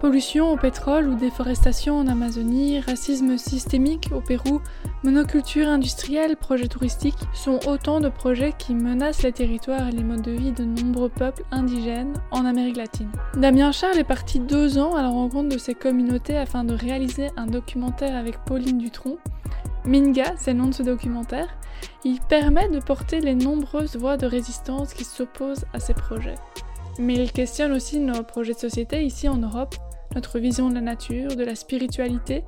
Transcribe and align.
Pollution 0.00 0.50
au 0.50 0.56
pétrole 0.56 1.08
ou 1.08 1.14
déforestation 1.14 1.98
en 1.98 2.06
Amazonie, 2.06 2.80
racisme 2.80 3.36
systémique 3.36 4.08
au 4.14 4.22
Pérou, 4.22 4.62
monoculture 5.04 5.68
industrielle, 5.68 6.38
projets 6.38 6.68
touristiques 6.68 7.18
sont 7.34 7.60
autant 7.68 8.00
de 8.00 8.08
projets 8.08 8.54
qui 8.56 8.74
menacent 8.74 9.22
les 9.22 9.32
territoires 9.32 9.88
et 9.88 9.92
les 9.92 10.02
modes 10.02 10.22
de 10.22 10.30
vie 10.30 10.52
de 10.52 10.64
nombreux 10.64 11.10
peuples 11.10 11.44
indigènes 11.50 12.14
en 12.30 12.46
Amérique 12.46 12.78
latine. 12.78 13.10
Damien 13.36 13.72
Charles 13.72 13.98
est 13.98 14.04
parti 14.04 14.40
deux 14.40 14.78
ans 14.78 14.94
à 14.94 15.02
la 15.02 15.10
rencontre 15.10 15.50
de 15.50 15.58
ces 15.58 15.74
communautés 15.74 16.38
afin 16.38 16.64
de 16.64 16.72
réaliser 16.72 17.28
un 17.36 17.46
documentaire 17.46 18.16
avec 18.16 18.42
Pauline 18.46 18.78
Dutronc. 18.78 19.18
Minga, 19.84 20.32
c'est 20.38 20.54
le 20.54 20.60
nom 20.60 20.68
de 20.68 20.74
ce 20.74 20.82
documentaire. 20.82 21.48
Il 22.04 22.20
permet 22.20 22.70
de 22.70 22.80
porter 22.80 23.20
les 23.20 23.34
nombreuses 23.34 23.96
voix 23.96 24.16
de 24.16 24.24
résistance 24.24 24.94
qui 24.94 25.04
s'opposent 25.04 25.66
à 25.74 25.78
ces 25.78 25.92
projets. 25.92 26.36
Mais 26.98 27.16
il 27.16 27.32
questionne 27.32 27.72
aussi 27.72 28.00
nos 28.00 28.22
projets 28.22 28.54
de 28.54 28.58
société 28.58 29.04
ici 29.04 29.28
en 29.28 29.36
Europe 29.36 29.76
notre 30.14 30.38
vision 30.38 30.68
de 30.68 30.74
la 30.74 30.80
nature, 30.80 31.36
de 31.36 31.44
la 31.44 31.54
spiritualité, 31.54 32.44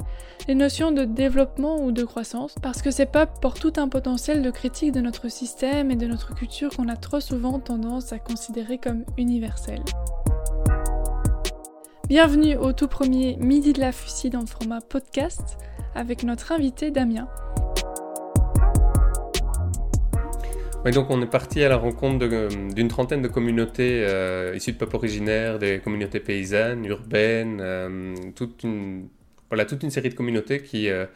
les 0.48 0.54
notions 0.54 0.90
de 0.90 1.04
développement 1.04 1.82
ou 1.82 1.92
de 1.92 2.04
croissance, 2.04 2.54
parce 2.60 2.82
que 2.82 2.90
ces 2.90 3.06
peuples 3.06 3.38
portent 3.40 3.60
tout 3.60 3.80
un 3.80 3.88
potentiel 3.88 4.42
de 4.42 4.50
critique 4.50 4.92
de 4.92 5.00
notre 5.00 5.28
système 5.28 5.90
et 5.90 5.96
de 5.96 6.06
notre 6.06 6.34
culture 6.34 6.70
qu'on 6.70 6.88
a 6.88 6.96
trop 6.96 7.20
souvent 7.20 7.60
tendance 7.60 8.12
à 8.12 8.18
considérer 8.18 8.78
comme 8.78 9.04
universel. 9.16 9.80
Bienvenue 12.08 12.56
au 12.56 12.72
tout 12.72 12.88
premier 12.88 13.36
Midi 13.36 13.72
de 13.72 13.80
la 13.80 13.92
Fusille 13.92 14.36
en 14.36 14.44
format 14.44 14.80
podcast 14.80 15.56
avec 15.94 16.24
notre 16.24 16.52
invité 16.52 16.90
Damien. 16.90 17.28
Donc 20.90 21.10
on 21.10 21.22
est 21.22 21.26
parti 21.26 21.62
à 21.62 21.68
la 21.68 21.76
rencontre 21.76 22.26
d'une 22.74 22.88
trentaine 22.88 23.22
de 23.22 23.28
communautés 23.28 24.04
euh, 24.04 24.54
issues 24.56 24.72
de 24.72 24.78
peuples 24.78 24.96
originaires, 24.96 25.60
des 25.60 25.78
communautés 25.78 26.18
paysannes, 26.18 26.84
urbaines, 26.84 27.60
euh, 27.60 28.14
toute, 28.34 28.64
une, 28.64 29.08
série 29.90 30.08
de 30.08 30.14
communautés 30.14 30.60
qui, 30.60 30.88
euh, 30.88 31.06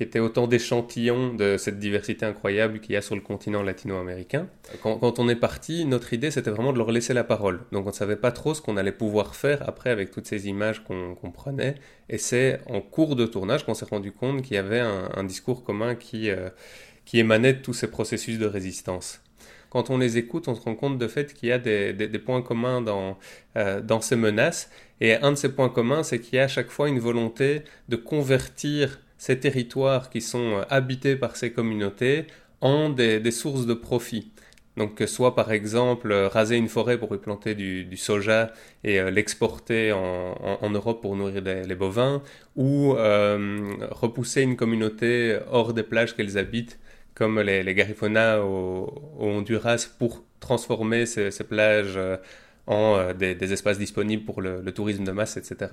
étaient 0.00 0.18
autant 0.18 0.48
d'échantillons 0.48 1.32
de 1.34 1.56
cette 1.56 1.78
diversité 1.78 2.26
incroyable 2.26 2.80
qu'il 2.80 2.94
y 2.94 2.96
a 2.96 3.02
sur 3.02 3.14
le 3.14 3.20
continent 3.20 3.62
latino-américain. 3.62 4.48
Quand, 4.82 5.20
on 5.20 5.28
est 5.28 5.36
parti, 5.36 5.84
notre 5.84 6.12
idée 6.12 6.32
c'était 6.32 6.50
vraiment 6.50 6.72
de 6.72 6.78
leur 6.78 6.90
laisser 6.90 7.14
la 7.14 7.22
parole. 7.22 7.60
Donc 7.70 7.84
on 7.84 7.90
ne 7.90 7.94
savait 7.94 8.16
pas 8.16 8.32
trop 8.32 8.52
ce 8.52 8.60
qu'on 8.60 8.76
allait 8.76 8.90
pouvoir 8.90 9.36
faire 9.36 9.62
après 9.68 9.90
avec 9.90 10.10
toutes 10.10 10.26
ces 10.26 10.48
images 10.48 10.82
qu'on 10.82 11.30
prenait. 11.30 11.76
Et 12.08 12.18
c'est 12.18 12.58
en 12.68 12.80
cours 12.80 13.14
de 13.14 13.26
tournage 13.26 13.64
qu'on 13.64 13.74
s'est 13.74 13.84
rendu 13.84 14.10
compte 14.10 14.42
qu'il 14.42 14.56
y 14.56 14.58
avait 14.58 14.80
un, 14.80 15.22
discours 15.22 15.62
commun 15.62 15.94
qui 15.94 16.28
qui 17.04 17.18
émanaient 17.18 17.54
de 17.54 17.60
tous 17.60 17.74
ces 17.74 17.90
processus 17.90 18.38
de 18.38 18.46
résistance. 18.46 19.22
Quand 19.72 19.88
on 19.88 19.96
les 19.96 20.18
écoute, 20.18 20.48
on 20.48 20.54
se 20.54 20.60
rend 20.60 20.74
compte 20.74 20.98
de 20.98 21.08
fait 21.08 21.32
qu'il 21.32 21.48
y 21.48 21.52
a 21.52 21.56
des, 21.56 22.18
points 22.18 22.42
communs 22.42 22.82
dans, 22.82 23.16
euh, 23.56 23.80
dans 23.80 24.02
ces 24.02 24.16
menaces. 24.16 24.68
Et 25.00 25.14
un 25.14 25.30
de 25.30 25.36
ces 25.36 25.50
points 25.50 25.70
communs, 25.70 26.02
c'est 26.02 26.18
qu'il 26.20 26.34
y 26.36 26.38
a 26.40 26.44
à 26.44 26.48
chaque 26.48 26.68
fois 26.68 26.90
une 26.90 26.98
volonté 26.98 27.62
de 27.88 27.96
convertir 27.96 29.00
ces 29.16 29.40
territoires 29.40 30.10
qui 30.10 30.20
sont 30.20 30.58
euh, 30.58 30.62
habités 30.68 31.16
par 31.16 31.36
ces 31.36 31.52
communautés 31.52 32.26
en 32.60 32.90
des, 32.90 33.30
sources 33.30 33.64
de 33.64 33.72
profit. 33.72 34.30
Donc 34.76 34.94
que 34.94 35.06
soit 35.06 35.34
par 35.34 35.50
exemple 35.52 36.12
euh, 36.12 36.28
raser 36.28 36.58
une 36.58 36.68
forêt 36.68 36.98
pour 36.98 37.14
y 37.14 37.18
planter 37.18 37.54
du, 37.54 37.96
soja 37.96 38.52
et 38.84 39.00
l'exporter 39.10 39.90
en, 39.92 40.68
Europe 40.68 41.00
pour 41.00 41.16
nourrir 41.16 41.40
les, 41.40 41.74
bovins, 41.74 42.22
ou 42.56 42.92
repousser 42.92 44.42
une 44.42 44.56
communauté 44.56 45.38
hors 45.50 45.72
des 45.72 45.82
plages 45.82 46.14
qu'elles 46.14 46.36
habitent 46.36 46.78
comme 47.14 47.40
les, 47.40 47.62
les 47.62 47.86
au, 48.40 48.92
Honduras 49.18 49.88
pour 49.98 50.24
transformer 50.40 51.06
ces, 51.06 51.30
plages 51.44 51.96
euh, 51.96 52.16
en 52.66 52.96
euh, 52.96 53.12
des, 53.12 53.52
espaces 53.52 53.78
disponibles 53.78 54.24
pour 54.24 54.40
le, 54.40 54.62
tourisme 54.72 55.04
de 55.04 55.12
masse, 55.12 55.36
etc. 55.36 55.72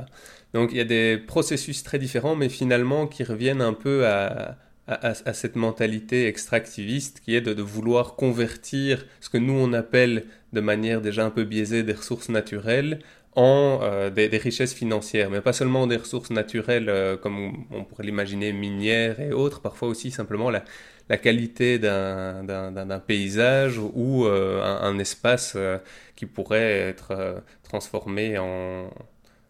Donc 0.53 0.72
il 0.72 0.78
y 0.78 0.81
a 0.81 0.85
des 0.85 1.17
processus 1.17 1.83
très 1.83 1.99
différents, 1.99 2.35
mais 2.35 2.49
finalement 2.49 3.07
qui 3.07 3.23
reviennent 3.23 3.61
un 3.61 3.73
peu 3.73 4.05
à, 4.05 4.57
à, 4.88 5.33
cette 5.33 5.55
mentalité 5.55 6.28
extractiviste 6.28 7.22
qui 7.22 7.35
est 7.35 7.41
de, 7.41 7.61
vouloir 7.61 8.16
convertir 8.16 9.05
ce 9.22 9.29
que 9.29 9.38
nous 9.38 9.53
on 9.53 9.73
appelle 9.73 10.25
de 10.53 10.61
manière 10.61 11.01
déjà 11.01 11.25
un 11.25 11.29
peu 11.29 11.44
biaisée 11.44 11.83
des 11.83 11.94
ressources 11.94 12.29
naturelles 12.29 12.99
en 13.35 13.79
euh, 13.83 14.09
des, 14.09 14.28
richesses 14.38 14.73
financières, 14.73 15.29
mais 15.29 15.41
pas 15.41 15.53
seulement 15.53 15.85
des 15.85 15.97
ressources 15.97 16.31
naturelles 16.31 16.91
comme 17.22 17.66
on 17.72 17.83
pourrait 17.85 18.03
l'imaginer 18.03 18.51
minières 18.51 19.19
et 19.19 19.31
autres, 19.31 19.61
parfois 19.61 19.88
aussi 19.88 20.09
simplement 20.11 20.49
la, 20.49 20.63
la 21.09 21.18
qualité 21.18 21.80
d'un 21.80 23.03
paysage 23.06 23.80
ou 23.80 24.25
euh, 24.25 24.62
un, 24.64 24.97
espace 25.00 25.53
euh, 25.56 25.80
qui 26.16 26.28
pourrait 26.28 26.80
être 26.80 27.12
euh, 27.12 27.40
transformé 27.64 28.38
en, 28.38 28.90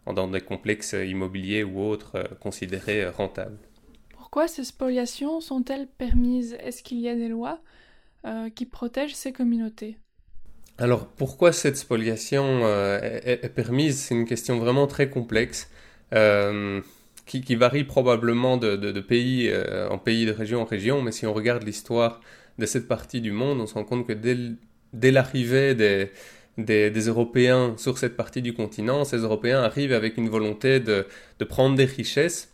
dans 0.08 0.30
des 0.30 0.42
complexes 0.42 0.94
immobiliers 0.94 1.64
ou 1.64 1.82
autres 1.82 2.24
considérés 2.40 3.08
rentables. 3.10 3.58
Pourquoi 4.12 4.48
ces 4.48 4.64
spoliations 4.64 5.42
sont-elles 5.42 5.88
permises? 5.88 6.56
Est-ce 6.62 6.82
qu'il 6.82 7.00
y 7.00 7.10
a 7.10 7.16
des 7.16 7.28
lois 7.28 7.60
qui 8.56 8.66
protègent 8.66 9.16
ces 9.16 9.32
communautés? 9.32 9.98
Alors 10.78 11.08
pourquoi 11.08 11.54
cette 11.54 11.78
spoliation 11.78 12.68
est, 13.02 13.50
permise? 13.56 14.02
C'est 14.02 14.14
une 14.14 14.26
question 14.26 14.60
vraiment 14.60 14.88
très 14.88 15.10
complexe 15.10 15.70
qui, 17.30 17.56
varie 17.56 17.84
probablement 17.84 18.58
de, 18.58 19.00
pays 19.02 19.50
euh, 19.50 19.88
en 19.90 20.00
pays, 20.00 20.26
de 20.26 20.32
région 20.32 20.62
en 20.62 20.66
région, 20.66 21.02
mais 21.02 21.12
si 21.12 21.28
on 21.28 21.34
regarde 21.34 21.64
l'histoire 21.64 22.22
de 22.58 22.66
cette 22.66 22.88
partie 22.88 23.22
du 23.22 23.32
monde, 23.32 23.62
on 23.62 23.68
se 23.68 23.76
rend 23.76 23.84
compte 23.84 24.08
que 24.08 24.14
dès, 24.14 25.12
l'arrivée 25.12 25.76
des, 26.58 27.08
Européens 27.08 27.76
sur 27.78 27.98
cette 28.00 28.18
partie 28.18 28.42
du 28.42 28.54
continent, 28.54 29.06
ces 29.06 29.18
Européens 29.18 29.62
arrivent 29.62 29.94
avec 29.94 30.18
une 30.18 30.28
volonté 30.28 30.80
de 30.80 31.06
prendre 31.48 31.76
des 31.76 31.86
richesses 31.86 32.52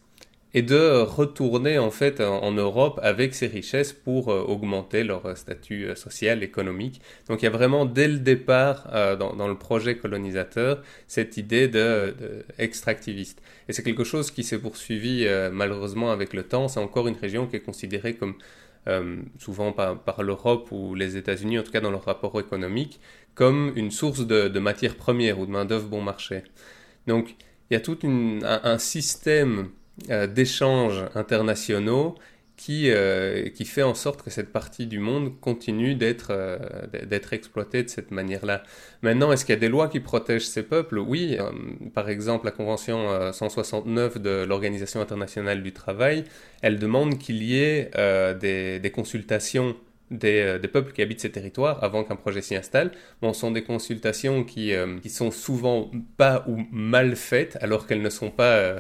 et 0.56 0.62
de 0.62 1.02
retourner 1.02 1.78
en 1.78 1.92
fait 1.92 2.22
en 2.22 2.52
Europe 2.54 2.98
avec 3.04 3.36
ces 3.36 3.48
richesses 3.48 3.92
pour 3.92 4.30
euh, 4.30 4.40
augmenter 4.40 5.04
leur 5.04 5.26
euh, 5.26 5.36
statut 5.36 5.84
euh, 5.84 5.96
social, 5.96 6.44
économique. 6.44 7.02
Donc 7.28 7.42
il 7.42 7.46
y 7.46 7.48
a 7.50 7.52
vraiment 7.52 7.86
dès 7.86 8.08
le 8.08 8.20
départ 8.20 8.90
dans, 9.20 9.48
le 9.50 9.58
projet 9.58 9.98
colonisateur 9.98 10.82
cette 11.08 11.36
idée 11.36 11.68
de. 11.68 12.16
Et 12.58 12.70
c'est 13.74 13.84
quelque 13.84 14.06
chose 14.06 14.32
qui 14.32 14.44
s'est 14.44 14.58
poursuivi 14.58 15.28
malheureusement 15.52 16.12
avec 16.12 16.34
le 16.34 16.44
temps. 16.44 16.70
C'est 16.70 16.80
encore 16.80 17.10
une 17.10 17.18
région 17.18 17.48
qui 17.48 17.58
est 17.58 17.62
considérée 17.72 18.14
comme 18.16 18.36
souvent 19.40 19.74
par, 19.74 20.24
l'Europe 20.24 20.72
ou 20.72 20.96
les 20.96 21.18
États-Unis, 21.18 21.60
en 21.60 21.64
tout 21.64 21.72
cas 21.72 21.82
dans 21.82 21.92
leur 21.92 22.06
rapport 22.06 22.40
économique, 22.40 23.02
comme 23.34 23.74
une 23.76 23.92
source 23.92 24.26
de, 24.26 24.60
matières 24.60 24.96
premières 24.96 25.40
ou 25.40 25.46
de 25.46 25.52
main-d'œuvre 25.52 25.88
bon 25.88 26.02
marché. 26.02 26.44
Donc 27.08 27.36
il 27.70 27.74
y 27.74 27.78
a 27.78 27.82
tout 27.82 28.00
un 28.04 28.78
système 28.78 29.70
d'échanges 30.28 31.06
internationaux 31.16 32.16
qui, 32.58 32.90
euh, 32.90 33.50
qui 33.50 33.66
fait 33.66 33.84
en 33.84 33.94
sorte 33.94 34.22
que 34.22 34.30
cette 34.30 34.52
partie 34.52 34.88
du 34.88 35.00
monde 35.00 35.40
continue 35.42 35.96
d'être 35.96 36.28
euh, 36.32 36.58
d'être 37.06 37.34
exploitée 37.34 37.84
de 37.84 37.90
cette 37.90 38.12
manière-là. 38.12 38.64
Maintenant, 39.02 39.32
est-ce 39.32 39.46
qu'il 39.46 39.54
y 39.54 39.58
a 39.58 39.60
des 39.60 39.68
lois 39.70 39.90
qui 39.90 40.00
protègent 40.00 40.48
ces 40.48 40.64
peuples? 40.64 40.98
Oui, 40.98 41.38
par 41.94 42.10
exemple, 42.10 42.46
la 42.46 42.52
Convention 42.52 43.32
169 43.32 44.20
de 44.20 44.46
l'Organisation 44.48 45.02
internationale 45.02 45.64
du 45.64 45.74
travail, 45.74 46.24
elle 46.62 46.80
demande 46.80 47.18
qu'il 47.18 47.44
y 47.44 47.60
ait 47.60 47.92
des, 48.40 48.92
consultations 48.94 49.76
des, 50.12 50.60
peuples 50.72 50.94
qui 50.94 51.02
habitent 51.02 51.22
ces 51.22 51.32
territoires 51.32 51.84
avant 51.84 52.04
qu'un 52.04 52.16
projet 52.16 52.42
s'y 52.42 52.56
installe. 52.56 52.92
Bon, 53.22 53.34
ce 53.34 53.42
sont 53.42 53.52
des 53.52 53.64
consultations 53.64 54.44
qui, 54.44 54.74
qui 55.02 55.10
sont 55.10 55.32
souvent 55.32 55.92
pas 56.18 56.46
ou 56.48 56.64
mal 56.72 57.16
faites, 57.16 57.58
alors 57.62 57.86
qu'elles 57.86 58.02
ne 58.02 58.10
sont 58.10 58.32
pas 58.32 58.56
euh, 58.56 58.80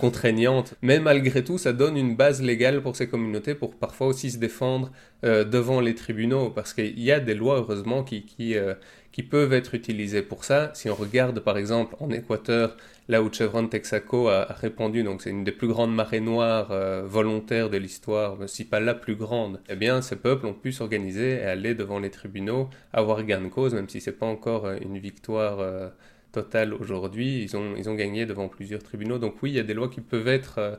contraignante. 0.00 0.74
Mais 0.82 0.98
malgré 0.98 1.44
tout, 1.44 1.58
ça 1.58 1.72
donne 1.72 1.96
une 1.96 2.16
base 2.16 2.42
légale 2.42 2.82
pour 2.82 2.96
ces 2.96 3.08
communautés 3.08 3.54
pour 3.54 3.74
parfois 3.74 4.08
aussi 4.08 4.30
se 4.30 4.38
défendre 4.38 4.90
euh, 5.24 5.44
devant 5.44 5.80
les 5.80 5.94
tribunaux, 5.94 6.50
parce 6.50 6.74
qu'il 6.74 7.00
y 7.00 7.10
a 7.10 7.20
des 7.20 7.34
lois, 7.34 7.58
heureusement, 7.58 8.04
qui, 8.04 8.24
qui, 8.24 8.56
euh, 8.56 8.74
qui, 9.12 9.22
peuvent 9.22 9.52
être 9.52 9.74
utilisées 9.74 10.22
pour 10.22 10.44
ça. 10.44 10.70
Si 10.74 10.90
on 10.90 10.94
regarde, 10.94 11.40
par 11.40 11.56
exemple, 11.56 11.96
en 12.00 12.10
Équateur, 12.10 12.76
là 13.08 13.22
où 13.22 13.32
Chevron 13.32 13.66
Texaco 13.66 14.28
a, 14.28 14.44
répandu, 14.44 15.02
donc 15.02 15.22
c'est 15.22 15.30
une 15.30 15.44
des 15.44 15.52
plus 15.52 15.68
grandes 15.68 15.94
marées 15.94 16.20
noires 16.20 16.72
volontaires 17.04 17.70
de 17.70 17.76
l'histoire, 17.78 18.36
si 18.46 18.64
pas 18.64 18.80
la 18.80 18.94
plus 18.94 19.16
grande, 19.16 19.60
eh 19.68 19.76
bien, 19.76 20.02
ces 20.02 20.16
peuples 20.16 20.46
ont 20.46 20.52
pu 20.52 20.72
s'organiser 20.72 21.36
et 21.36 21.44
aller 21.44 21.74
devant 21.74 21.98
les 21.98 22.10
tribunaux, 22.10 22.68
avoir 22.92 23.22
gain 23.24 23.40
de 23.40 23.48
cause, 23.48 23.74
même 23.74 23.88
si 23.88 24.00
c'est 24.00 24.18
pas 24.18 24.26
encore 24.26 24.68
une 24.70 24.98
victoire 24.98 25.92
total 26.36 26.74
aujourd'hui. 26.74 27.42
Ils 27.42 27.56
ont, 27.56 27.74
ils 27.76 27.88
ont 27.88 27.94
gagné 27.94 28.26
devant 28.26 28.48
plusieurs 28.48 28.82
tribunaux. 28.82 29.18
Donc 29.18 29.42
oui, 29.42 29.52
il 29.52 29.56
y 29.56 29.58
a 29.58 29.62
des 29.62 29.72
lois 29.72 29.88
qui 29.88 30.02
peuvent 30.02 30.28
être 30.28 30.58
euh, 30.58 30.76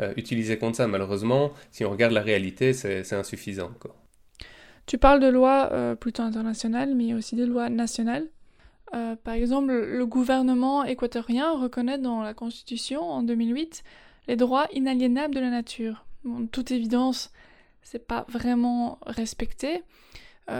euh, 0.00 0.12
utilisées 0.16 0.58
contre 0.58 0.76
ça. 0.76 0.86
Malheureusement, 0.86 1.52
si 1.70 1.84
on 1.86 1.90
regarde 1.90 2.12
la 2.12 2.20
réalité, 2.20 2.74
c'est 2.74 3.12
insuffisant. 3.14 3.70
Quoi. 3.80 3.96
Tu 4.84 4.98
parles 4.98 5.20
de 5.20 5.28
lois 5.28 5.70
euh, 5.72 5.94
plutôt 5.94 6.22
internationales, 6.22 6.94
mais 6.94 7.14
aussi 7.14 7.36
des 7.36 7.46
lois 7.46 7.70
nationales. 7.70 8.26
par 9.24 9.34
exemple, 9.34 9.72
le 9.72 10.06
gouvernement 10.06 10.84
équatorien 10.84 11.52
reconnaît 11.58 11.98
dans 11.98 12.22
la 12.22 12.34
Constitution 12.34 13.02
en 13.02 13.22
2008 13.22 13.82
les 14.28 14.36
droits 14.36 14.66
inaliénables 14.72 15.34
de 15.34 15.40
la 15.40 15.50
nature. 15.50 16.04
toute 16.52 16.70
évidence, 16.70 17.32
c'est 17.82 18.06
pas 18.06 18.26
vraiment 18.28 18.98
respecté. 19.06 19.82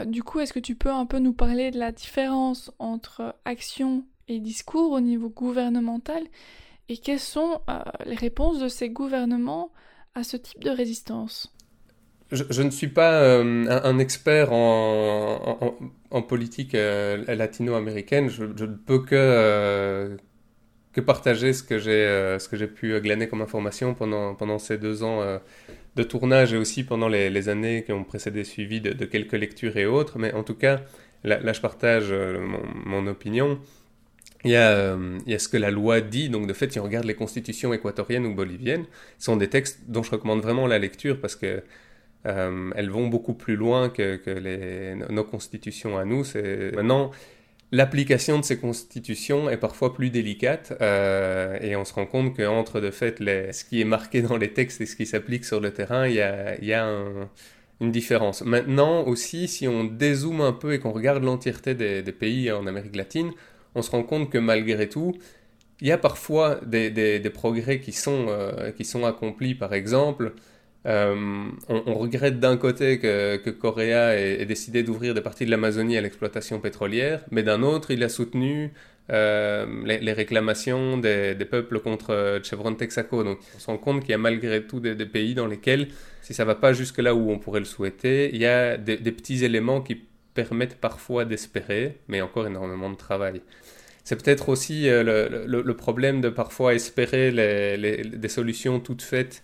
du 0.05 0.23
coup, 0.23 0.39
est-ce 0.39 0.53
que 0.53 0.65
tu 0.69 0.73
peux 0.73 0.91
un 0.91 1.05
peu 1.05 1.19
nous 1.19 1.33
parler 1.33 1.69
de 1.69 1.79
la 1.79 1.91
différence 1.91 2.71
entre 2.79 3.35
action 3.45 4.03
et 4.29 4.39
discours 4.39 4.93
au 4.93 5.01
niveau 5.01 5.29
gouvernemental 5.29 6.23
Et 6.87 6.97
quelles 6.97 7.19
sont 7.19 7.59
les 8.05 8.15
réponses 8.15 8.59
de 8.59 8.67
ces 8.67 8.89
gouvernements 8.89 9.71
à 10.15 10.23
ce 10.23 10.37
type 10.37 10.63
de 10.63 10.69
résistance? 10.69 11.53
Je, 12.31 12.61
ne 12.61 12.69
suis 12.69 12.89
pas 12.89 13.39
un, 13.39 13.99
expert 13.99 14.53
en, 14.53 16.21
politique 16.27 16.73
latino-américaine. 16.73 18.29
Je, 18.29 18.43
ne 18.43 18.75
peux 18.75 18.99
que, 18.99 20.15
que 20.93 21.01
partager 21.01 21.53
ce 21.53 21.63
que 21.63 21.77
j'ai 21.77 22.05
euh, 22.05 22.67
pu 22.67 22.99
glaner 22.99 23.27
comme 23.27 23.41
information 23.41 23.93
pendant 23.93 24.35
pendant 24.35 24.57
ces 24.57 24.77
deux 24.77 25.03
ans 25.03 25.21
euh, 25.21 25.37
de 25.95 26.03
tournage 26.03 26.53
et 26.53 26.57
aussi 26.57 26.83
pendant 26.83 27.07
les, 27.07 27.49
années 27.49 27.83
qui 27.83 27.91
ont 27.91 28.03
précédé 28.03 28.43
suivi 28.43 28.81
de, 28.81 29.05
quelques 29.05 29.33
lectures 29.33 29.77
et 29.77 29.85
autres. 29.85 30.17
Mais 30.17 30.33
en 30.33 30.43
tout 30.43 30.55
cas 30.55 30.81
là, 31.23 31.53
je 31.53 31.61
partage 31.61 32.07
euh, 32.11 32.39
mon, 32.85 33.05
opinion 33.07 33.59
il 34.45 34.51
y, 34.51 34.55
a, 34.55 34.97
il 35.25 35.31
y 35.31 35.35
a 35.35 35.39
ce 35.39 35.49
que 35.49 35.57
la 35.57 35.71
loi 35.71 36.01
dit 36.01 36.29
donc 36.29 36.47
de 36.47 36.53
fait 36.53 36.71
si 36.71 36.79
on 36.79 36.83
regarde 36.83 37.05
les 37.05 37.15
constitutions 37.15 37.73
équatoriennes 37.73 38.25
ou 38.25 38.33
boliviennes 38.33 38.85
ce 39.17 39.25
sont 39.25 39.35
des 39.35 39.49
textes 39.49 39.81
dont 39.87 40.01
je 40.01 40.11
recommande 40.11 40.41
vraiment 40.41 40.65
la 40.65 40.79
lecture 40.79 41.19
parce 41.19 41.35
que 41.35 41.61
elles 42.23 42.89
vont 42.89 43.07
beaucoup 43.07 43.33
plus 43.33 43.55
loin 43.55 43.89
que, 43.89 44.19
nos 45.11 45.23
constitutions 45.23 45.97
à 45.97 46.05
nous 46.05 46.23
maintenant 46.75 47.11
L'application 47.71 48.39
de 48.39 48.43
ces 48.43 48.57
constitutions 48.57 49.47
est 49.47 49.57
parfois 49.57 49.93
plus 49.93 50.09
délicate 50.09 50.75
euh, 50.81 51.55
et 51.61 51.75
on 51.75 51.85
se 51.85 51.93
rend 51.93 52.07
compte 52.07 52.35
qu'entre 52.35 52.81
de 52.81 52.89
fait 52.89 53.19
ce 53.19 53.63
qui 53.63 53.79
est 53.79 53.85
marqué 53.85 54.23
dans 54.23 54.37
les 54.37 54.53
textes 54.53 54.81
et 54.81 54.87
ce 54.87 54.95
qui 54.95 55.05
s'applique 55.05 55.45
sur 55.45 55.59
le 55.59 55.71
terrain, 55.71 56.07
il 56.07 56.15
y 56.15 56.21
a, 56.73 56.89
une 57.81 57.91
différence. 57.91 58.41
Maintenant 58.41 59.03
aussi, 59.03 59.47
si 59.47 59.67
on 59.67 59.83
dézoome 59.85 60.41
un 60.41 60.51
peu 60.51 60.73
et 60.73 60.79
qu'on 60.79 60.91
regarde 60.91 61.23
l'entièreté 61.23 61.75
des, 61.75 62.11
pays 62.11 62.51
en 62.51 62.65
Amérique 62.65 62.95
latine, 62.95 63.31
on 63.75 63.81
se 63.81 63.91
rend 63.91 64.03
compte 64.03 64.29
que 64.29 64.37
malgré 64.37 64.89
tout, 64.89 65.15
il 65.81 65.87
y 65.87 65.91
a 65.91 65.97
parfois 65.97 66.59
des, 66.65 66.89
des, 66.89 67.19
des 67.19 67.29
progrès 67.29 67.79
qui 67.79 67.91
sont, 67.91 68.25
euh, 68.29 68.71
qui 68.71 68.85
sont 68.85 69.05
accomplis. 69.05 69.55
Par 69.55 69.73
exemple, 69.73 70.33
euh, 70.85 71.49
on, 71.67 71.93
regrette 71.95 72.39
d'un 72.39 72.57
côté 72.57 72.99
que, 72.99 73.37
que 73.37 73.79
ait, 73.81 74.45
décidé 74.45 74.83
d'ouvrir 74.83 75.13
des 75.13 75.21
parties 75.21 75.45
de 75.45 75.51
l'Amazonie 75.51 75.97
à 75.97 76.01
l'exploitation 76.01 76.59
pétrolière, 76.59 77.23
mais 77.31 77.43
d'un 77.43 77.63
autre, 77.63 77.91
il 77.91 78.03
a 78.03 78.09
soutenu 78.09 78.71
euh, 79.11 79.65
les, 79.85 80.13
réclamations 80.13 80.97
des, 80.97 81.35
peuples 81.49 81.79
contre 81.79 82.39
Chevron 82.43 82.75
Texaco. 82.75 83.23
Donc 83.23 83.39
on 83.55 83.59
se 83.59 83.65
rend 83.67 83.77
compte 83.77 84.01
qu'il 84.01 84.11
y 84.11 84.13
a 84.13 84.17
malgré 84.17 84.65
tout 84.65 84.79
des, 84.79 84.95
pays 85.05 85.33
dans 85.33 85.47
lesquels, 85.47 85.89
si 86.21 86.33
ça 86.33 86.43
ne 86.43 86.47
va 86.47 86.55
pas 86.55 86.71
jusque 86.71 86.99
là 86.99 87.13
où 87.13 87.29
on 87.29 87.39
pourrait 87.39 87.59
le 87.59 87.65
souhaiter, 87.65 88.29
il 88.33 88.39
y 88.39 88.45
a 88.45 88.77
des, 88.77 88.97
petits 89.11 89.43
éléments 89.43 89.81
qui 89.81 90.01
permettent 90.33 90.79
parfois 90.79 91.25
d'espérer, 91.25 91.97
mais 92.07 92.21
encore 92.21 92.47
énormément 92.47 92.89
de 92.89 92.95
travail. 92.95 93.41
C'est 94.09 94.15
peut-être 94.15 94.49
aussi 94.49 94.89
euh, 94.89 95.03
le, 95.45 95.73
problème 95.75 96.19
de 96.19 96.29
parfois 96.29 96.73
espérer 96.73 97.31
des 97.31 98.27
solutions 98.27 98.79
toutes 98.79 99.03
faites 99.03 99.43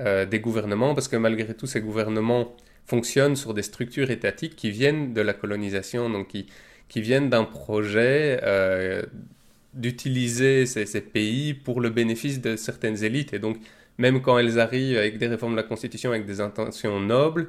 euh, 0.00 0.26
des 0.26 0.40
gouvernements, 0.40 0.94
parce 0.94 1.06
que 1.06 1.16
malgré 1.16 1.54
tout, 1.54 1.66
ces 1.66 1.80
gouvernements 1.80 2.56
fonctionnent 2.86 3.36
sur 3.36 3.54
des 3.54 3.62
structures 3.62 4.10
étatiques 4.10 4.56
qui 4.56 4.72
viennent 4.72 5.12
de 5.14 5.20
la 5.20 5.32
colonisation, 5.32 6.10
donc 6.10 6.26
qui, 6.26 6.46
viennent 7.00 7.30
d'un 7.30 7.44
projet 7.44 8.40
euh, 8.42 9.02
d'utiliser 9.74 10.66
ces, 10.66 11.00
pays 11.00 11.54
pour 11.54 11.80
le 11.80 11.90
bénéfice 11.90 12.40
de 12.40 12.56
certaines 12.56 13.04
élites. 13.04 13.32
Et 13.32 13.38
donc, 13.38 13.58
même 13.98 14.22
quand 14.22 14.38
elles 14.38 14.58
arrivent 14.58 14.98
avec 14.98 15.18
des 15.18 15.28
réformes 15.28 15.52
de 15.52 15.58
la 15.58 15.62
Constitution, 15.62 16.10
avec 16.10 16.26
des 16.26 16.40
intentions 16.40 16.98
nobles, 16.98 17.46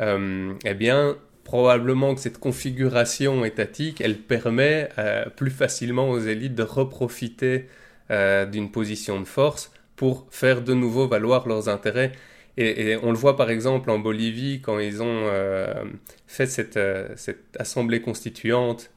eh 0.00 0.74
bien, 0.74 1.18
probablement 1.48 2.14
que 2.14 2.20
cette 2.20 2.36
configuration 2.38 3.42
étatique, 3.42 4.02
elle 4.02 4.18
permet 4.18 4.90
plus 5.34 5.50
facilement 5.50 6.10
aux 6.10 6.20
élites 6.20 6.54
de 6.54 6.62
reprofiter 6.62 7.68
d'une 8.10 8.70
position 8.70 9.18
de 9.18 9.24
force 9.24 9.72
pour 9.96 10.26
faire 10.30 10.60
de 10.60 10.74
nouveau 10.74 11.08
valoir 11.08 11.48
leurs 11.48 11.70
intérêts. 11.70 12.12
Et, 12.58 12.96
on 13.02 13.12
le 13.12 13.16
voit 13.16 13.36
par 13.36 13.50
exemple 13.50 13.88
en 13.88 13.98
Bolivie 13.98 14.60
quand 14.60 14.78
ils 14.78 15.00
ont 15.00 15.22
euh, 15.28 15.84
fait 16.26 16.46
cette, 16.46 16.76
euh, 16.76 17.08
cette, 17.14 17.56
assemblée 17.56 18.00
constituante 18.02 18.90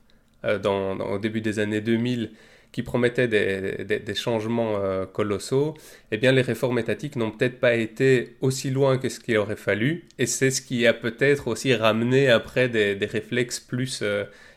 euh, 0.46 0.58
dans, 0.58 0.98
au 1.00 1.20
début 1.20 1.42
des 1.42 1.60
années 1.60 1.80
2000 1.80 2.32
qui 2.72 2.84
promettait 2.84 3.28
des, 3.28 4.16
changements 4.16 4.80
colossaux, 5.12 5.74
eh 6.12 6.18
bien 6.18 6.32
les 6.32 6.42
réformes 6.42 6.80
étatiques 6.80 7.18
n'ont 7.18 7.32
peut-être 7.32 7.60
pas 7.60 7.74
été 7.76 8.38
aussi 8.40 8.70
loin 8.70 8.98
que 8.98 9.10
ce 9.10 9.20
qu'il 9.20 9.38
aurait 9.38 9.58
fallu, 9.58 10.08
et 10.18 10.26
c'est 10.26 10.52
ce 10.52 10.62
qui 10.62 10.88
a 10.88 10.94
peut-être 10.94 11.48
aussi 11.48 11.76
ramené 11.76 12.30
après 12.30 12.70
des, 12.70 12.98
réflexes 13.06 13.60
plus 13.60 14.04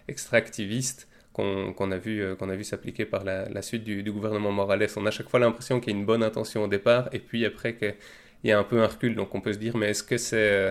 extractivistes 0.09 1.09
qu'on 1.35 1.91
a 1.91 1.99
vu, 1.99 2.23
euh, 2.23 2.37
vu 2.57 2.65
s'appliquer 2.65 3.05
par 3.05 3.25
la, 3.25 3.63
suite 3.63 3.83
du, 3.83 4.11
gouvernement 4.13 4.53
Morales. 4.53 4.87
On 4.97 5.05
a 5.05 5.11
chaque 5.11 5.29
fois 5.29 5.41
l'impression 5.41 5.81
qu'il 5.81 5.93
y 5.93 5.97
a 5.97 5.99
une 5.99 6.07
bonne 6.07 6.23
intention 6.23 6.63
au 6.63 6.69
départ, 6.69 7.09
et 7.13 7.19
puis 7.19 7.45
après 7.45 7.75
qu'il 7.75 7.95
y 8.45 8.53
a 8.53 8.59
un 8.59 8.63
peu 8.63 8.81
un 8.81 8.87
recul. 8.87 9.17
Donc 9.17 9.35
on 9.35 9.41
peut 9.41 9.53
se 9.53 9.59
dire, 9.59 9.77
mais 9.77 9.91
est-ce 9.91 10.05
que 10.05 10.15
euh, 10.35 10.71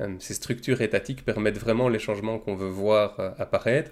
euh, 0.00 0.14
ces 0.18 0.34
structures 0.34 0.82
étatiques 0.82 1.24
permettent 1.24 1.58
vraiment 1.58 1.88
les 1.88 1.98
changements 1.98 2.38
qu'on 2.38 2.56
veut 2.56 2.68
voir 2.68 3.34
apparaître? 3.38 3.90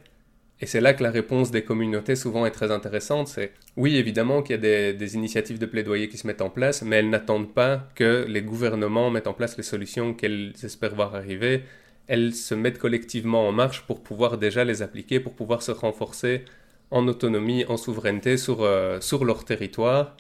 Et 0.65 0.67
c'est 0.67 0.81
là 0.81 0.95
que 0.95 1.03
la 1.03 1.11
réponse 1.11 1.51
des 1.51 1.63
communautés 1.63 2.17
souvent 2.17 2.47
est 2.47 2.51
très 2.51 2.71
intéressante. 2.71 3.29
C'est 3.29 3.53
oui, 3.77 3.97
évidemment 3.97 4.41
qu'il 4.41 4.57
y 4.57 4.59
a 4.59 4.93
des, 4.95 5.15
initiatives 5.15 5.59
de 5.59 5.67
plaidoyer 5.67 6.09
qui 6.09 6.17
se 6.17 6.27
mettent 6.27 6.41
en 6.41 6.49
place, 6.49 6.81
mais 6.81 6.97
elles 6.97 7.11
n'attendent 7.11 7.53
pas 7.53 7.87
que 7.95 8.25
les 8.27 8.41
gouvernements 8.41 9.11
mettent 9.11 9.27
en 9.27 9.35
place 9.35 9.59
les 9.59 9.63
solutions 9.63 10.15
qu'elles 10.15 10.55
espèrent 10.63 10.95
voir 10.95 11.15
arriver 11.15 11.65
elles 12.07 12.35
se 12.35 12.55
mettent 12.55 12.79
collectivement 12.79 13.47
en 13.47 13.53
marche 13.53 13.83
pour 13.83 14.03
pouvoir 14.03 14.39
déjà 14.39 14.65
les 14.65 14.81
appliquer, 14.81 15.21
pour 15.21 15.35
pouvoir 15.35 15.61
se 15.63 15.71
renforcer 15.71 16.45
en 16.91 17.07
autonomie, 17.09 17.67
en 17.67 17.77
souveraineté 17.77 18.39
sur, 18.39 18.63
euh, 18.63 19.01
sur 19.01 19.27
leur 19.27 19.45
territoire. 19.45 20.17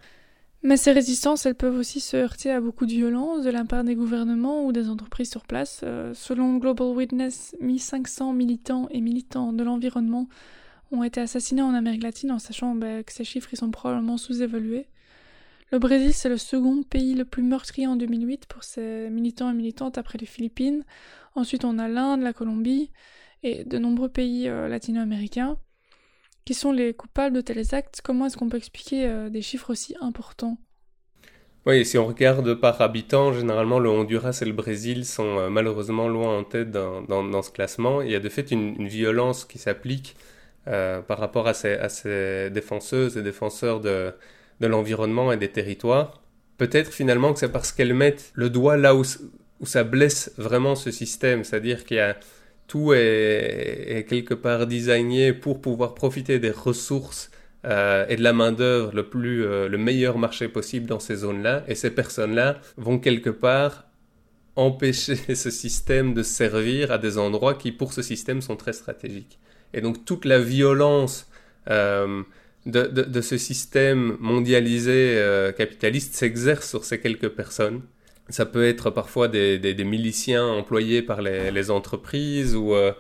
Mais 0.67 0.79
ces 0.79 0.93
résistances, 0.93 1.45
elles 1.45 1.55
peuvent 1.55 1.77
aussi 1.77 2.01
se 2.01 2.17
heurter 2.17 2.51
à 2.51 2.59
beaucoup 2.59 2.87
de 2.87 2.91
violence 2.91 3.45
de 3.45 3.51
la 3.51 3.67
part 3.67 3.85
des 3.85 3.95
gouvernements 3.95 4.65
ou 4.65 4.73
des 4.73 4.89
entreprises 4.89 5.31
sur 5.31 5.45
place. 5.45 5.83
Euh, 5.85 6.15
selon 6.15 6.57
Global 6.57 6.87
Witness, 6.87 7.55
1500 7.61 8.33
militants 8.33 8.89
et 8.91 9.03
militants 9.03 9.53
de 9.53 9.63
l'environnement 9.63 10.27
ont 10.91 11.05
été 11.05 11.21
assassinés 11.21 11.61
en 11.61 11.75
Amérique 11.75 12.03
latine, 12.03 12.31
en 12.31 12.39
sachant 12.39 12.75
bah, 12.75 13.03
que 13.03 13.13
ces 13.13 13.25
chiffres 13.25 13.51
ils 13.53 13.59
sont 13.59 13.71
probablement 13.71 14.17
sous-évalués. 14.17 14.87
Le 15.71 15.79
Brésil, 15.79 16.15
c'est 16.15 16.31
le 16.31 16.39
second 16.39 16.83
pays 16.83 17.13
le 17.13 17.27
plus 17.27 17.43
meurtrier 17.43 17.87
en 17.87 17.97
2008 17.97 18.47
pour 18.47 18.65
ses 18.65 19.11
militants 19.11 19.51
et 19.51 19.55
militantes 19.55 19.99
après 19.99 20.17
les 20.17 20.27
Philippines. 20.27 20.83
Ensuite, 21.35 21.67
on 21.67 21.79
a 21.79 21.89
l'Inde, 21.89 22.23
la 22.23 22.33
Colombie 22.33 22.91
et 23.43 23.65
de 23.65 23.77
nombreux 23.77 24.09
pays 24.09 24.49
euh, 24.49 24.69
latino-américains. 24.69 25.59
Qui 26.45 26.53
sont 26.53 26.73
les 26.73 26.93
coupables 26.93 27.35
de 27.35 27.41
tels 27.41 27.75
actes? 27.75 28.01
Comment 28.05 28.27
est-ce 28.27 28.37
qu'on 28.37 28.51
peut 28.51 28.59
expliquer 28.59 29.07
euh, 29.07 29.31
des 29.31 29.41
chiffres 29.41 29.71
aussi 29.71 29.97
importants? 30.01 30.59
Oui, 31.65 31.87
si 31.87 31.97
on 31.97 32.07
regarde 32.07 32.53
par 32.55 32.83
habitant, 32.83 33.33
généralement 33.33 33.79
le 33.79 33.89
Honduras 33.89 34.39
et 34.43 34.45
le 34.45 34.53
Brésil 34.53 35.07
sont 35.07 35.39
euh, 35.39 35.49
malheureusement 35.49 36.07
loin 36.07 36.39
en 36.39 36.45
tête 36.45 36.71
dans, 36.71 37.43
ce 37.43 37.51
classement. 37.51 38.03
Il 38.03 38.11
y 38.11 38.15
a 38.15 38.21
de 38.21 38.29
fait 38.29 38.51
une, 38.51 38.87
violence 38.87 39.47
qui 39.47 39.59
s'applique 39.59 40.17
par 40.67 41.19
rapport 41.19 41.47
à 41.47 41.53
ces, 41.55 42.51
défenseuses 42.51 43.19
et 43.19 43.23
défenseurs 43.23 43.81
de, 43.81 44.13
l'environnement 44.61 45.33
et 45.33 45.37
des 45.37 45.51
territoires. 45.51 46.23
Peut-être 46.57 46.93
finalement 46.93 47.33
que 47.33 47.39
c'est 47.39 47.53
parce 47.53 47.73
qu'elles 47.73 47.95
mettent 47.95 48.33
le 48.35 48.49
doigt 48.51 48.77
là 48.77 48.95
où 48.95 49.05
ça 49.65 49.85
blesse 49.85 50.33
vraiment 50.39 50.75
ce 50.75 50.91
système, 50.91 51.45
c'est-à-dire 51.45 51.85
qu'il 51.85 51.99
y 51.99 52.01
a 52.01 52.17
tout 52.67 52.93
est, 52.95 54.07
quelque 54.09 54.35
part 54.35 54.67
designé 54.67 55.33
pour 55.33 55.61
pouvoir 55.61 55.95
profiter 55.95 56.39
des 56.39 56.51
ressources 56.51 57.31
euh, 57.65 58.07
et 58.09 58.17
de 58.17 58.23
la 58.23 58.33
main 58.33 58.53
d'œuvre 58.53 58.95
le 58.95 59.09
plus 59.09 59.45
euh, 59.45 59.69
le 59.69 59.79
meilleur 59.79 60.19
marché 60.19 60.49
possible 60.49 60.87
dans 60.87 61.01
ces 61.01 61.17
zones-là, 61.17 61.65
et 61.67 61.75
ces 61.75 61.91
personnes-là 61.91 62.61
vont 62.77 62.99
quelque 62.99 63.31
part 63.31 63.85
empêcher 64.57 65.17
ce 65.35 65.51
système 65.51 66.15
de 66.15 66.23
servir 66.23 66.93
à 66.93 66.99
des 66.99 67.19
endroits 67.19 67.55
qui 67.55 67.73
pour 67.73 67.93
ce 67.93 68.03
système 68.03 68.43
sont 68.43 68.57
très 68.57 68.73
stratégiques. 68.73 69.39
Et 69.73 69.81
donc 69.81 70.05
toute 70.05 70.25
la 70.25 70.39
violence 70.39 71.29
euh, 71.71 72.23
de, 72.67 72.83
de, 72.87 73.21
ce 73.21 73.37
système 73.37 74.17
mondialisé 74.21 75.21
capitaliste 75.57 76.15
s'exerce 76.15 76.69
sur 76.69 76.85
ces 76.85 76.99
quelques 76.99 77.29
personnes 77.29 77.83
ça 78.29 78.47
peut 78.47 78.67
être 78.67 78.91
parfois 78.91 79.29
des, 79.29 79.85
miliciens 79.85 80.47
employés 80.47 81.03
par 81.03 81.23
les, 81.23 81.71
entreprises 81.71 82.57
ou 82.57 82.75
euh, 82.75 82.93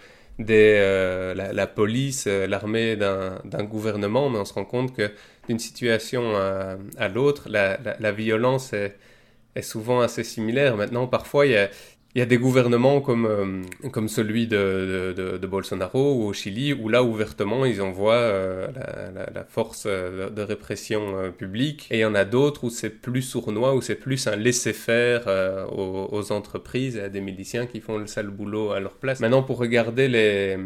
euh, 0.51 1.35
la, 1.35 1.67
police, 1.67 2.25
euh, 2.27 2.47
l'armée 2.47 2.97
d'un 2.97 3.65
gouvernement, 3.65 4.29
mais 4.31 4.39
on 4.39 4.45
se 4.45 4.53
rend 4.53 4.65
compte 4.65 4.95
que 4.95 5.11
d'une 5.49 5.59
situation 5.59 6.37
à, 6.37 7.09
l'autre, 7.09 7.49
la, 7.49 8.13
violence 8.13 8.73
est, 8.73 8.97
souvent 9.63 10.01
assez 10.01 10.25
similaire. 10.25 10.77
Maintenant, 10.77 11.07
parfois, 11.07 11.47
il 11.47 11.53
y 11.53 11.57
a, 11.57 11.69
il 12.15 12.21
y 12.21 12.23
a 12.23 12.27
des 12.27 12.39
gouvernements 12.39 13.01
comme, 13.01 13.27
euh, 13.27 13.89
comme 13.91 14.09
celui 14.09 14.47
de, 14.47 15.15
de, 15.17 15.37
de, 15.37 15.47
Bolsonaro 15.49 16.15
ou 16.15 16.27
au 16.27 16.33
Chili, 16.33 16.73
où 16.73 16.89
là, 16.89 17.03
ouvertement, 17.03 17.65
ils 17.65 17.83
envoient 17.83 18.15
euh, 18.15 18.69
la, 19.13 19.31
la, 19.35 19.45
force 19.45 19.85
euh, 19.87 20.31
de 20.31 20.43
répression 20.43 21.33
publique. 21.37 21.89
Et 21.91 21.99
il 21.99 22.01
y 22.01 22.05
en 22.05 22.15
a 22.15 22.25
d'autres 22.25 22.63
où 22.65 22.71
c'est 22.71 22.91
plus 22.91 23.23
sournois, 23.23 23.75
où 23.75 23.83
c'est 23.83 23.97
plus 23.97 24.29
un 24.29 24.37
laisser-faire 24.37 25.27
aux, 25.73 26.09
aux, 26.13 26.33
entreprises 26.33 26.97
et 26.97 27.03
à 27.03 27.09
des 27.09 27.21
miliciens 27.21 27.67
qui 27.67 27.81
font 27.81 27.99
le 27.99 28.07
sale 28.07 28.29
boulot 28.29 28.71
à 28.71 28.79
leur 28.79 28.95
place. 28.95 29.19
Maintenant, 29.19 29.43
pour 29.43 29.59
regarder 29.59 30.07
les, 30.07 30.57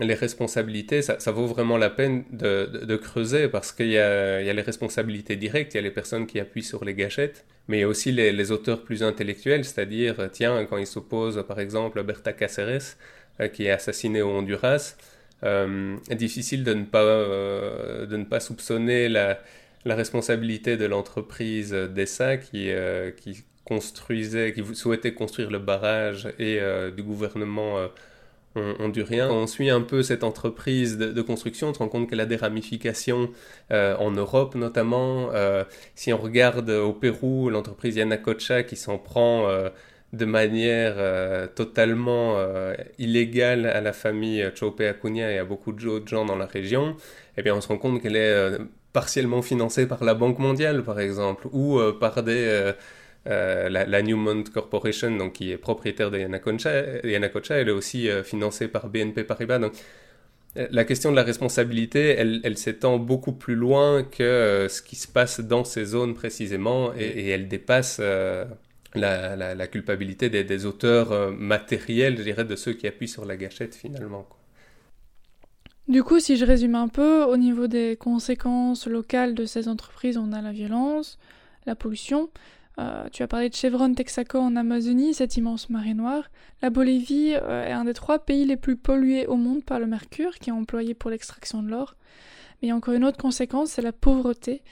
les 0.00 0.14
responsabilités, 0.14 1.00
ça, 1.00 1.18
ça, 1.20 1.32
vaut 1.32 1.46
vraiment 1.46 1.78
la 1.78 1.88
peine 1.88 2.24
de, 2.32 2.66
de 2.84 2.96
creuser 2.96 3.48
parce 3.48 3.72
qu'il 3.72 3.88
y, 3.88 3.92
y 3.92 3.98
a, 3.98 4.52
les 4.52 4.62
responsabilités 4.62 5.36
directes, 5.36 5.72
il 5.72 5.78
y 5.78 5.80
a 5.80 5.82
les 5.82 5.90
personnes 5.90 6.26
qui 6.26 6.38
appuient 6.38 6.62
sur 6.62 6.84
les 6.84 6.94
gâchettes, 6.94 7.46
mais 7.68 7.80
il 7.80 7.84
aussi 7.84 8.12
les, 8.12 8.50
auteurs 8.50 8.82
plus 8.82 9.02
intellectuels, 9.02 9.64
c'est-à-dire, 9.64 10.30
tiens, 10.32 10.64
quand 10.64 10.78
ils 10.78 10.86
sont 10.86 11.00
oppose 11.00 11.44
par 11.46 11.60
exemple 11.60 12.02
Berta 12.02 12.32
Cáceres, 12.32 12.96
euh, 13.40 13.48
qui 13.48 13.66
est 13.66 13.70
assassinée 13.70 14.22
au 14.22 14.30
Honduras. 14.30 14.96
Euh, 15.44 15.96
difficile 16.10 16.64
de 16.64 16.74
ne 16.74 16.84
pas, 16.84 17.02
euh, 17.02 18.06
de 18.06 18.16
ne 18.16 18.24
pas 18.24 18.40
soupçonner 18.40 19.08
la, 19.08 19.38
la 19.84 19.94
responsabilité 19.94 20.76
de 20.76 20.86
l'entreprise 20.86 21.72
d'ESA 21.72 22.38
qui, 22.38 22.70
qui 23.16 23.44
construisait, 23.64 24.52
qui 24.52 24.64
souhaitait 24.74 25.14
construire 25.14 25.50
le 25.50 25.60
barrage 25.60 26.28
et 26.40 26.58
du 26.96 27.02
gouvernement 27.04 27.88
hondurien. 28.78 29.30
On 29.30 29.46
suit 29.46 29.70
un 29.70 29.80
peu 29.80 30.02
cette 30.02 30.24
entreprise 30.24 30.98
de, 30.98 31.22
construction, 31.22 31.68
on 31.68 31.74
se 31.74 31.78
rend 31.78 31.88
compte 31.88 32.08
qu'elle 32.08 32.20
a 32.20 32.26
des 32.26 32.36
ramifications 32.36 33.30
en 33.70 34.10
Europe 34.10 34.54
notamment. 34.54 35.30
si 35.94 36.12
on 36.12 36.18
regarde 36.18 36.70
au 36.70 36.92
Pérou, 36.92 37.50
l'entreprise 37.50 37.96
Yanacocha 37.96 38.62
qui 38.62 38.76
s'en 38.76 38.98
prend 38.98 39.46
de 40.12 40.24
manière 40.24 40.94
euh, 40.96 41.46
totalement 41.46 42.36
euh, 42.38 42.74
illégale 42.98 43.66
à 43.66 43.80
la 43.80 43.92
famille 43.92 44.50
Chope 44.54 44.80
Acuna 44.80 45.30
et 45.30 45.38
à 45.38 45.44
beaucoup 45.44 45.72
d'autres 45.72 46.08
gens 46.08 46.24
dans 46.24 46.36
la 46.36 46.46
région, 46.46 46.96
eh 47.36 47.42
bien 47.42 47.54
on 47.54 47.60
se 47.60 47.68
rend 47.68 47.78
compte 47.78 48.00
qu'elle 48.00 48.16
est 48.16 48.32
euh, 48.32 48.58
partiellement 48.92 49.42
financée 49.42 49.86
par 49.86 50.02
la 50.04 50.14
Banque 50.14 50.38
mondiale, 50.38 50.82
par 50.82 50.98
exemple, 50.98 51.46
ou 51.52 51.78
par 52.00 52.22
des, 52.22 52.72
la, 53.26 54.02
Newmont 54.02 54.44
Corporation, 54.44 55.16
donc, 55.16 55.34
qui 55.34 55.52
est 55.52 55.58
propriétaire 55.58 56.10
de 56.10 56.18
Yanacocha, 56.18 57.00
Yanacocha 57.04 57.56
elle 57.56 57.68
est 57.68 57.72
aussi 57.72 58.08
financée 58.24 58.68
par 58.68 58.88
BNP 58.88 59.24
Paribas. 59.24 59.58
Donc, 59.58 59.72
la 60.56 60.84
question 60.84 61.10
de 61.10 61.16
la 61.16 61.24
responsabilité, 61.24 62.16
elle, 62.16 62.56
s'étend 62.56 62.98
beaucoup 62.98 63.32
plus 63.32 63.54
loin 63.54 64.02
que 64.02 64.66
ce 64.70 64.80
qui 64.80 64.96
se 64.96 65.06
passe 65.06 65.40
dans 65.40 65.64
ces 65.64 65.84
zones 65.84 66.14
précisément, 66.14 66.92
et, 66.96 67.28
elle 67.28 67.48
dépasse 67.48 68.00
la, 68.94 69.66
culpabilité 69.66 70.30
des, 70.30 70.66
auteurs 70.66 71.12
euh, 71.12 71.30
matériels, 71.30 72.16
je 72.18 72.22
dirais, 72.22 72.44
de 72.44 72.56
ceux 72.56 72.72
qui 72.72 72.86
appuient 72.86 73.08
sur 73.08 73.24
la 73.24 73.36
gâchette 73.36 73.74
finalement. 73.74 74.26
Du 75.88 76.02
coup, 76.02 76.20
si 76.20 76.36
je 76.36 76.44
résume 76.44 76.74
un 76.74 76.88
peu, 76.88 77.24
au 77.24 77.36
niveau 77.36 77.66
des 77.66 77.96
conséquences 77.96 78.86
locales 78.86 79.34
de 79.34 79.46
ces 79.46 79.68
entreprises, 79.68 80.18
on 80.18 80.32
a 80.32 80.42
la 80.42 80.52
violence, 80.52 81.18
la 81.66 81.74
pollution. 81.74 82.28
Euh, 82.78 83.08
tu 83.10 83.22
as 83.24 83.26
parlé 83.26 83.48
de 83.48 83.54
Chevron 83.54 83.92
Texaco 83.92 84.38
en 84.38 84.54
Amazonie, 84.54 85.12
cette 85.12 85.36
immense 85.36 85.68
marée 85.68 85.94
noire. 85.94 86.30
La 86.62 86.70
Bolivie 86.70 87.34
euh, 87.34 87.66
est 87.66 87.72
un 87.72 87.84
des 87.84 87.94
trois 87.94 88.20
pays 88.20 88.44
les 88.44 88.56
plus 88.56 88.76
pollués 88.76 89.26
au 89.26 89.36
monde 89.36 89.64
par 89.64 89.80
le 89.80 89.86
mercure, 89.86 90.38
qui 90.38 90.50
est 90.50 90.52
employé 90.52 90.94
pour 90.94 91.10
l'extraction 91.10 91.62
de 91.62 91.68
l'or. 91.68 91.96
Mais 92.60 92.68
il 92.68 92.70
y 92.70 92.72
a 92.72 92.76
encore 92.76 92.94
une 92.94 93.04
autre 93.04 93.18
conséquence, 93.18 93.70
c'est 93.70 93.82
la 93.82 93.92
pauvreté. 93.92 94.62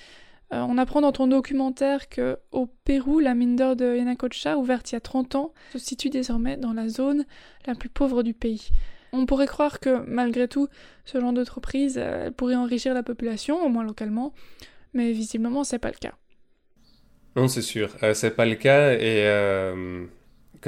Euh, 0.53 0.65
on 0.69 0.79
apprend 0.79 1.01
dans 1.01 1.11
ton 1.11 1.27
documentaire 1.27 2.09
que 2.09 2.39
au 2.53 2.67
Pérou, 2.67 3.19
la 3.19 3.35
mine 3.35 3.57
d'or 3.57 3.75
de 3.75 3.97
Yanacocha, 3.97 4.57
ouverte 4.57 4.93
il 4.93 4.95
y 4.95 4.97
a 4.97 5.01
30 5.01 5.35
ans, 5.35 5.53
se 5.73 5.79
situe 5.79 6.09
désormais 6.09 6.57
dans 6.57 6.73
la 6.73 6.89
zone 6.89 7.25
la 7.67 7.75
plus 7.75 7.89
pauvre 7.89 8.23
du 8.23 8.35
pays. 8.35 8.69
On 9.13 9.27
pourrait 9.27 9.49
croire 9.49 9.81
que 9.81 10.05
malgré 10.07 10.47
tout, 10.47 10.69
ce 11.05 11.19
genre 11.19 11.33
d'entreprise 11.33 12.01
pourrait 12.37 12.55
enrichir 12.55 12.95
la 12.95 13.03
population, 13.03 13.65
au 13.65 13.69
moins 13.69 13.83
localement, 13.83 14.33
mais 14.95 15.11
visiblement 15.11 15.65
c'est 15.65 15.79
pas 15.81 15.91
le 15.91 15.97
cas. 15.97 16.13
Non, 17.37 17.49
c'est 17.49 17.63
sûr, 17.63 17.91
euh, 18.03 18.15
c'est 18.15 18.31
pas 18.31 18.47
le 18.47 18.55
cas 18.55 18.95
et 18.95 19.25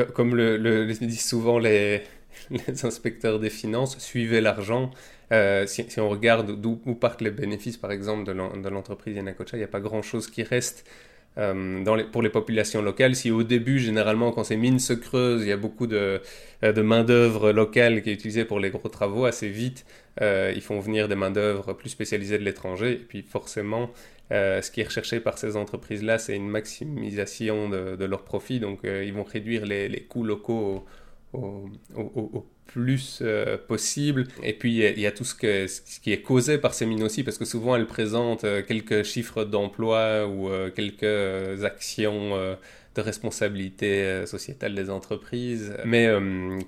comme 0.07 0.35
le, 0.35 0.87
disent 0.93 1.27
souvent 1.27 1.59
les, 1.59 2.03
inspecteurs 2.83 3.39
des 3.39 3.51
finances, 3.51 3.99
suivez 3.99 4.41
l'argent. 4.41 4.91
Euh, 5.33 5.67
si, 5.67 5.87
on 5.99 6.09
regarde 6.09 6.61
d'où 6.61 6.77
partent 6.95 7.21
les 7.21 7.31
bénéfices, 7.31 7.77
par 7.77 7.93
exemple, 7.93 8.25
de 8.25 8.69
l'entreprise 8.69 9.17
Yanacocha, 9.17 9.57
il 9.57 9.61
n'y 9.61 9.65
a 9.65 9.69
pas 9.69 9.81
grand-chose 9.81 10.29
qui 10.29 10.43
reste 10.43 10.89
euh, 11.37 11.85
pour 12.13 12.23
les 12.23 12.31
populations 12.31 12.81
locales. 12.81 13.15
Si 13.15 13.31
au 13.31 13.43
début, 13.43 13.79
généralement, 13.79 14.33
quand 14.33 14.45
ces 14.45 14.57
mines 14.57 14.79
se 14.79 14.93
creusent, 14.93 15.43
il 15.43 15.49
y 15.49 15.53
a 15.53 15.57
beaucoup 15.57 15.87
de, 15.87 16.21
euh, 16.65 16.73
de 16.73 16.83
main-d'œuvre 16.83 17.53
locale 17.53 18.03
qui 18.03 18.11
est 18.11 18.15
utilisée 18.15 18.45
pour 18.45 18.61
les 18.61 18.71
gros 18.71 18.89
travaux, 18.89 19.25
assez 19.27 19.49
vite, 19.49 19.85
ils 20.21 20.63
font 20.63 20.81
venir 20.81 21.07
des 21.07 21.15
main-d'œuvre 21.15 21.75
plus 21.75 21.91
spécialisées 21.91 22.39
de 22.39 22.45
l'étranger. 22.45 22.93
Et 22.93 22.97
puis, 22.97 23.23
forcément, 23.23 23.91
ce 24.30 24.70
qui 24.70 24.80
est 24.80 24.85
recherché 24.85 25.20
par 25.20 25.38
ces 25.38 25.56
entreprises-là, 25.56 26.18
c'est 26.18 26.37
une 26.37 26.49
maximisation 26.49 27.68
de, 27.68 28.04
leurs 28.04 28.25
profits. 28.25 28.61
Donc, 28.61 28.80
ils 28.85 29.12
vont 29.12 29.25
réduire 29.25 29.66
les, 29.66 30.06
coûts 30.08 30.25
locaux 30.25 30.85
au, 31.32 31.70
plus 32.68 33.20
euh, 33.23 33.58
possible. 33.58 34.28
Et 34.44 34.52
puis, 34.52 34.78
il 34.78 35.00
y, 35.00 35.06
a 35.06 35.11
tout 35.11 35.25
ce, 35.25 35.35
qui 35.35 36.12
est 36.12 36.23
causé 36.23 36.58
par 36.58 36.75
ces 36.75 36.87
mines 36.87 37.02
aussi, 37.02 37.25
parce 37.25 37.38
que 37.38 37.44
souvent, 37.44 37.75
elles 37.75 37.87
présentent 37.87 38.44
euh, 38.44 38.62
quelques 38.62 39.02
chiffres 39.02 39.44
d'emploi 39.44 40.28
ou 40.28 40.49
euh, 40.49 40.70
quelques 40.70 41.64
actions 41.64 42.56
de 42.99 43.02
responsabilité 43.02 44.26
sociétale 44.26 44.75
des 44.75 44.90
entreprises. 44.90 45.73
Mais 45.85 46.09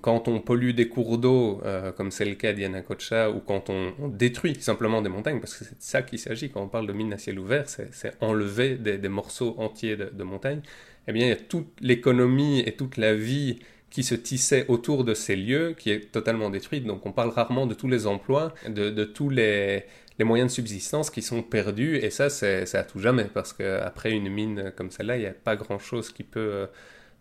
quand 0.00 0.28
on 0.28 0.40
pollue 0.40 0.70
des 0.70 0.88
cours 0.88 1.18
d'eau, 1.18 1.60
comme 1.96 2.10
c'est 2.10 2.24
le 2.24 2.34
cas 2.34 2.52
d'Yanacocha, 2.52 3.30
ou 3.30 3.40
quand 3.40 3.68
on, 3.70 4.08
détruit 4.08 4.56
simplement 4.60 5.02
des 5.02 5.08
montagnes, 5.08 5.40
parce 5.40 5.56
que 5.56 5.64
c'est 5.64 5.78
de 5.78 5.82
ça 5.82 6.02
qu'il 6.02 6.18
s'agit 6.18 6.50
quand 6.50 6.62
on 6.62 6.68
parle 6.68 6.86
de 6.86 6.92
mines 6.92 7.12
à 7.12 7.18
ciel 7.18 7.38
ouvert, 7.38 7.64
c'est 7.68 8.12
enlever 8.20 8.76
des, 8.76 9.08
morceaux 9.08 9.54
entiers 9.58 9.96
de, 9.96 10.10
de 10.12 10.22
montagne, 10.24 10.60
eh 11.08 11.12
bien, 11.12 11.26
il 11.26 11.28
y 11.30 11.32
a 11.32 11.36
toute 11.36 11.68
l'économie 11.80 12.60
et 12.60 12.72
toute 12.72 12.96
la 12.96 13.14
vie 13.14 13.58
qui 13.90 14.04
se 14.04 14.14
tissait 14.14 14.64
autour 14.68 15.04
de 15.04 15.14
ces 15.14 15.36
lieux, 15.36 15.74
qui 15.76 15.90
est 15.90 16.12
totalement 16.12 16.48
détruite. 16.48 16.84
Donc 16.84 17.04
on 17.06 17.12
parle 17.12 17.30
rarement 17.30 17.66
de 17.66 17.74
tous 17.74 17.88
les 17.88 18.06
emplois, 18.06 18.54
de, 18.68 19.04
tous 19.04 19.28
les, 19.28 19.84
moyens 20.24 20.50
de 20.50 20.54
subsistance 20.54 21.10
qui 21.10 21.22
sont 21.22 21.42
perdus, 21.42 21.96
et 21.96 22.10
ça 22.10 22.30
c'est 22.30 22.74
à 22.74 22.84
tout 22.84 22.98
jamais, 22.98 23.24
parce 23.32 23.52
qu'après 23.52 24.12
une 24.12 24.28
mine 24.28 24.72
comme 24.76 24.90
celle-là, 24.90 25.16
il 25.16 25.20
n'y 25.20 25.26
a 25.26 25.34
pas 25.34 25.56
grand-chose 25.56 26.10
qui, 26.10 26.24
peut 26.24 26.68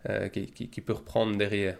euh, 0.08 0.28
qui, 0.28 0.80
peut 0.80 0.94
reprendre 0.94 1.36
derrière. 1.36 1.76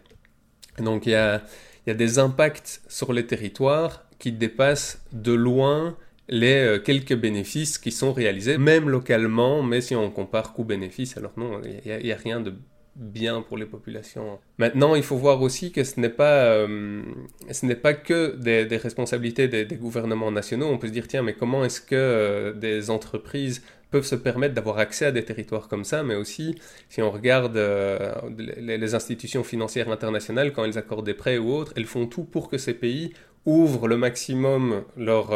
Donc 0.79 1.07
il 1.07 1.11
y 1.11 1.15
a, 1.15 1.43
y 1.87 1.91
a 1.91 1.95
des 1.95 2.19
impacts 2.19 2.83
sur 2.89 3.13
les 3.13 3.27
territoires 3.27 4.05
qui 4.19 4.33
dépassent 4.33 5.03
de 5.13 5.33
loin 5.33 5.97
les 6.31 6.55
euh, 6.55 6.79
quelques 6.79 7.17
bénéfices 7.17 7.77
qui 7.77 7.91
sont 7.91 8.13
réalisés, 8.13 8.57
même 8.57 8.89
localement, 8.89 9.63
mais 9.63 9.81
si 9.81 9.95
on 9.97 10.11
compare 10.11 10.53
coût-bénéfice, 10.53 11.17
alors 11.17 11.33
non, 11.37 11.61
il 11.65 12.05
n'y 12.05 12.13
a, 12.13 12.17
rien 12.17 12.41
de 12.41 12.55
bien 13.01 13.41
pour 13.41 13.57
les 13.57 13.67
populations. 13.67 14.39
Maintenant, 14.59 14.95
il 14.95 15.03
faut 15.03 15.17
voir 15.17 15.41
aussi 15.43 15.73
que 15.73 15.83
ce 15.83 15.99
n'est 15.99 16.11
pas, 16.11 16.45
euh, 16.45 17.03
ce 17.51 17.67
n'est 17.67 17.75
pas 17.75 17.95
que 17.95 18.37
des, 18.37 18.77
responsabilités 18.77 19.49
des, 19.49 19.65
gouvernements 19.77 20.31
nationaux. 20.31 20.67
On 20.67 20.79
peut 20.79 20.89
se 20.89 20.93
dire, 20.93 21.09
tiens, 21.09 21.23
mais 21.23 21.33
comment 21.33 21.65
est-ce 21.65 21.81
que 21.81 21.95
euh, 21.95 22.53
des 22.53 22.91
entreprises 22.91 23.63
peuvent 23.91 24.05
se 24.05 24.15
permettre 24.15 24.55
d'avoir 24.55 24.79
accès 24.79 25.07
à 25.07 25.13
des 25.13 25.25
territoires 25.25 25.67
comme 25.67 25.83
ça, 25.83 26.05
mais 26.05 26.15
aussi, 26.15 26.55
si 26.89 27.03
on 27.03 27.11
regarde 27.11 27.57
euh, 27.57 28.13
les, 28.39 28.79
les, 28.79 28.95
institutions 28.95 29.43
financières 29.43 29.91
internationales, 29.91 30.53
quand 30.53 30.65
elles 30.65 30.79
accordent 30.79 31.07
des 31.07 31.15
prêts 31.15 31.39
ou 31.39 31.53
autres, 31.53 31.73
elles 31.75 31.87
font 31.87 32.07
tout 32.07 32.23
pour 32.23 32.49
que 32.49 32.59
ces 32.59 32.75
pays 32.75 33.13
ouvrent 33.47 33.89
le 33.89 33.97
maximum 33.97 34.85
leur 34.97 35.33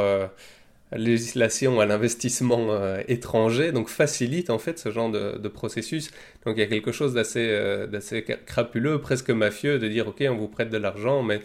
législation 0.96 1.80
à 1.80 1.86
l'investissement 1.86 2.70
euh, 2.70 3.02
étranger, 3.08 3.72
donc 3.72 3.88
facilite 3.88 4.50
en 4.50 4.58
fait 4.58 4.78
ce 4.78 4.90
genre 4.90 5.10
de, 5.10 5.48
processus. 5.48 6.10
Donc 6.44 6.56
il 6.56 6.60
y 6.60 6.62
a 6.62 6.66
quelque 6.66 6.92
chose 6.92 7.14
euh, 7.36 7.86
d'assez 7.86 8.24
crapuleux, 8.46 9.00
presque 9.00 9.30
mafieux, 9.30 9.78
de 9.78 9.88
dire 9.88 10.08
ok 10.08 10.24
on 10.28 10.36
vous 10.36 10.48
prête 10.48 10.70
de 10.70 10.78
l'argent, 10.78 11.22
mais 11.22 11.40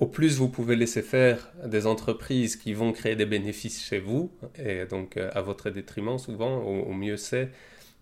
au 0.00 0.06
plus 0.06 0.38
vous 0.38 0.48
pouvez 0.48 0.76
laisser 0.76 1.02
faire 1.02 1.50
des 1.64 1.86
entreprises 1.86 2.56
qui 2.56 2.74
vont 2.74 2.92
créer 2.92 3.16
des 3.16 3.26
bénéfices 3.26 3.84
chez 3.84 3.98
vous, 3.98 4.30
et 4.58 4.84
donc 4.86 5.16
euh, 5.16 5.30
à 5.34 5.42
votre 5.42 5.70
détriment 5.70 6.18
souvent, 6.18 6.62
au 6.62 6.92
mieux 6.92 7.16
c'est. 7.16 7.50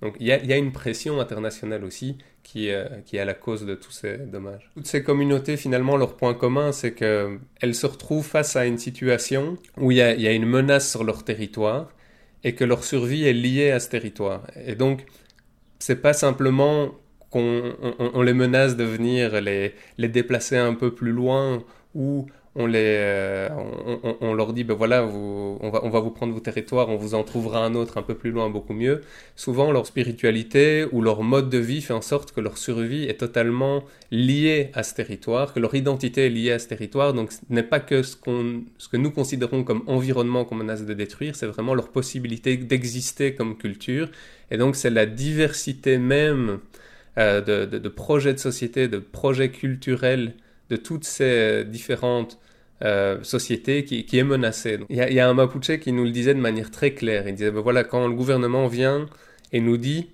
Donc 0.04 0.16
il 0.20 0.26
y, 0.26 0.32
a, 0.32 0.56
une 0.58 0.70
pression 0.70 1.18
internationale 1.18 1.82
aussi 1.82 2.18
qui, 2.42 2.70
euh, 2.70 2.84
qui 3.06 3.16
est 3.16 3.20
à 3.20 3.24
la 3.24 3.32
cause 3.32 3.64
de 3.64 3.74
tous 3.74 3.90
ces 3.90 4.18
dommages. 4.18 4.70
Toutes 4.74 4.86
ces 4.86 5.02
communautés, 5.02 5.56
finalement, 5.56 5.96
leur 5.96 6.18
point 6.18 6.34
commun, 6.34 6.72
c'est 6.72 6.92
qu'elles 6.92 7.74
se 7.74 7.86
retrouvent 7.86 8.26
face 8.26 8.54
à 8.54 8.66
une 8.66 8.76
situation 8.76 9.56
où 9.78 9.92
il 9.92 9.96
y, 9.96 10.02
a, 10.02 10.32
une 10.32 10.44
menace 10.44 10.90
sur 10.90 11.04
leur 11.04 11.24
territoire 11.24 11.88
et 12.42 12.54
que 12.54 12.64
leur 12.64 12.84
survie 12.84 13.24
est 13.24 13.32
liée 13.32 13.70
à 13.70 13.80
ce 13.80 13.88
territoire. 13.88 14.46
Et 14.66 14.74
donc, 14.74 15.06
c'est 15.78 16.02
pas 16.02 16.12
simplement 16.12 16.90
qu'on 17.30 17.72
on, 17.98 18.20
les 18.20 18.34
menace 18.34 18.76
de 18.76 18.84
venir 18.84 19.40
les 19.40 19.72
déplacer 19.96 20.58
un 20.58 20.74
peu 20.74 20.94
plus 20.94 21.12
loin 21.12 21.64
ou 21.94 22.26
on, 22.56 22.66
les, 22.66 22.96
euh, 22.98 23.48
on, 24.20 24.32
leur 24.32 24.52
dit, 24.52 24.62
ben 24.62 24.74
voilà, 24.74 25.02
vous, 25.02 25.58
on, 25.60 25.70
va, 25.70 25.84
on 25.84 25.90
va 25.90 25.98
vous 25.98 26.10
prendre 26.10 26.32
vos 26.32 26.40
territoires, 26.40 26.88
on 26.88 26.96
vous 26.96 27.14
en 27.14 27.24
trouvera 27.24 27.64
un 27.64 27.74
autre 27.74 27.98
un 27.98 28.02
peu 28.02 28.14
plus 28.14 28.30
loin, 28.30 28.48
beaucoup 28.48 28.74
mieux. 28.74 29.00
Souvent, 29.34 29.72
leur 29.72 29.86
spiritualité 29.86 30.86
ou 30.92 31.02
leur 31.02 31.24
mode 31.24 31.50
de 31.50 31.58
vie 31.58 31.82
fait 31.82 31.94
en 31.94 32.00
sorte 32.00 32.30
que 32.30 32.40
leur 32.40 32.56
survie 32.56 33.04
est 33.04 33.18
totalement 33.18 33.82
liée 34.12 34.70
à 34.74 34.84
ce 34.84 34.94
territoire, 34.94 35.52
que 35.52 35.58
leur 35.58 35.74
identité 35.74 36.26
est 36.26 36.30
liée 36.30 36.52
à 36.52 36.60
ce 36.60 36.68
territoire. 36.68 37.12
Donc, 37.12 37.32
ce 37.32 37.40
n'est 37.50 37.64
pas 37.64 37.80
que 37.80 38.04
ce, 38.04 38.14
qu'on, 38.14 38.62
ce 38.78 38.88
que 38.88 38.96
nous 38.96 39.10
considérons 39.10 39.64
comme 39.64 39.82
environnement 39.88 40.44
qu'on 40.44 40.54
menace 40.54 40.84
de 40.84 40.94
détruire, 40.94 41.34
c'est 41.34 41.46
vraiment 41.46 41.74
leur 41.74 41.88
possibilité 41.88 42.56
d'exister 42.56 43.34
comme 43.34 43.56
culture. 43.56 44.08
Et 44.52 44.58
donc, 44.58 44.76
c'est 44.76 44.90
la 44.90 45.06
diversité 45.06 45.98
même 45.98 46.60
euh, 47.18 47.40
de, 47.40 47.64
de, 47.64 47.78
de 47.78 47.88
projets 47.88 48.32
de 48.32 48.38
société, 48.38 48.86
de 48.86 48.98
projets 48.98 49.50
culturels 49.50 50.34
de 50.70 50.76
toutes 50.76 51.04
ces 51.04 51.64
différentes 51.64 52.38
euh, 52.82 53.22
société 53.22 53.84
qui, 53.84 54.18
est 54.18 54.24
menacée. 54.24 54.80
Il 54.90 54.96
y, 54.96 55.20
a, 55.20 55.28
un 55.28 55.34
Mapuche 55.34 55.78
qui 55.78 55.92
nous 55.92 56.04
le 56.04 56.10
disait 56.10 56.34
de 56.34 56.40
manière 56.40 56.70
très 56.70 56.92
claire. 56.92 57.26
Il 57.28 57.34
disait, 57.34 57.50
ben 57.50 57.60
voilà, 57.60 57.84
quand 57.84 58.06
le 58.06 58.12
gouvernement 58.12 58.66
vient 58.66 59.06
et 59.52 59.60
nous 59.60 59.76
dit, 59.76 60.08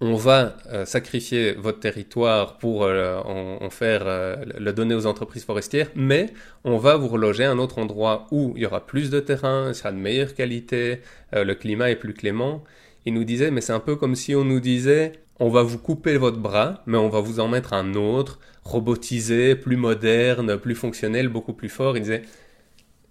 on 0.00 0.16
va 0.16 0.56
euh, 0.72 0.84
sacrifier 0.84 1.52
votre 1.52 1.78
territoire 1.78 2.58
pour 2.58 2.82
euh, 2.82 3.16
en, 3.20 3.70
faire 3.70 4.04
le 4.04 4.72
donner 4.72 4.94
aux 4.94 5.06
entreprises 5.06 5.44
forestières, 5.44 5.88
mais 5.94 6.26
on 6.64 6.76
va 6.76 6.96
vous 6.96 7.08
reloger 7.08 7.44
à 7.44 7.52
un 7.52 7.58
autre 7.58 7.78
endroit 7.78 8.26
où 8.32 8.52
il 8.56 8.62
y 8.62 8.66
aura 8.66 8.84
plus 8.84 9.08
de 9.10 9.20
terrain, 9.20 9.68
il 9.68 9.74
sera 9.74 9.92
de 9.92 9.98
meilleure 9.98 10.34
qualité, 10.34 11.00
le 11.32 11.54
climat 11.54 11.90
est 11.90 11.96
plus 11.96 12.12
clément. 12.12 12.64
Il 13.06 13.14
nous 13.14 13.24
disait, 13.24 13.50
mais 13.50 13.60
c'est 13.60 13.72
un 13.72 13.80
peu 13.80 13.96
comme 13.96 14.16
si 14.16 14.34
on 14.34 14.44
nous 14.44 14.60
disait, 14.60 15.12
on 15.38 15.48
va 15.48 15.62
vous 15.62 15.78
couper 15.78 16.18
votre 16.18 16.38
bras, 16.38 16.82
mais 16.86 16.98
on 16.98 17.08
va 17.08 17.20
vous 17.20 17.40
en 17.40 17.48
mettre 17.48 17.72
un 17.72 17.94
autre, 17.94 18.38
robotisé, 18.64 19.56
plus 19.56 19.76
moderne, 19.76 20.56
plus 20.58 20.74
fonctionnel, 20.74 21.28
beaucoup 21.28 21.52
plus 21.52 21.68
fort. 21.68 21.96
Il 21.96 22.02
disait, 22.02 22.22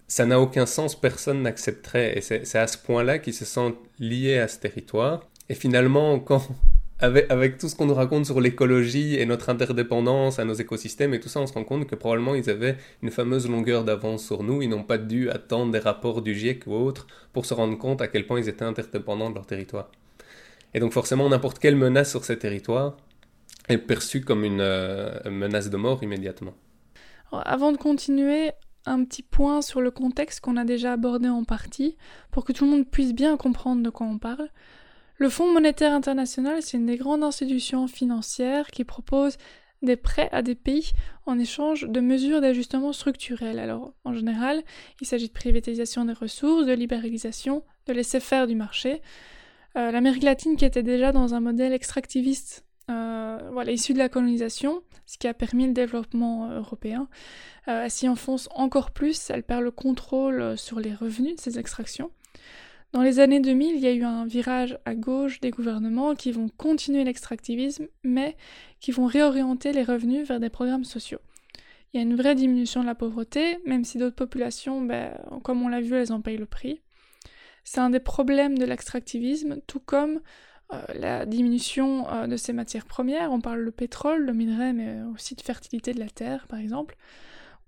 ça 0.08 0.26
n'a 0.26 0.40
aucun 0.40 0.66
sens, 0.66 0.98
personne 0.98 1.42
n'accepterait. 1.42 2.18
Et 2.18 2.20
c'est 2.20 2.58
à 2.58 2.66
ce 2.66 2.78
point-là 2.78 3.18
qu'ils 3.18 3.34
se 3.34 3.44
sentent 3.44 3.78
liés 3.98 4.38
à 4.38 4.48
ce 4.48 4.58
territoire. 4.58 5.26
Et 5.48 5.54
finalement, 5.54 6.18
quand, 6.20 6.48
avec, 6.98 7.30
avec 7.30 7.58
tout 7.58 7.68
ce 7.68 7.76
qu'on 7.76 7.86
nous 7.86 7.94
raconte 7.94 8.26
sur 8.26 8.40
l'écologie 8.40 9.16
et 9.16 9.26
notre 9.26 9.48
interdépendance 9.48 10.38
à 10.38 10.44
nos 10.44 10.54
écosystèmes 10.54 11.14
et 11.14 11.20
tout 11.20 11.28
ça, 11.28 11.40
on 11.40 11.46
se 11.46 11.52
rend 11.52 11.64
compte 11.64 11.86
que 11.86 11.94
probablement 11.94 12.34
ils 12.34 12.48
avaient 12.50 12.76
une 13.02 13.10
fameuse 13.10 13.48
longueur 13.48 13.84
d'avance 13.84 14.24
sur 14.24 14.42
nous. 14.42 14.62
Ils 14.62 14.68
n'ont 14.68 14.82
pas 14.82 14.98
dû 14.98 15.30
attendre 15.30 15.72
des 15.72 15.78
rapports 15.78 16.22
du 16.22 16.34
GIEC 16.34 16.66
ou 16.66 16.74
autres 16.74 17.06
pour 17.32 17.46
se 17.46 17.54
rendre 17.54 17.76
compte 17.78 18.00
à 18.00 18.08
quel 18.08 18.26
point 18.26 18.38
ils 18.38 18.48
étaient 18.48 18.64
interdépendants 18.64 19.30
de 19.30 19.34
leur 19.34 19.46
territoire. 19.46 19.90
Et 20.74 20.80
donc 20.80 20.92
forcément, 20.92 21.28
n'importe 21.28 21.58
quelle 21.58 21.76
menace 21.76 22.10
sur 22.10 22.24
ces 22.24 22.38
territoires 22.38 22.96
est 23.68 23.78
perçue 23.78 24.22
comme 24.22 24.44
une 24.44 24.60
euh, 24.60 25.30
menace 25.30 25.70
de 25.70 25.76
mort 25.76 26.02
immédiatement. 26.02 26.54
avant 27.32 27.72
de 27.72 27.76
continuer, 27.76 28.52
un 28.86 29.04
petit 29.04 29.22
point 29.22 29.62
sur 29.62 29.80
le 29.80 29.90
contexte 29.90 30.40
qu'on 30.40 30.56
a 30.56 30.64
déjà 30.64 30.92
abordé 30.92 31.28
en 31.28 31.44
partie, 31.44 31.96
pour 32.30 32.44
que 32.44 32.52
tout 32.52 32.64
le 32.64 32.70
monde 32.70 32.88
puisse 32.88 33.12
bien 33.12 33.36
comprendre 33.36 33.82
de 33.82 33.90
quoi 33.90 34.06
on 34.06 34.18
parle. 34.18 34.48
Le 35.18 35.28
Fonds 35.28 35.52
monétaire 35.52 35.92
international, 35.92 36.62
c'est 36.62 36.76
une 36.76 36.86
des 36.86 36.96
grandes 36.96 37.22
institutions 37.22 37.86
financières 37.86 38.70
qui 38.70 38.84
propose 38.84 39.36
des 39.82 39.96
prêts 39.96 40.28
à 40.32 40.42
des 40.42 40.54
pays 40.54 40.92
en 41.26 41.38
échange 41.38 41.88
de 41.88 42.00
mesures 42.00 42.40
d'ajustement 42.40 42.92
structurel. 42.92 43.58
Alors, 43.58 43.94
en 44.04 44.14
général, 44.14 44.62
il 45.00 45.06
s'agit 45.06 45.28
de 45.28 45.32
privatisation 45.32 46.04
des 46.04 46.12
ressources, 46.12 46.66
de 46.66 46.72
libéralisation, 46.72 47.64
de 47.86 47.92
laisser 47.92 48.20
faire 48.20 48.46
du 48.46 48.54
marché. 48.54 49.02
Euh, 49.76 49.90
L'Amérique 49.90 50.22
latine 50.22 50.56
qui 50.56 50.64
était 50.64 50.82
déjà 50.82 51.12
dans 51.12 51.34
un 51.34 51.40
modèle 51.40 51.72
extractiviste 51.72 52.64
euh, 52.90 53.38
voilà, 53.52 53.72
issu 53.72 53.92
de 53.92 53.98
la 53.98 54.08
colonisation, 54.08 54.82
ce 55.06 55.18
qui 55.18 55.28
a 55.28 55.34
permis 55.34 55.66
le 55.66 55.72
développement 55.72 56.50
euh, 56.50 56.58
européen, 56.58 57.08
elle 57.66 57.90
s'y 57.90 58.08
enfonce 58.08 58.48
encore 58.54 58.90
plus, 58.90 59.30
elle 59.30 59.44
perd 59.44 59.62
le 59.62 59.70
contrôle 59.70 60.58
sur 60.58 60.80
les 60.80 60.92
revenus 60.92 61.36
de 61.36 61.40
ces 61.40 61.60
extractions. 61.60 62.10
Dans 62.92 63.02
les 63.02 63.20
années 63.20 63.40
2000, 63.40 63.76
il 63.76 63.80
y 63.80 63.86
a 63.86 63.92
eu 63.92 64.02
un 64.02 64.26
virage 64.26 64.78
à 64.84 64.94
gauche 64.94 65.40
des 65.40 65.50
gouvernements 65.50 66.14
qui 66.14 66.30
vont 66.30 66.48
continuer 66.48 67.04
l'extractivisme, 67.04 67.86
mais 68.04 68.36
qui 68.80 68.90
vont 68.90 69.06
réorienter 69.06 69.72
les 69.72 69.82
revenus 69.82 70.28
vers 70.28 70.40
des 70.40 70.50
programmes 70.50 70.84
sociaux. 70.84 71.20
Il 71.92 71.98
y 71.98 72.00
a 72.00 72.02
une 72.02 72.16
vraie 72.16 72.34
diminution 72.34 72.82
de 72.82 72.86
la 72.86 72.94
pauvreté, 72.94 73.58
même 73.64 73.84
si 73.84 73.96
d'autres 73.96 74.16
populations, 74.16 74.82
ben, 74.82 75.16
comme 75.42 75.62
on 75.62 75.68
l'a 75.68 75.80
vu, 75.80 75.94
elles 75.94 76.12
en 76.12 76.20
payent 76.20 76.36
le 76.36 76.46
prix. 76.46 76.82
C'est 77.64 77.80
un 77.80 77.90
des 77.90 78.00
problèmes 78.00 78.58
de 78.58 78.64
l'extractivisme, 78.64 79.60
tout 79.66 79.80
comme 79.80 80.16
euh, 80.16 80.20
la 80.94 81.26
diminution 81.26 82.08
euh, 82.08 82.26
de 82.26 82.36
ces 82.36 82.52
matières 82.52 82.86
premières. 82.86 83.32
On 83.32 83.40
parle 83.40 83.64
de 83.64 83.70
pétrole, 83.70 84.26
de 84.26 84.32
minerai, 84.32 84.72
mais 84.72 85.02
aussi 85.14 85.34
de 85.34 85.42
fertilité 85.42 85.92
de 85.92 86.00
la 86.00 86.08
terre, 86.08 86.46
par 86.48 86.58
exemple. 86.58 86.96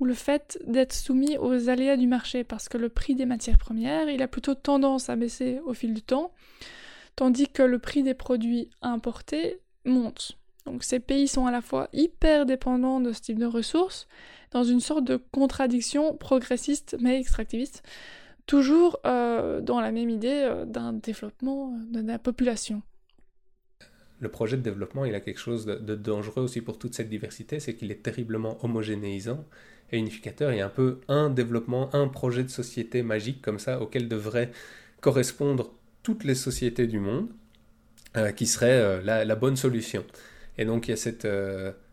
Ou 0.01 0.07
le 0.07 0.15
fait 0.15 0.59
d'être 0.67 0.93
soumis 0.93 1.39
aux 1.39 1.69
aléas 1.69 1.97
du 1.97 2.07
marché, 2.07 2.45
parce 2.45 2.69
que 2.69 2.79
le 2.79 2.89
prix 2.89 3.15
des 3.15 3.27
matières 3.27 3.59
premières, 3.59 4.09
il 4.09 4.23
a 4.23 4.29
plutôt 4.29 4.55
tendance 4.55 5.09
à 5.09 5.17
baisser 5.17 5.61
au 5.65 5.75
fil 5.75 5.95
du 5.95 6.03
temps, 6.03 6.33
tandis 7.15 7.49
que 7.49 7.63
le 7.63 7.79
prix 7.79 8.03
des 8.03 8.15
produits 8.15 8.71
importés 8.83 9.61
monte. 9.85 10.39
Donc 10.67 10.83
ces 10.83 10.99
pays 10.99 11.29
sont 11.29 11.47
à 11.47 11.53
la 11.53 11.61
fois 11.61 11.89
hyper 11.93 12.47
dépendants 12.47 13.01
de 13.01 13.13
ce 13.13 13.21
type 13.21 13.39
de 13.39 13.47
ressources, 13.47 14.09
dans 14.51 14.65
une 14.65 14.81
sorte 14.81 15.05
de 15.05 15.17
contradiction 15.31 16.17
progressiste 16.17 16.97
mais 17.01 17.21
extractiviste 17.21 17.83
toujours 18.47 18.99
euh, 19.07 19.61
dans 19.61 19.81
la 19.81 19.93
même 19.93 20.11
idée 20.11 20.43
euh, 20.45 20.65
d'un 20.65 20.93
développement 20.93 21.73
euh, 21.73 22.03
de 22.03 22.07
la 22.07 22.19
population. 22.19 22.83
Le 24.25 24.31
projet 24.31 24.57
de 24.57 24.63
développement, 24.63 25.05
il 25.05 25.15
a 25.15 25.21
quelque 25.21 25.39
chose 25.39 25.67
de, 25.67 25.95
dangereux 25.95 26.45
aussi 26.45 26.63
pour 26.63 26.79
toute 26.79 26.95
cette 26.95 27.11
diversité, 27.11 27.61
c'est 27.61 27.75
qu'il 27.75 27.91
est 27.91 28.03
terriblement 28.03 28.57
homogénéisant 28.65 29.45
et 29.93 29.99
unificateur. 29.99 30.51
Il 30.51 30.57
y 30.57 30.63
a 30.63 30.67
un 30.67 30.71
peu 30.71 31.01
un 31.09 31.29
développement, 31.29 31.95
un 31.95 32.09
projet 32.09 32.43
de 32.43 32.49
société 32.49 33.03
magique 33.03 33.43
comme 33.43 33.59
ça 33.59 33.83
auquel 33.83 34.09
devraient 34.09 34.51
correspondre 35.03 35.75
toutes 36.03 36.25
les 36.25 36.35
sociétés 36.35 36.87
du 36.87 37.01
monde, 37.01 37.29
qui 38.35 38.47
serait 38.47 39.03
la, 39.03 39.37
bonne 39.37 39.57
solution. 39.57 40.07
Et 40.57 40.65
donc 40.65 40.89
il 40.89 40.93
y 40.93 40.95
a 40.95 40.97
cette 40.97 41.29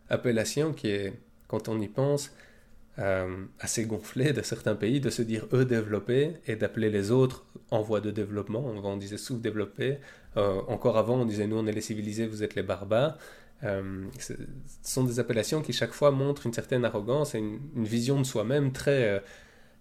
appellation 0.10 0.72
qui 0.72 0.88
est, 0.88 1.12
quand 1.50 1.68
on 1.68 1.82
y 1.82 1.90
pense, 1.90 2.32
euh, 3.02 3.46
assez 3.60 3.86
gonflé 3.86 4.32
de 4.32 4.44
certains 4.44 4.76
pays 4.76 5.00
de 5.00 5.10
se 5.10 5.24
dire 5.24 5.48
eux 5.54 5.66
développés 5.66 6.34
et 6.46 6.56
d'appeler 6.56 6.92
les 6.92 7.10
autres 7.10 7.46
en 7.72 7.82
voie 7.82 8.00
de 8.00 8.12
développement. 8.12 8.64
On, 8.64 8.98
disait 8.98 9.18
sous-développés. 9.18 9.98
Euh, 10.38 10.62
encore 10.68 10.98
avant, 10.98 11.16
on 11.16 11.26
disait 11.26 11.48
nous 11.48 11.58
on 11.58 11.66
est 11.66 11.72
les 11.72 11.82
civilisés, 11.82 12.28
vous 12.28 12.44
êtes 12.44 12.54
les 12.54 12.62
barbares. 12.62 13.18
Euh, 13.64 14.04
ce 14.20 14.34
sont 14.84 15.04
des 15.04 15.20
appellations 15.20 15.62
qui 15.62 15.74
chaque 15.74 15.94
fois 15.94 16.12
montrent 16.12 16.46
une 16.46 16.54
certaine 16.54 16.86
arrogance 16.86 17.34
et 17.34 17.40
une, 17.40 17.60
vision 17.76 18.20
de 18.20 18.26
soi-même 18.26 18.72
très, 18.72 19.24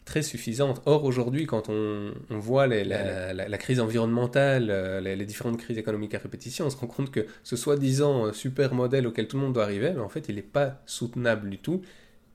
très 0.06 0.22
suffisante. 0.22 0.80
Or, 0.86 1.04
aujourd'hui, 1.04 1.44
quand 1.46 1.68
on, 1.68 2.14
voit 2.30 2.66
la, 2.68 3.58
crise 3.58 3.80
environnementale, 3.80 5.00
les, 5.02 5.14
les, 5.16 5.26
différentes 5.26 5.58
crises 5.58 5.78
économiques 5.78 6.14
à 6.14 6.18
répétition, 6.18 6.66
on 6.66 6.70
se 6.70 6.76
rend 6.76 6.86
compte 6.86 7.10
que 7.10 7.26
ce 7.42 7.56
soi-disant 7.56 8.32
super 8.32 8.72
modèle 8.72 9.06
auquel 9.06 9.28
tout 9.28 9.36
le 9.36 9.42
monde 9.42 9.52
doit 9.52 9.64
arriver, 9.64 9.92
mais 9.94 10.00
en 10.00 10.08
fait, 10.08 10.28
il 10.28 10.36
n'est 10.36 10.42
pas 10.42 10.80
soutenable 10.86 11.50
du 11.50 11.58
tout 11.58 11.82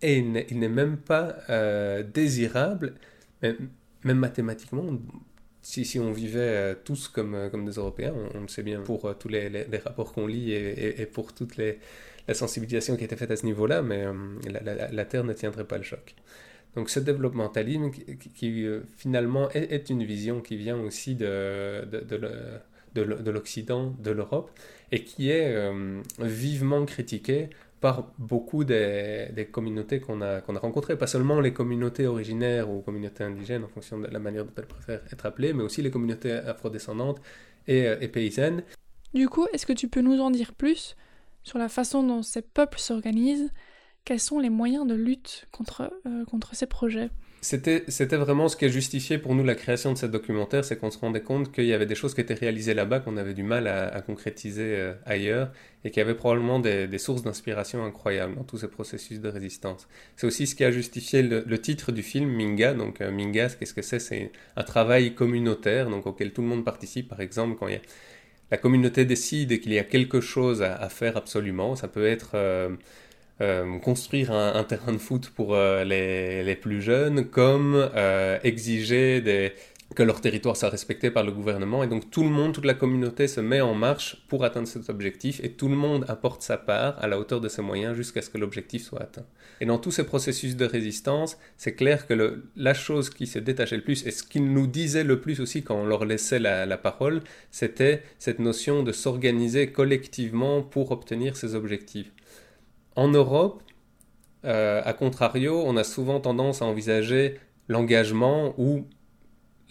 et 0.02 0.18
il 0.18 0.60
n'est 0.60 0.70
même 0.70 0.98
pas 0.98 1.36
euh, 1.50 2.04
désirable, 2.04 2.96
même, 3.42 3.70
mathématiquement. 4.04 4.84
Si, 5.62 6.00
on 6.00 6.12
vivait 6.12 6.40
euh, 6.40 6.76
tous 6.84 7.08
comme, 7.08 7.34
euh, 7.34 7.50
comme 7.50 7.66
des 7.66 7.74
Européens, 7.74 8.14
on, 8.36 8.42
le 8.42 8.48
sait 8.48 8.62
bien 8.62 8.82
pour 8.82 9.16
tous 9.18 9.30
les, 9.30 9.66
rapports 9.84 10.14
qu'on 10.14 10.28
lit 10.28 10.52
et, 10.54 11.06
pour 11.12 11.34
toute 11.34 11.58
la 11.58 12.34
sensibilisation 12.34 12.96
qui 12.98 13.04
a 13.04 13.06
été 13.06 13.16
faite 13.16 13.32
à 13.32 13.36
ce 13.36 13.46
niveau-là, 13.46 13.82
mais 13.82 14.06
la, 14.48 15.06
Terre 15.06 15.24
ne 15.24 15.34
tiendrait 15.34 15.66
pas 15.66 15.78
le 15.78 15.84
choc. 15.84 16.16
Donc 16.76 16.90
ce 16.90 17.00
développementalisme 17.00 17.90
qui, 17.90 18.68
finalement 18.98 19.50
est, 19.52 19.90
une 19.90 20.04
vision 20.04 20.42
qui 20.42 20.58
vient 20.58 20.78
aussi 20.78 21.16
de, 21.16 21.86
de, 21.86 22.02
de, 22.02 23.04
de 23.04 23.32
l'Occident, 23.32 23.96
de 24.04 24.12
l'Europe, 24.12 24.52
et 24.92 25.04
qui 25.04 25.30
est 25.30 25.72
vivement 26.20 26.86
critiqué 26.86 27.50
par 27.82 28.14
beaucoup 28.18 28.64
des, 28.64 29.50
communautés 29.52 30.00
qu'on 30.00 30.22
a, 30.22 30.40
rencontrées. 30.40 30.98
Pas 30.98 31.08
seulement 31.08 31.40
les 31.40 31.54
communautés 31.54 32.08
originaires 32.08 32.70
ou 32.70 32.82
communautés 32.82 33.24
indigènes 33.24 33.64
en 33.64 33.68
fonction 33.68 34.00
de 34.00 34.08
la 34.08 34.20
manière 34.20 34.46
dont 34.46 34.54
elles 34.58 34.68
préfèrent 34.68 35.02
être 35.12 35.26
appelées, 35.26 35.54
mais 35.54 35.64
aussi 35.64 35.82
les 35.82 35.92
communautés 35.92 36.32
afrodescendantes 36.32 37.22
et, 37.68 37.88
euh, 37.88 37.98
et 38.02 38.08
paysannes. 38.08 38.64
Du 39.14 39.30
coup, 39.30 39.46
est-ce 39.54 39.66
que 39.66 39.74
tu 39.74 39.88
peux 39.88 40.02
nous 40.02 40.20
en 40.20 40.32
dire 40.32 40.54
plus 40.54 40.96
sur 41.44 41.58
la 41.58 41.70
façon 41.70 42.04
dont 42.04 42.24
ces 42.24 42.42
peuples 42.42 42.80
s'organisent? 42.80 43.52
Quels 44.04 44.20
sont 44.20 44.40
les 44.40 44.50
moyens 44.50 44.86
de 44.86 44.94
lutte 44.94 45.48
contre, 45.52 45.92
euh, 46.06 46.26
contre 46.26 46.56
ces 46.56 46.68
projets? 46.68 47.10
C'était 47.46 48.18
vraiment 48.18 48.48
ce 48.48 48.58
qui 48.58 48.66
a 48.66 48.68
justifié 48.70 49.20
pour 49.20 49.36
nous 49.36 49.44
la 49.44 49.54
création 49.54 49.94
de 49.94 49.98
ce 49.98 50.08
documentaire, 50.08 50.66
c'est 50.66 50.78
qu'on 50.78 50.90
se 50.90 50.98
rendait 50.98 51.22
compte 51.22 51.52
qu'il 51.52 51.66
y 51.66 51.74
avait 51.74 51.86
des 51.86 51.94
choses 51.94 52.16
qui 52.16 52.22
étaient 52.22 52.34
réalisées 52.34 52.74
là-bas 52.74 53.02
qu'on 53.02 53.18
avait 53.18 53.36
du 53.36 53.44
mal 53.44 53.68
à, 53.68 54.02
concrétiser 54.02 54.76
euh, 54.76 54.94
ailleurs 55.06 55.52
et 55.84 55.92
qu'il 55.92 56.00
y 56.00 56.02
avait 56.02 56.16
probablement 56.16 56.60
des, 56.60 56.98
sources 56.98 57.22
d'inspiration 57.22 57.86
incroyables 57.86 58.36
dans 58.36 58.44
tous 58.44 58.58
ces 58.58 58.68
processus 58.68 59.20
de 59.20 59.30
résistance. 59.30 59.88
C'est 60.16 60.26
aussi 60.26 60.48
ce 60.48 60.56
qui 60.56 60.64
a 60.64 60.72
justifié 60.72 61.22
le, 61.22 61.58
titre 61.60 61.92
du 61.92 62.02
film 62.02 62.30
Minga. 62.30 62.74
Donc 62.74 63.02
euh, 63.02 63.12
Minga, 63.12 63.50
qu'est-ce 63.50 63.76
que 63.76 63.84
c'est? 63.84 64.00
C'est 64.00 64.32
un 64.56 64.64
travail 64.64 65.14
communautaire 65.14 65.90
donc 65.90 66.08
auquel 66.08 66.34
tout 66.34 66.42
le 66.42 66.48
monde 66.48 66.66
participe. 66.66 67.10
Par 67.10 67.22
exemple, 67.22 67.58
quand 67.60 67.68
la 68.52 68.58
communauté 68.58 69.06
décide 69.06 69.60
qu'il 69.60 69.74
y 69.74 69.80
a 69.80 69.84
quelque 69.84 70.22
chose 70.22 70.62
à, 70.62 70.90
faire 70.90 71.18
absolument. 71.18 71.76
Ça 71.76 71.88
peut 71.88 72.06
être 72.06 72.32
euh, 72.36 72.70
euh, 73.42 73.80
construire 73.80 74.32
un, 74.32 74.64
terrain 74.64 74.94
de 74.94 74.98
foot 74.98 75.30
pour 75.30 75.56
euh, 75.56 75.84
les, 75.84 76.56
plus 76.56 76.82
jeunes, 76.82 77.26
comme 77.26 77.90
exiger 78.44 79.22
des, 79.22 79.54
que 79.94 80.04
leur 80.04 80.20
territoire 80.20 80.58
soit 80.58 80.70
respecté 80.70 81.12
par 81.12 81.24
le 81.24 81.32
gouvernement. 81.32 81.84
Et 81.84 81.88
donc 81.88 82.10
tout 82.10 82.24
le 82.24 82.30
monde, 82.30 82.54
toute 82.54 82.66
la 82.66 82.74
communauté 82.74 83.28
se 83.28 83.40
met 83.40 83.62
en 83.62 83.76
marche 83.76 84.26
pour 84.28 84.44
atteindre 84.44 84.68
cet 84.68 84.90
objectif 84.90 85.40
et 85.44 85.52
tout 85.52 85.68
le 85.68 85.76
monde 85.76 86.06
apporte 86.08 86.42
sa 86.42 86.58
part 86.58 86.98
à 87.00 87.08
la 87.08 87.20
hauteur 87.20 87.40
de 87.40 87.48
ses 87.48 87.62
moyens 87.62 87.96
jusqu'à 87.96 88.22
ce 88.22 88.30
que 88.30 88.38
l'objectif 88.38 88.84
soit 88.84 89.02
atteint. 89.02 89.26
Et 89.62 89.66
dans 89.66 89.78
tous 89.78 89.92
ces 89.92 90.04
processus 90.04 90.56
de 90.56 90.66
résistance, 90.66 91.38
c'est 91.58 91.76
clair 91.76 92.08
que 92.08 92.44
la 92.56 92.74
chose 92.74 93.10
qui 93.10 93.28
s'est 93.28 93.42
détachait 93.42 93.78
le 93.78 93.84
plus 93.84 94.06
et 94.06 94.12
ce 94.12 94.24
qu'ils 94.24 94.52
nous 94.52 94.68
disaient 94.68 95.04
le 95.04 95.22
plus 95.22 95.40
aussi 95.40 95.64
quand 95.64 95.76
on 95.76 95.86
leur 95.86 96.04
laissait 96.04 96.40
la, 96.40 96.66
la 96.66 96.78
parole, 96.78 97.22
c'était 97.52 98.04
cette 98.18 98.40
notion 98.40 98.84
de 98.84 98.92
s'organiser 98.92 99.72
collectivement 99.72 100.62
pour 100.62 100.92
obtenir 100.92 101.38
ces 101.38 101.56
objectifs. 101.56 102.12
En 102.96 103.10
Europe, 103.10 103.62
euh, 104.46 104.82
à 104.84 104.94
contrario, 104.94 105.64
on 105.66 105.76
a 105.78 105.84
souvent 105.84 106.20
tendance 106.20 106.62
à 106.62 106.66
envisager 106.66 107.40
l'engagement 107.68 108.54
ou 108.58 108.86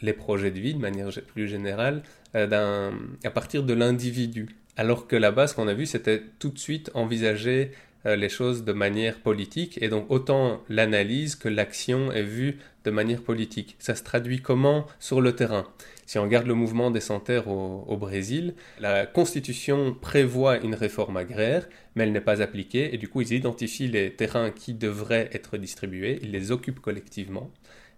les 0.02 0.12
projets 0.12 0.50
de 0.50 0.58
vie 0.58 0.74
de 0.74 0.80
manière 0.80 1.08
plus 1.26 1.48
générale 1.48 2.02
euh, 2.34 2.90
à 3.24 3.30
partir 3.30 3.62
de 3.62 3.72
l'individu. 3.72 4.48
Alors 4.76 5.06
que 5.06 5.16
là-bas, 5.16 5.46
ce 5.46 5.54
qu'on 5.54 5.68
a 5.68 5.74
vu, 5.74 5.86
c'était 5.86 6.22
tout 6.38 6.50
de 6.50 6.58
suite 6.58 6.90
envisager 6.94 7.70
les 8.04 8.28
choses 8.28 8.64
de 8.64 8.72
manière 8.72 9.18
politique 9.18 9.78
et 9.82 9.88
donc 9.88 10.06
autant 10.10 10.62
l'analyse 10.68 11.36
que 11.36 11.48
l'action 11.48 12.12
est 12.12 12.22
vue 12.22 12.58
de 12.84 12.90
manière 12.90 13.22
politique. 13.22 13.76
Ça 13.78 13.94
se 13.94 14.02
traduit 14.02 14.40
comment? 14.40 14.86
Sur 14.98 15.20
le 15.20 15.34
terrain 15.34 15.66
Si 16.06 16.18
on 16.18 16.22
regarde 16.22 16.46
le 16.46 16.54
mouvement 16.54 16.90
des 16.90 17.00
sanitaires 17.00 17.48
au, 17.48 17.84
au 17.88 17.96
Brésil, 17.96 18.54
la 18.78 19.06
constitution 19.06 19.94
prévoit 19.94 20.58
une 20.58 20.74
réforme 20.74 21.16
agraire, 21.16 21.68
mais 21.94 22.04
elle 22.04 22.12
n'est 22.12 22.20
pas 22.20 22.42
appliquée 22.42 22.94
et 22.94 22.98
du 22.98 23.08
coup 23.08 23.22
ils 23.22 23.32
identifient 23.32 23.88
les 23.88 24.12
terrains 24.12 24.50
qui 24.50 24.74
devraient 24.74 25.30
être 25.32 25.56
distribués, 25.56 26.18
ils 26.22 26.30
les 26.30 26.52
occupent 26.52 26.80
collectivement 26.80 27.50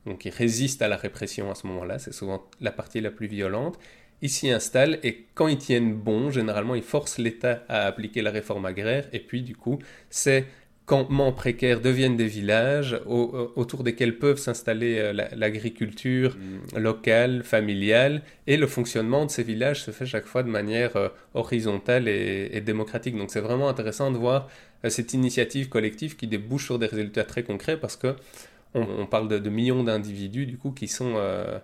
donc 0.06 0.24
ils 0.24 0.30
résistent 0.30 0.82
à 0.82 0.88
la 0.88 0.96
répression 0.96 1.50
à 1.50 1.54
ce 1.54 1.66
moment-là, 1.66 1.98
c'est 1.98 2.12
souvent 2.12 2.44
la 2.60 2.70
partie 2.70 3.00
la 3.00 3.10
plus 3.10 3.26
violente. 3.26 3.78
Ils 4.22 4.30
s'y 4.30 4.50
installent 4.50 4.98
et 5.02 5.26
quand 5.34 5.48
ils 5.48 5.58
tiennent 5.58 5.94
bon, 5.94 6.30
généralement 6.30 6.74
ils 6.74 6.82
forcent 6.82 7.18
l'État 7.18 7.64
à 7.68 7.86
appliquer 7.86 8.22
la 8.22 8.30
réforme 8.30 8.64
agraire 8.64 9.06
et 9.12 9.20
puis 9.20 9.42
du 9.42 9.54
coup 9.54 9.78
ces 10.10 10.46
campements 10.86 11.32
précaires 11.32 11.80
deviennent 11.80 12.16
des 12.16 12.28
villages 12.28 12.94
euh, 12.94 13.48
autour 13.56 13.82
desquels 13.82 14.18
peuvent 14.18 14.38
s'installer 14.38 14.98
euh, 14.98 15.12
l'agriculture 15.34 16.36
mm. 16.36 16.78
locale, 16.78 17.42
familiale 17.42 18.22
et 18.46 18.56
le 18.56 18.68
fonctionnement 18.68 19.26
de 19.26 19.30
ces 19.30 19.42
villages 19.42 19.82
se 19.82 19.90
fait 19.90 20.06
chaque 20.06 20.26
fois 20.26 20.44
de 20.44 20.48
manière 20.48 20.96
euh, 20.96 21.08
horizontale 21.34 22.08
et, 22.08 22.60
démocratique. 22.60 23.16
Donc 23.16 23.30
c'est 23.30 23.40
vraiment 23.40 23.68
intéressant 23.68 24.10
de 24.10 24.16
voir 24.16 24.48
cette 24.88 25.12
initiative 25.12 25.68
collective 25.68 26.16
qui 26.16 26.28
débouche 26.28 26.66
sur 26.66 26.78
des 26.78 26.86
résultats 26.86 27.24
très 27.24 27.42
concrets 27.42 27.76
parce 27.76 27.96
que 27.96 28.14
on, 28.76 29.06
parle 29.06 29.28
de, 29.28 29.50
millions 29.50 29.84
d'individus 29.84 30.46
du 30.46 30.58
coup 30.58 30.70
qui 30.70 30.88
sont 30.88 31.14
euh, 31.16 31.18
euh, 31.46 31.58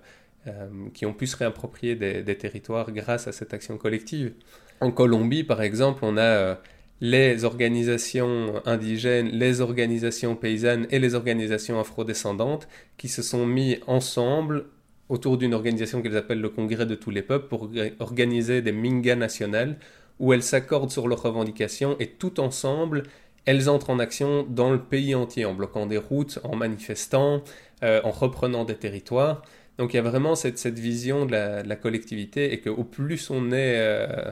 qui 0.94 1.06
ont 1.06 1.12
pu 1.12 1.26
se 1.26 1.36
réapproprier 1.36 1.94
des, 1.94 2.36
territoires 2.36 2.90
grâce 2.90 3.28
à 3.28 3.32
cette 3.32 3.54
action 3.54 3.76
collective. 3.78 4.32
En 4.80 4.90
Colombie, 4.90 5.44
par 5.44 5.62
exemple, 5.62 6.04
on 6.04 6.16
a 6.16 6.22
euh, 6.22 6.54
les 7.00 7.44
organisations 7.44 8.60
indigènes, 8.64 9.28
les 9.28 9.60
organisations 9.60 10.34
paysannes 10.34 10.86
et 10.90 10.98
les 10.98 11.14
organisations 11.14 11.78
afrodescendantes 11.78 12.68
qui 12.96 13.08
se 13.08 13.22
sont 13.22 13.46
mis 13.46 13.78
ensemble 13.86 14.66
autour 15.08 15.36
d'une 15.36 15.54
organisation 15.54 16.00
qu'ils 16.00 16.16
appellent 16.16 16.40
le 16.40 16.48
Congrès 16.48 16.86
de 16.86 16.94
tous 16.94 17.10
les 17.10 17.22
peuples 17.22 17.48
pour 17.48 17.70
organiser 18.00 18.62
des 18.62 18.72
mingas 18.72 19.16
nationales 19.16 19.76
où 20.18 20.32
elles 20.32 20.42
s'accordent 20.42 20.90
sur 20.90 21.08
leurs 21.08 21.22
revendications 21.22 21.96
et 21.98 22.06
tout 22.06 22.40
ensemble, 22.40 23.02
elles 23.44 23.68
entrent 23.68 23.90
en 23.90 23.98
action 23.98 24.46
dans 24.48 24.70
le 24.70 24.80
pays 24.80 25.14
entier, 25.14 25.44
en 25.44 25.54
bloquant 25.54 25.86
des 25.86 25.98
routes, 25.98 26.38
en 26.44 26.54
manifestant, 26.54 27.42
euh, 27.82 28.00
en 28.04 28.12
reprenant 28.12 28.64
des 28.64 28.76
territoires. 28.76 29.42
Donc 29.78 29.94
il 29.94 29.96
y 29.96 30.00
a 30.00 30.02
vraiment 30.02 30.34
cette, 30.34 30.78
vision 30.78 31.26
de 31.26 31.32
la, 31.32 31.76
collectivité 31.76 32.52
et 32.52 32.60
qu'au 32.60 32.84
plus 32.84 33.30
on 33.30 33.50
est, 33.52 33.78
euh, 33.78 34.30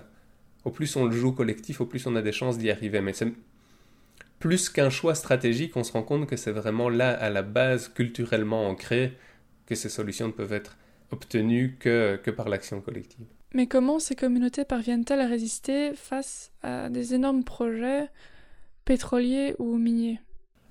au 0.65 0.71
plus 0.71 0.95
on 0.97 1.07
le 1.07 1.13
joue 1.13 1.33
collectif, 1.33 1.81
au 1.81 1.87
plus 1.87 2.07
on 2.07 2.15
a 2.17 2.23
des 2.23 2.33
chances 2.33 2.59
d'y 2.59 2.71
arriver. 2.71 3.01
Mais 3.01 3.13
c'est 3.13 3.33
plus 4.39 4.69
qu'un 4.69 4.91
choix 4.91 5.15
stratégique, 5.15 5.77
on 5.77 5.85
se 5.85 5.93
rend 5.93 6.03
compte 6.03 6.27
que 6.27 6.37
c'est 6.37 6.53
vraiment 6.53 6.89
là, 6.89 7.11
à 7.11 7.31
la 7.31 7.43
base, 7.43 7.89
culturellement 7.89 8.69
ancré, 8.69 9.17
que 9.67 9.75
ces 9.75 9.89
solutions 9.89 10.29
ne 10.29 10.33
peuvent 10.33 10.53
être 10.53 10.77
obtenues 11.11 11.77
que, 11.79 12.21
que 12.23 12.31
par 12.31 12.49
l'action 12.49 12.81
collective. 12.81 13.27
Mais 13.53 13.67
comment 13.67 13.99
ces 13.99 14.15
communautés 14.15 14.65
parviennent-elles 14.65 15.21
à 15.21 15.27
résister 15.27 15.93
face 15.95 16.53
à 16.63 16.89
des 16.89 17.15
énormes 17.15 17.45
projets 17.45 18.09
pétrolier 18.85 19.55
ou 19.59 19.77
minier 19.77 20.21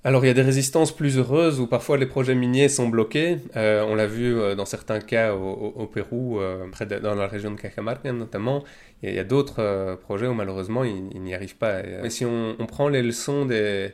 alors 0.02 0.24
il 0.24 0.28
y 0.28 0.30
a 0.30 0.34
des 0.34 0.42
résistances 0.42 0.96
plus 0.96 1.18
heureuses 1.18 1.60
où 1.60 1.66
parfois 1.66 1.98
les 1.98 2.06
projets 2.06 2.34
miniers 2.34 2.70
sont 2.70 2.88
bloqués. 2.88 3.36
Euh, 3.56 3.84
on 3.86 3.94
l'a 3.94 4.06
vu 4.06 4.34
euh, 4.34 4.54
dans 4.54 4.64
certains 4.64 4.98
cas 4.98 5.34
au, 5.34 5.86
Pérou, 5.86 6.40
euh, 6.40 6.66
près 6.72 6.86
dans 6.86 7.14
la 7.14 7.26
région 7.26 7.50
de 7.50 7.60
Cajamarca 7.60 8.10
notamment. 8.12 8.64
Il 9.02 9.12
y 9.12 9.18
a, 9.18 9.24
d'autres 9.24 9.98
projets 10.02 10.26
où 10.26 10.34
malheureusement 10.34 10.84
ils, 10.84 11.20
n'y 11.20 11.34
arrivent 11.34 11.56
pas. 11.56 11.82
Mais 12.02 12.10
si 12.10 12.24
on, 12.24 12.54
prend 12.66 12.88
les 12.88 13.02
leçons 13.02 13.44
des, 13.44 13.92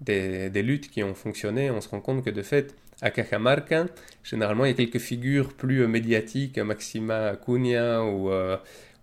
des, 0.00 0.62
luttes 0.62 0.88
qui 0.88 1.02
ont 1.02 1.14
fonctionné, 1.14 1.70
on 1.70 1.80
se 1.80 1.88
rend 1.88 2.00
compte 2.00 2.24
que 2.24 2.30
de 2.30 2.42
fait, 2.42 2.74
à 3.00 3.10
Cajamarca, 3.10 3.86
généralement 4.22 4.64
il 4.66 4.68
y 4.68 4.72
a 4.72 4.76
quelques 4.76 4.98
figures 4.98 5.52
plus 5.52 5.86
médiatiques, 5.86 6.58
Maxima 6.58 7.28
Acuña 7.28 8.02
ou 8.02 8.30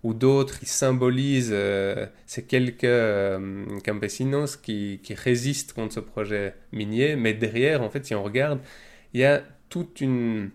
ou 0.04 0.14
d'autres 0.14 0.60
qui 0.60 0.66
symbolisent 0.66 1.50
euh, 1.52 2.06
ces 2.26 2.44
quelques 2.44 2.84
euh, 2.84 3.64
campesinos 3.84 4.56
qui, 4.56 5.00
résistent 5.10 5.72
contre 5.72 5.94
ce 5.94 6.00
projet 6.00 6.54
minier. 6.72 7.16
Mais 7.16 7.34
derrière, 7.34 7.82
en 7.82 7.90
fait, 7.90 8.06
si 8.06 8.14
on 8.14 8.22
regarde, 8.22 8.60
il 9.12 9.20
y 9.20 9.24
a 9.24 9.42
toute 9.68 10.00
une, 10.00 10.50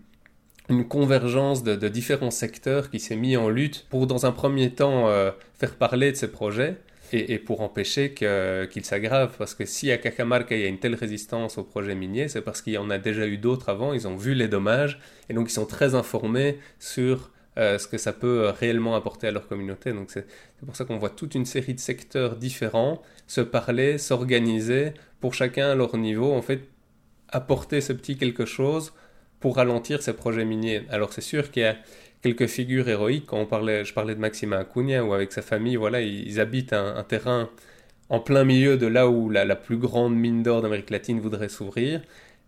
convergence 0.90 1.64
de, 1.64 1.88
différents 1.90 2.32
secteurs 2.32 2.90
qui 2.90 3.00
s'est 3.00 3.18
mis 3.18 3.36
en 3.36 3.50
lutte 3.50 3.86
pour, 3.90 4.08
dans 4.08 4.26
un 4.26 4.32
premier 4.32 4.72
temps, 4.72 5.10
euh, 5.10 5.32
faire 5.60 5.76
parler 5.76 6.12
de 6.12 6.18
ces 6.18 6.32
projets 6.32 6.78
et, 7.12 7.38
pour 7.38 7.62
empêcher 7.62 8.14
qu'ils 8.14 8.86
s'aggravent. 8.86 9.36
Parce 9.38 9.54
que 9.54 9.66
si 9.66 9.92
à 9.92 9.98
Cajamarca, 9.98 10.56
il 10.56 10.62
y 10.62 10.66
a 10.66 10.70
une 10.70 10.80
telle 10.80 10.96
résistance 10.96 11.58
au 11.58 11.64
projet 11.64 11.96
minier, 11.96 12.30
c'est 12.30 12.42
parce 12.42 12.62
qu'il 12.62 12.74
y 12.74 12.78
en 12.78 12.90
a 12.90 12.98
déjà 12.98 13.28
eu 13.28 13.38
d'autres 13.38 13.70
avant, 13.70 13.94
ils 13.94 14.08
ont 14.08 14.16
vu 14.16 14.34
les 14.34 14.48
dommages, 14.48 15.00
et 15.30 15.34
donc 15.34 15.50
ils 15.50 15.54
sont 15.54 15.66
très 15.66 15.96
informés 15.96 16.58
sur 16.80 17.33
euh, 17.60 17.78
ce 17.78 17.88
que 17.88 18.00
ça 18.00 18.14
peut 18.14 18.46
euh, 18.46 18.52
réellement 18.52 18.96
apporter 18.96 19.28
à 19.28 19.32
leur 19.32 19.48
communauté. 19.48 19.94
Donc 19.94 20.10
c'est 20.10 20.26
pour 20.66 20.76
ça 20.76 20.86
qu'on 20.86 20.98
voit 20.98 21.12
toute 21.12 21.36
une 21.36 21.46
série 21.46 21.76
de 21.76 21.80
secteurs 21.80 22.36
différents 22.36 23.02
se 23.28 23.42
parler, 23.42 24.00
s'organiser, 24.00 24.94
pour 25.20 25.36
chacun 25.36 25.70
à 25.70 25.76
leur 25.76 25.96
niveau, 25.98 26.34
en 26.34 26.42
fait, 26.42 26.62
apporter 27.30 27.80
ce 27.80 27.94
petit 27.94 28.18
quelque 28.18 28.46
chose 28.46 28.94
pour 29.40 29.58
ralentir 29.58 30.02
ces 30.02 30.14
projets 30.14 30.46
miniers. 30.46 30.84
Alors 30.90 31.14
c'est 31.14 31.22
sûr 31.22 31.52
qu'il 31.52 31.62
y 31.64 31.66
a 31.66 31.78
quelques 32.24 32.48
figures 32.48 32.90
héroïques. 32.90 33.28
Quand 33.28 33.38
on 33.38 33.46
parlait, 33.46 33.86
je 33.86 33.94
parlais 33.94 34.16
de 34.16 34.20
Maxima 34.20 34.58
Acuna, 34.58 35.04
où 35.06 35.14
avec 35.14 35.32
sa 35.32 35.44
famille, 35.44 35.76
voilà, 35.76 36.02
ils, 36.02 36.40
habitent 36.40 36.74
un, 36.74 37.04
terrain 37.04 37.50
en 38.10 38.20
plein 38.20 38.46
milieu 38.46 38.78
de 38.78 38.88
là 38.88 39.08
où 39.08 39.30
la, 39.30 39.56
plus 39.56 39.78
grande 39.78 40.16
mine 40.16 40.42
d'or 40.42 40.62
d'Amérique 40.64 40.90
latine 40.90 41.20
voudrait 41.20 41.50
s'ouvrir. 41.50 42.02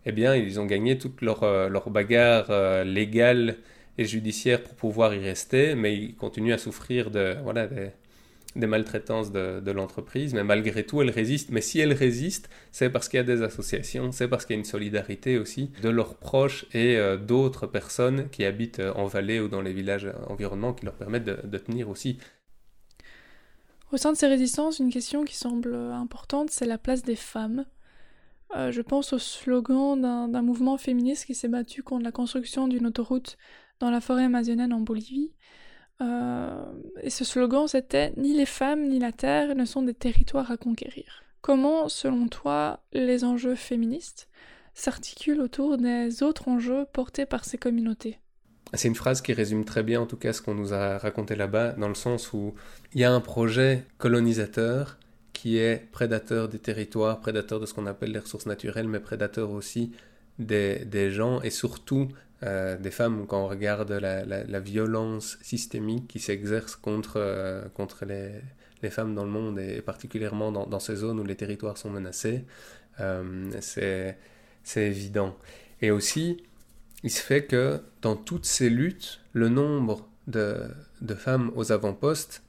Eh 0.04 0.12
bien, 0.12 0.34
ils 0.34 0.58
ont 0.60 0.66
gagné 0.66 0.98
toute 0.98 1.22
leur, 1.22 1.42
euh, 1.44 1.68
leur 1.68 1.90
bagarre 1.90 2.84
légale 2.84 3.56
et 3.98 4.04
judiciaire 4.04 4.62
pour 4.62 4.74
pouvoir 4.74 5.14
y 5.14 5.18
rester, 5.18 5.74
mais 5.74 5.96
ils 5.96 6.14
continuent 6.14 6.52
à 6.52 6.58
souffrir 6.58 7.10
de, 7.10 7.36
voilà, 7.42 7.66
des, 7.66 8.66
maltraitances 8.66 9.32
de, 9.32 9.70
l'entreprise, 9.70 10.34
mais 10.34 10.44
malgré 10.44 10.84
tout, 10.84 11.02
elle 11.02 11.10
résiste. 11.10 11.50
Mais 11.50 11.60
si 11.60 11.80
elle 11.80 11.92
résiste, 11.92 12.48
c'est 12.72 12.90
parce 12.90 13.08
qu'il 13.08 13.18
y 13.18 13.20
a 13.20 13.24
des 13.24 13.42
associations, 13.42 14.12
c'est 14.12 14.28
parce 14.28 14.46
qu'il 14.46 14.54
y 14.54 14.58
a 14.58 14.60
une 14.60 14.64
solidarité 14.64 15.38
aussi 15.38 15.70
de 15.82 15.88
leurs 15.88 16.16
proches 16.16 16.66
et 16.72 16.96
euh, 16.96 17.16
d'autres 17.16 17.66
personnes 17.66 18.28
qui 18.30 18.44
habitent 18.44 18.80
euh, 18.80 18.92
en 18.94 19.06
vallée 19.06 19.40
ou 19.40 19.48
dans 19.48 19.62
les 19.62 19.72
villages 19.72 20.08
environnants 20.28 20.72
qui 20.72 20.84
leur 20.84 20.94
permettent 20.94 21.24
de, 21.24 21.58
tenir 21.58 21.88
aussi. 21.88 22.18
Au 23.92 23.96
sein 23.96 24.12
de 24.12 24.16
ces 24.16 24.26
résistances, 24.26 24.78
une 24.78 24.90
question 24.90 25.24
qui 25.24 25.36
semble 25.36 25.74
importante, 25.74 26.50
c'est 26.50 26.66
la 26.66 26.78
place 26.78 27.02
des 27.02 27.16
femmes. 27.16 27.64
Euh, 28.54 28.70
je 28.70 28.80
pense 28.80 29.12
au 29.12 29.18
slogan 29.18 30.00
d'un 30.00 30.42
mouvement 30.42 30.78
féministe 30.78 31.26
qui 31.26 31.34
s'est 31.34 31.48
battu 31.48 31.82
contre 31.82 32.04
la 32.04 32.12
construction 32.12 32.68
d'une 32.68 32.86
autoroute 32.86 33.36
dans 33.80 33.90
la 33.90 34.00
forêt 34.00 34.24
amazonienne 34.24 34.72
en 34.72 34.80
Bolivie. 34.80 35.32
Euh, 36.00 36.64
et 37.02 37.10
ce 37.10 37.24
slogan, 37.24 37.68
c'était 37.68 38.12
Ni 38.16 38.34
les 38.34 38.46
femmes 38.46 38.88
ni 38.88 38.98
la 38.98 39.12
terre 39.12 39.54
ne 39.54 39.64
sont 39.64 39.82
des 39.82 39.94
territoires 39.94 40.50
à 40.50 40.56
conquérir. 40.56 41.22
Comment, 41.40 41.88
selon 41.88 42.28
toi, 42.28 42.80
les 42.92 43.24
enjeux 43.24 43.54
féministes 43.54 44.28
s'articulent 44.74 45.40
autour 45.40 45.78
des 45.78 46.22
autres 46.22 46.48
enjeux 46.48 46.86
portés 46.92 47.24
par 47.24 47.44
ces 47.44 47.56
communautés? 47.56 48.18
C'est 48.74 48.88
une 48.88 48.96
phrase 48.96 49.22
qui 49.22 49.32
résume 49.32 49.64
très 49.64 49.82
bien 49.82 50.00
en 50.00 50.06
tout 50.06 50.16
cas 50.16 50.32
ce 50.32 50.42
qu'on 50.42 50.54
nous 50.54 50.74
a 50.74 50.98
raconté 50.98 51.36
là-bas, 51.36 51.72
dans 51.72 51.88
le 51.88 51.94
sens 51.94 52.32
où 52.32 52.54
il 52.92 53.00
y 53.00 53.04
a 53.04 53.12
un 53.12 53.20
projet 53.20 53.84
colonisateur 53.96 54.98
qui 55.32 55.58
est 55.58 55.88
prédateur 55.92 56.48
des 56.48 56.58
territoires, 56.58 57.20
prédateur 57.20 57.60
de 57.60 57.66
ce 57.66 57.74
qu'on 57.74 57.86
appelle 57.86 58.10
les 58.10 58.18
ressources 58.18 58.46
naturelles, 58.46 58.88
mais 58.88 59.00
prédateur 59.00 59.50
aussi 59.50 59.92
des, 60.38 60.84
des 60.84 61.10
gens 61.10 61.40
et 61.42 61.50
surtout 61.50 62.08
des 62.42 62.90
femmes, 62.90 63.26
quand 63.26 63.44
on 63.44 63.48
regarde 63.48 63.90
la, 63.92 64.60
violence 64.60 65.38
systémique 65.42 66.06
qui 66.06 66.18
s'exerce 66.18 66.76
contre, 66.76 67.70
contre 67.74 68.04
les, 68.04 68.90
femmes 68.90 69.14
dans 69.14 69.24
le 69.24 69.30
monde, 69.30 69.58
et 69.58 69.80
particulièrement 69.80 70.52
dans, 70.52 70.80
ces 70.80 70.96
zones 70.96 71.18
où 71.18 71.24
les 71.24 71.34
territoires 71.34 71.78
sont 71.78 71.90
menacés, 71.90 72.44
c'est 73.60 74.16
évident. 74.76 75.36
Et 75.80 75.90
aussi, 75.90 76.44
il 77.02 77.10
se 77.10 77.22
fait 77.22 77.46
que 77.46 77.80
dans 78.02 78.16
toutes 78.16 78.46
ces 78.46 78.70
luttes, 78.70 79.20
le 79.32 79.48
nombre 79.48 80.08
de 80.26 80.68
femmes 81.16 81.52
aux 81.56 81.72
avant-postes 81.72 82.42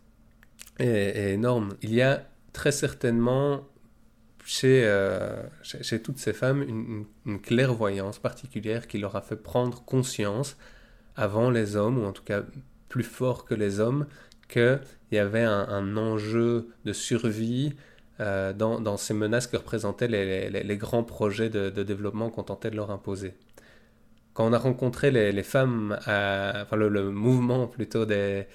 est, 0.80 1.34
énorme. 1.34 1.76
Il 1.82 1.94
y 1.94 2.02
a 2.02 2.28
très 2.54 2.72
certainement 2.72 3.68
euh, 4.64 5.44
chez, 5.62 6.02
toutes 6.02 6.20
ces 6.20 6.34
femmes 6.34 6.64
une, 7.26 7.40
clairvoyance 7.42 8.20
particulière 8.20 8.88
qui 8.88 8.98
leur 8.98 9.16
a 9.16 9.22
fait 9.22 9.36
prendre 9.36 9.84
conscience 9.84 10.58
avant 11.16 11.50
les 11.50 11.76
hommes, 11.76 11.98
ou 11.98 12.06
en 12.06 12.14
tout 12.14 12.24
cas 12.24 12.44
plus 12.90 13.04
fort 13.04 13.46
que 13.46 13.54
les 13.54 13.80
hommes, 13.80 14.06
qu'il 14.48 14.80
y 15.12 15.18
avait 15.18 15.44
un, 15.44 15.98
enjeu 15.98 16.70
de 16.86 16.94
survie 16.94 17.76
euh, 18.20 18.54
dans, 18.54 18.98
ces 18.98 19.14
menaces 19.14 19.48
que 19.48 19.58
représentaient 19.58 20.08
les, 20.08 20.78
grands 20.78 21.04
projets 21.04 21.50
de, 21.50 21.70
développement 21.84 22.30
qu'on 22.30 22.44
tentait 22.44 22.72
de 22.72 22.78
leur 22.78 22.92
imposer. 22.92 23.34
Quand 24.34 24.48
on 24.48 24.54
a 24.54 24.60
rencontré 24.60 25.12
les, 25.12 25.44
femmes, 25.44 25.98
enfin 26.00 26.76
le, 26.78 27.12
mouvement 27.12 27.68
plutôt 27.68 28.06
des, 28.06 28.46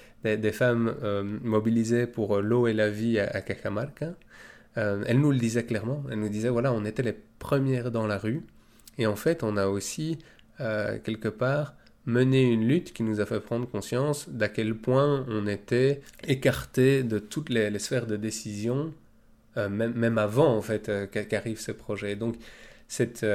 femmes 0.53 0.95
euh, 1.03 1.23
mobilisées 1.43 2.07
pour 2.07 2.41
l'eau 2.41 2.67
et 2.67 2.73
la 2.73 2.89
vie 2.89 3.19
à, 3.19 3.41
Cajamarca, 3.41 4.13
euh, 4.77 5.03
elles 5.07 5.19
nous 5.19 5.31
le 5.31 5.37
disaient 5.37 5.65
clairement. 5.65 6.03
Elles 6.11 6.19
nous 6.19 6.29
disaient, 6.29 6.49
voilà, 6.49 6.73
on 6.73 6.85
était 6.85 7.03
les 7.03 7.15
premières 7.39 7.91
dans 7.91 8.07
la 8.07 8.17
rue. 8.17 8.45
Et 8.97 9.07
en 9.07 9.15
fait, 9.15 9.43
on 9.43 9.57
a 9.57 9.67
aussi, 9.67 10.19
euh, 10.59 10.97
quelque 11.03 11.29
part, 11.29 11.75
mené 12.05 12.43
une 12.43 12.67
lutte 12.67 12.93
qui 12.93 13.03
nous 13.03 13.21
a 13.21 13.25
fait 13.25 13.39
prendre 13.39 13.67
conscience 13.67 14.29
d'à 14.29 14.49
quel 14.49 14.75
point 14.75 15.25
on 15.29 15.47
était 15.47 16.01
écarté 16.27 17.03
de 17.03 17.17
toutes 17.17 17.49
les, 17.49 17.77
sphères 17.79 18.07
de 18.07 18.17
décision, 18.17 18.93
même, 19.55 19.93
même, 19.93 20.17
avant, 20.17 20.57
en 20.57 20.61
fait, 20.61 20.91
qu'arrivent 21.29 21.59
ces 21.59 21.75
projets. 21.75 22.15
Donc, 22.15 22.35
cette 22.87 23.25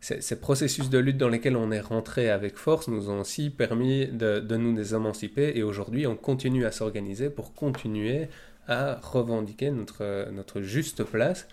ces, 0.00 0.40
processus 0.40 0.88
de 0.88 0.98
lutte 0.98 1.18
dans 1.18 1.28
lesquels 1.28 1.56
on 1.56 1.70
est 1.70 1.80
rentré 1.80 2.30
avec 2.30 2.56
force 2.56 2.88
nous 2.88 3.10
ont 3.10 3.20
aussi 3.20 3.50
permis 3.50 4.06
de, 4.06 4.40
nous 4.56 4.94
émanciper 4.94 5.52
et 5.54 5.62
aujourd'hui 5.62 6.06
on 6.06 6.16
continue 6.16 6.64
à 6.64 6.72
s'organiser 6.72 7.30
pour 7.30 7.54
continuer 7.54 8.28
à 8.66 8.96
revendiquer 9.02 9.70
notre, 9.70 10.30
notre 10.30 10.60
juste 10.60 11.04
place 11.04 11.48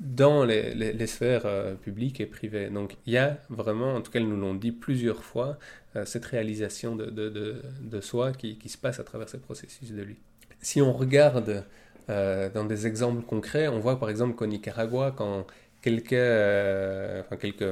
dans 0.00 0.44
les, 0.44 0.74
les, 0.74 1.06
sphères 1.06 1.46
euh, 1.46 1.74
publiques 1.74 2.20
et 2.20 2.26
privées. 2.26 2.68
Donc 2.68 2.96
il 3.06 3.12
y 3.12 3.18
a 3.18 3.38
vraiment, 3.48 3.94
en 3.94 4.00
tout 4.00 4.10
cas 4.10 4.18
ils 4.18 4.28
nous 4.28 4.36
l'ont 4.36 4.54
dit 4.54 4.72
plusieurs 4.72 5.22
fois, 5.22 5.58
euh, 5.96 6.04
cette 6.04 6.24
réalisation 6.24 6.96
de, 6.96 7.06
de, 7.06 7.62
de, 7.80 8.00
soi 8.00 8.32
qui, 8.32 8.58
qui, 8.58 8.68
se 8.68 8.76
passe 8.76 8.98
à 8.98 9.04
travers 9.04 9.28
ces 9.28 9.38
processus 9.38 9.92
de 9.92 10.02
lutte. 10.02 10.18
Si 10.60 10.82
on 10.82 10.92
regarde 10.92 11.64
euh, 12.10 12.50
dans 12.50 12.64
des 12.64 12.86
exemples 12.86 13.22
concrets, 13.22 13.68
on 13.68 13.78
voit 13.78 13.98
par 14.00 14.10
exemple 14.10 14.34
qu'au 14.34 14.46
Nicaragua, 14.46 15.14
quand 15.16 15.46
quelques, 15.82 16.12
euh, 16.12 17.20
enfin 17.20 17.36
quelques 17.36 17.64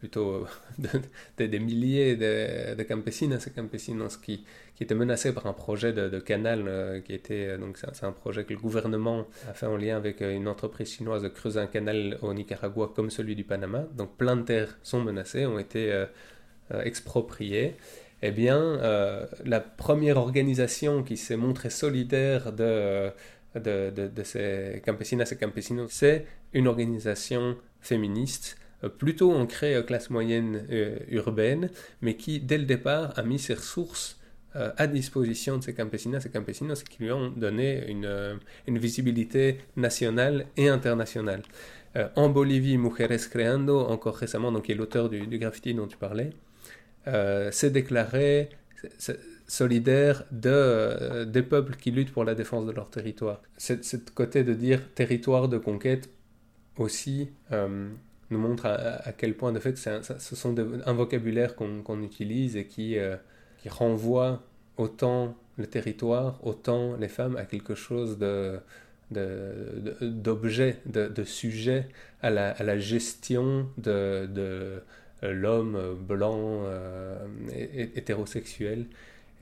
plutôt 0.00 0.46
des 1.38 1.58
milliers 1.58 2.16
de, 2.16 2.82
campesinas 2.82 3.46
et 3.46 3.50
campesinos 3.50 4.16
qui, 4.16 4.44
étaient 4.80 4.94
menacés 4.94 5.34
par 5.34 5.46
un 5.46 5.52
projet 5.52 5.92
de, 5.92 6.18
canal 6.20 6.64
euh, 6.66 7.00
qui 7.02 7.12
était, 7.12 7.48
euh, 7.48 7.58
donc 7.58 7.76
c'est 7.76 8.06
un 8.06 8.12
projet 8.12 8.44
que 8.44 8.54
le 8.54 8.58
gouvernement 8.58 9.26
a 9.46 9.52
fait 9.52 9.66
en 9.66 9.76
lien 9.76 9.98
avec 9.98 10.22
une 10.22 10.48
entreprise 10.48 10.90
chinoise 10.90 11.22
de 11.22 11.28
creuser 11.28 11.60
un 11.60 11.66
canal 11.66 12.16
au 12.22 12.32
Nicaragua 12.32 12.90
comme 12.96 13.10
celui 13.10 13.36
du 13.36 13.44
Panama. 13.44 13.84
Donc 13.94 14.16
plein 14.16 14.36
de 14.36 14.42
terres 14.42 14.78
sont 14.82 15.02
menacées, 15.02 15.44
ont 15.44 15.58
été 15.58 16.06
expropriées. 16.82 17.76
Eh 18.22 18.30
bien, 18.30 18.80
la 19.44 19.60
première 19.60 20.16
organisation 20.16 21.02
qui 21.02 21.18
s'est 21.18 21.36
montrée 21.36 21.68
solidaire 21.68 22.50
de 22.54 23.12
ces 24.24 24.80
campesinas 24.86 25.30
et 25.30 25.36
campesinos, 25.36 25.90
c'est 25.90 26.24
une 26.54 26.68
organisation 26.68 27.56
féministe 27.80 28.56
euh, 28.56 28.69
plutôt 28.88 29.32
ancrée 29.32 29.74
euh, 29.74 29.82
classe 29.82 30.10
moyenne 30.10 30.66
euh, 30.70 30.98
urbaine, 31.08 31.70
mais 32.00 32.16
qui, 32.16 32.40
dès 32.40 32.58
le 32.58 32.64
départ, 32.64 33.18
a 33.18 33.22
mis 33.22 33.38
ses 33.38 33.54
ressources 33.54 34.16
à 34.52 34.88
disposition 34.88 35.58
de 35.58 35.62
ces 35.62 35.74
campesinas 35.74 36.24
et 36.26 36.28
campesinos 36.28 36.82
qui 36.82 37.04
lui 37.04 37.12
ont 37.12 37.30
donné 37.30 37.88
une, 37.88 38.36
une 38.66 38.78
visibilité 38.78 39.58
nationale 39.76 40.46
et 40.56 40.68
internationale. 40.68 41.42
en 42.16 42.28
Bolivie, 42.30 42.76
Mujeres 42.76 43.30
Creando, 43.30 43.78
encore 43.78 44.16
récemment, 44.16 44.50
donc, 44.50 44.64
qui 44.64 44.72
est 44.72 44.74
l'auteur 44.74 45.08
du, 45.08 45.38
graffiti 45.38 45.72
dont 45.72 45.86
tu 45.86 45.96
parlais, 45.96 46.30
s'est 47.52 47.70
déclaré 47.70 48.48
solidaire 49.50 50.24
de, 50.30 50.48
euh, 50.48 51.24
des 51.24 51.42
peuples 51.42 51.74
qui 51.74 51.90
luttent 51.90 52.12
pour 52.12 52.24
la 52.24 52.36
défense 52.36 52.66
de 52.66 52.70
leur 52.70 52.88
territoire. 52.88 53.42
Cette, 53.56 54.14
côté 54.14 54.44
de 54.44 54.54
dire 54.54 54.80
territoire 54.94 55.48
de 55.48 55.58
conquête 55.58 56.08
aussi 56.76 57.30
euh, 57.50 57.90
nous 58.30 58.38
montre 58.38 58.66
à, 58.66 59.12
quel 59.12 59.36
point, 59.36 59.52
de 59.52 59.58
fait, 59.58 59.76
ce 59.76 60.36
sont 60.36 60.54
un 60.58 60.92
vocabulaire 60.92 61.56
qu'on 61.56 62.02
utilise 62.02 62.56
et 62.56 62.66
qui, 62.66 62.98
euh, 62.98 63.16
qui 63.58 63.68
renvoie 63.68 64.42
autant 64.76 65.36
le 65.56 65.66
territoire, 65.66 66.38
autant 66.46 66.96
les 66.96 67.08
femmes 67.08 67.36
à 67.36 67.44
quelque 67.44 67.74
chose 67.74 68.18
de 68.18 68.60
d'objet, 69.10 70.76
de, 70.86 71.08
de, 71.08 71.24
sujet 71.24 71.88
à 72.22 72.30
la, 72.30 72.52
à 72.52 72.62
la 72.62 72.78
gestion 72.78 73.68
de, 73.76 74.26
de 74.26 74.80
l'homme 75.22 75.96
blanc 76.06 76.62
hétérosexuel. 77.52 78.86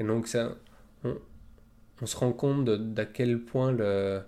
Et 0.00 0.04
donc 0.04 0.26
ça, 0.26 0.56
on, 1.04 2.06
se 2.06 2.16
rend 2.16 2.32
compte 2.32 2.64
d'à 2.64 3.04
quel 3.04 3.40
point 3.40 3.72
le, 3.72 4.22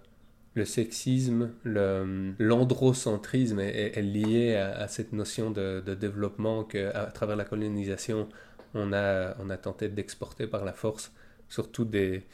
le 0.60 0.66
sexisme, 0.66 1.52
l'androcentrisme 1.64 3.60
est, 3.60 4.02
lié 4.02 4.56
à, 4.56 4.88
cette 4.88 5.14
notion 5.14 5.50
de, 5.50 5.82
de 5.84 5.94
développement 5.94 6.64
qu'à 6.64 7.10
travers 7.14 7.36
la 7.36 7.46
colonisation, 7.46 8.28
on 8.74 8.92
a, 8.92 9.34
on 9.40 9.48
a 9.48 9.56
tenté 9.56 9.88
d'exporter 9.88 10.46
par 10.46 10.66
la 10.66 10.74
force, 10.74 11.12
surtout 11.48 11.86
des, 11.86 12.24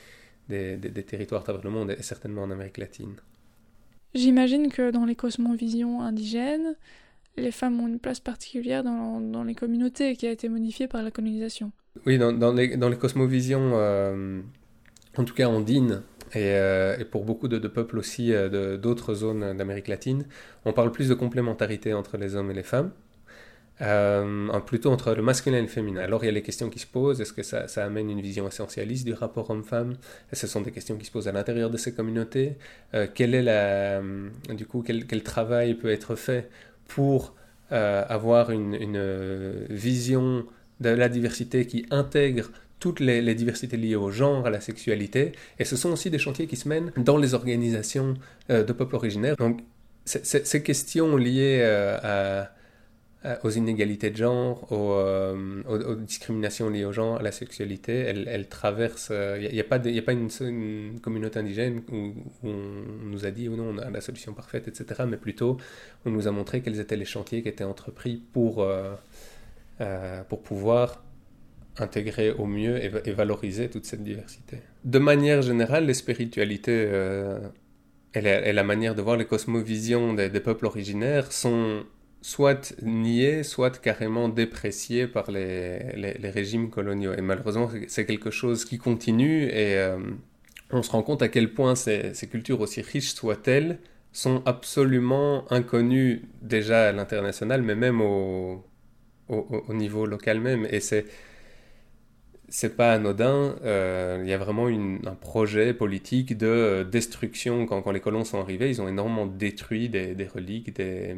des, 0.49 0.77
des, 0.77 1.05
territoires 1.05 1.43
à 1.43 1.45
travers 1.45 1.63
le 1.63 1.71
monde 1.71 1.93
et 1.93 2.03
certainement 2.03 2.43
en 2.43 2.51
Amérique 2.51 2.79
latine. 2.79 3.15
J'imagine 4.13 4.73
que 4.73 4.91
dans 4.91 5.05
les 5.05 5.15
cosmovisions 5.15 6.03
indigènes, 6.03 6.75
les 7.37 7.53
femmes 7.53 7.81
ont 7.81 7.87
une 7.87 8.01
place 8.01 8.19
particulière 8.19 8.83
dans, 8.83 9.21
dans 9.21 9.45
les 9.45 9.55
communautés 9.55 10.17
qui 10.17 10.27
a 10.27 10.33
été 10.33 10.49
modifiée 10.49 10.89
par 10.89 11.05
la 11.05 11.13
colonisation. 11.13 11.71
Oui, 12.07 12.19
dans, 12.19 12.33
dans, 12.33 12.53
les, 12.53 12.77
dans 12.77 12.89
les 12.89 12.99
cosmovisions, 12.99 13.71
euh, 13.75 14.41
en 15.17 15.25
tout 15.25 15.35
cas 15.35 15.47
andines, 15.47 16.03
et, 16.33 16.53
euh, 16.55 16.97
et 16.99 17.05
pour 17.05 17.25
beaucoup 17.25 17.49
de, 17.49 17.59
peuples 17.69 17.99
aussi 17.99 18.33
euh, 18.33 18.77
d'autres 18.77 19.15
zones 19.15 19.57
d'Amérique 19.57 19.89
latine, 19.89 20.27
on 20.65 20.73
parle 20.73 20.93
plus 20.93 21.09
de 21.09 21.15
complémentarité 21.15 21.95
entre 21.95 22.17
les 22.17 22.35
hommes 22.37 22.51
et 22.51 22.55
les 22.55 22.63
femmes, 22.63 22.91
plutôt 24.67 24.91
entre 24.91 25.15
le 25.15 25.23
masculin 25.23 25.59
et 25.59 25.63
le 25.63 25.69
féminin. 25.69 26.01
Alors 26.01 26.25
il 26.25 26.27
y 26.27 26.31
a 26.31 26.33
les 26.33 26.43
questions 26.43 26.71
qui 26.71 26.79
se 26.79 26.87
posent, 26.87 27.21
est-ce 27.21 27.33
que 27.33 27.43
ça, 27.43 27.67
amène 27.85 28.11
une 28.11 28.21
vision 28.21 28.49
essentialiste 28.49 29.05
du 29.05 29.13
rapport 29.13 29.51
homme-femme? 29.51 29.95
Ce 30.33 30.47
sont 30.47 30.63
des 30.63 30.73
questions 30.73 30.97
qui 30.97 31.05
se 31.05 31.11
posent 31.11 31.29
à 31.29 31.33
l'intérieur 31.33 31.71
de 31.71 31.77
ces 31.77 31.95
communautés? 31.95 32.57
quel 33.15 33.35
est 33.35 33.43
la, 33.43 34.01
du 34.55 34.67
coup, 34.67 34.83
quel, 34.83 35.07
quel, 35.07 35.23
travail 35.23 35.75
peut 35.75 35.91
être 35.91 36.17
fait 36.17 36.49
pour 36.89 37.35
avoir 37.71 38.51
une 38.51 39.67
vision 39.69 40.47
de 40.81 40.91
la 40.91 41.09
diversité 41.09 41.67
qui 41.67 41.87
intègre 41.91 42.51
toutes 42.79 43.01
les, 43.01 43.35
diversités 43.35 43.77
liées 43.77 43.97
au 43.97 44.11
genre, 44.11 44.47
à 44.47 44.51
la 44.51 44.61
sexualité. 44.61 45.33
Et 45.59 45.65
ce 45.65 45.77
sont 45.77 45.93
aussi 45.93 46.11
des 46.11 46.19
chantiers 46.19 46.47
qui 46.47 46.57
se 46.57 46.69
mènent 46.69 46.93
dans 46.97 47.17
les 47.17 47.35
organisations 47.35 48.15
euh, 48.51 48.65
de 48.65 48.73
peuples 48.73 48.97
originaires. 48.97 49.37
Donc 49.37 49.61
ces 50.05 50.63
questions 50.63 51.17
liées 51.17 51.59
euh, 51.63 52.45
aux 53.43 53.51
inégalités 53.51 54.11
de 54.11 54.17
genre, 54.17 54.69
euh, 54.71 55.63
aux, 55.69 55.95
discriminations 55.97 56.71
liées 56.71 56.85
au 56.85 56.93
genre, 56.93 57.17
à 57.17 57.23
la 57.23 57.33
sexualité, 57.33 57.93
elles, 57.93 58.47
traversent... 58.49 59.11
Il 59.41 59.53
n'y 59.53 59.59
a, 59.59 59.65
pas 59.65 60.13
une, 60.13 61.01
communauté 61.01 61.41
indigène 61.41 61.83
où, 61.91 62.13
on 62.45 62.55
nous 63.05 63.27
a 63.27 63.33
dit, 63.33 63.49
ou 63.49 63.57
non, 63.57 63.75
on 63.75 63.79
a 63.79 63.91
la 63.91 64.01
solution 64.01 64.33
parfaite, 64.33 64.69
etc. 64.69 65.03
Mais 65.09 65.17
plutôt, 65.17 65.57
on 66.05 66.11
nous 66.11 66.29
a 66.29 66.31
montré 66.31 66.61
quels 66.61 66.79
étaient 66.79 66.97
les 66.97 67.05
chantiers 67.05 67.43
qui 67.43 67.49
étaient 67.49 67.65
entrepris 67.65 68.23
pour 68.33 68.65
pour 70.29 70.43
pouvoir 70.43 71.03
intégrer 71.79 72.31
au 72.31 72.47
mieux 72.47 72.83
et, 72.83 73.13
valoriser 73.13 73.69
toute 73.69 73.85
cette 73.85 74.03
diversité. 74.03 74.59
De 74.85 74.99
manière 74.99 75.43
générale, 75.43 75.87
les 75.87 75.95
spiritualités 75.95 76.87
euh, 76.89 77.39
et, 78.15 78.21
la, 78.21 78.65
manière 78.65 78.95
de 78.95 79.03
voir 79.03 79.17
les 79.17 79.25
cosmovisions 79.25 80.15
des, 80.15 80.29
peuples 80.41 80.67
originaires 80.67 81.33
sont 81.33 81.85
soit 82.23 82.75
niées, 82.83 83.43
soit 83.43 83.79
carrément 83.81 84.29
dépréciées 84.29 85.07
par 85.07 85.31
les, 85.31 86.17
régimes 86.23 86.71
coloniaux. 86.71 87.13
Et 87.15 87.21
malheureusement, 87.21 87.71
c'est 87.89 88.07
quelque 88.07 88.31
chose 88.31 88.65
qui 88.65 88.79
continue 88.79 89.45
et 89.45 89.77
euh, 89.77 89.99
on 90.71 90.83
se 90.83 90.91
rend 90.91 91.03
compte 91.03 91.23
à 91.23 91.29
quel 91.29 91.53
point 91.53 91.75
ces, 91.75 92.15
ces 92.15 92.27
cultures, 92.27 92.61
aussi 92.61 92.81
riches 92.81 93.15
soient-elles, 93.15 93.79
sont 94.13 94.43
absolument 94.47 95.45
inconnues 95.53 96.23
déjà 96.41 96.89
à 96.89 96.93
l'international, 96.93 97.61
mais 97.63 97.75
même 97.75 98.01
au, 98.01 98.65
au, 99.29 99.75
niveau 99.75 100.07
local 100.07 100.41
même. 100.41 100.67
Et 100.71 100.81
c'est 100.81 101.05
c'est 102.49 102.77
pas 102.77 102.93
anodin. 102.93 103.57
Euh, 103.65 104.21
il 104.23 104.29
y 104.29 104.33
a 104.33 104.39
vraiment 104.39 104.67
un 104.69 105.15
projet 105.15 105.75
politique 105.75 106.37
de 106.39 106.87
destruction. 106.91 107.67
Quand, 107.67 107.91
les 107.91 108.01
colons 108.01 108.25
sont 108.25 108.41
arrivés, 108.41 108.71
ils 108.71 108.81
ont 108.81 108.89
énormément 108.89 109.27
détruit 109.27 109.89
des, 109.89 110.29
reliques, 110.33 110.75
des, 110.75 111.17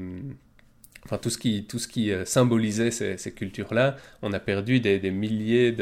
enfin 1.05 1.19
tout 1.19 1.31
ce 1.31 1.39
qui, 1.39 1.65
tout 1.65 1.79
ce 1.79 1.89
qui 1.89 2.13
symbolisait 2.25 2.91
ces, 2.91 3.33
cultures-là. 3.33 3.97
On 4.23 4.33
a 4.33 4.41
perdu 4.41 4.81
des, 4.81 5.11
milliers 5.11 5.73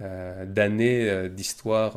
d'années 0.00 1.28
d'histoire 1.30 1.96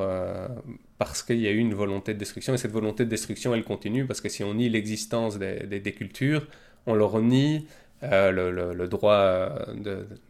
parce 1.01 1.23
qu'il 1.23 1.39
y 1.39 1.47
a 1.47 1.51
eu 1.51 1.57
une 1.57 1.73
volonté 1.73 2.13
de 2.13 2.19
destruction. 2.19 2.53
Et 2.53 2.57
cette 2.57 2.71
volonté 2.71 3.05
de 3.05 3.09
destruction, 3.09 3.55
elle 3.55 3.63
continue 3.63 4.05
parce 4.05 4.21
que 4.21 4.29
si 4.29 4.43
on 4.43 4.53
nie 4.53 4.69
l'existence 4.69 5.39
des, 5.39 5.95
cultures, 5.97 6.45
on 6.85 6.93
leur 6.93 7.19
nie 7.21 7.65
euh, 8.03 8.73
le, 8.73 8.87
droit 8.87 9.15
euh, 9.15 9.65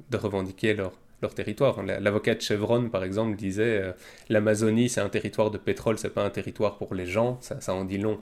de 0.10 0.18
revendiquer 0.18 0.74
leur, 0.74 0.94
leur 1.22 1.34
territoire. 1.34 1.84
L'avocat 1.84 2.40
Chevron, 2.40 2.90
par 2.90 3.04
exemple, 3.04 3.36
disait 3.36 3.82
euh, 3.82 3.94
l'Amazonie, 4.30 4.90
c'est 4.90 5.02
un 5.02 5.10
territoire 5.10 5.52
de 5.52 5.58
pétrole, 5.58 5.98
c'est 5.98 6.14
pas 6.14 6.26
un 6.26 6.30
territoire 6.30 6.78
pour 6.78 6.96
les 6.96 7.06
gens. 7.06 7.40
Ça, 7.42 7.74
en 7.74 7.86
dit 7.86 7.98
long. 7.98 8.20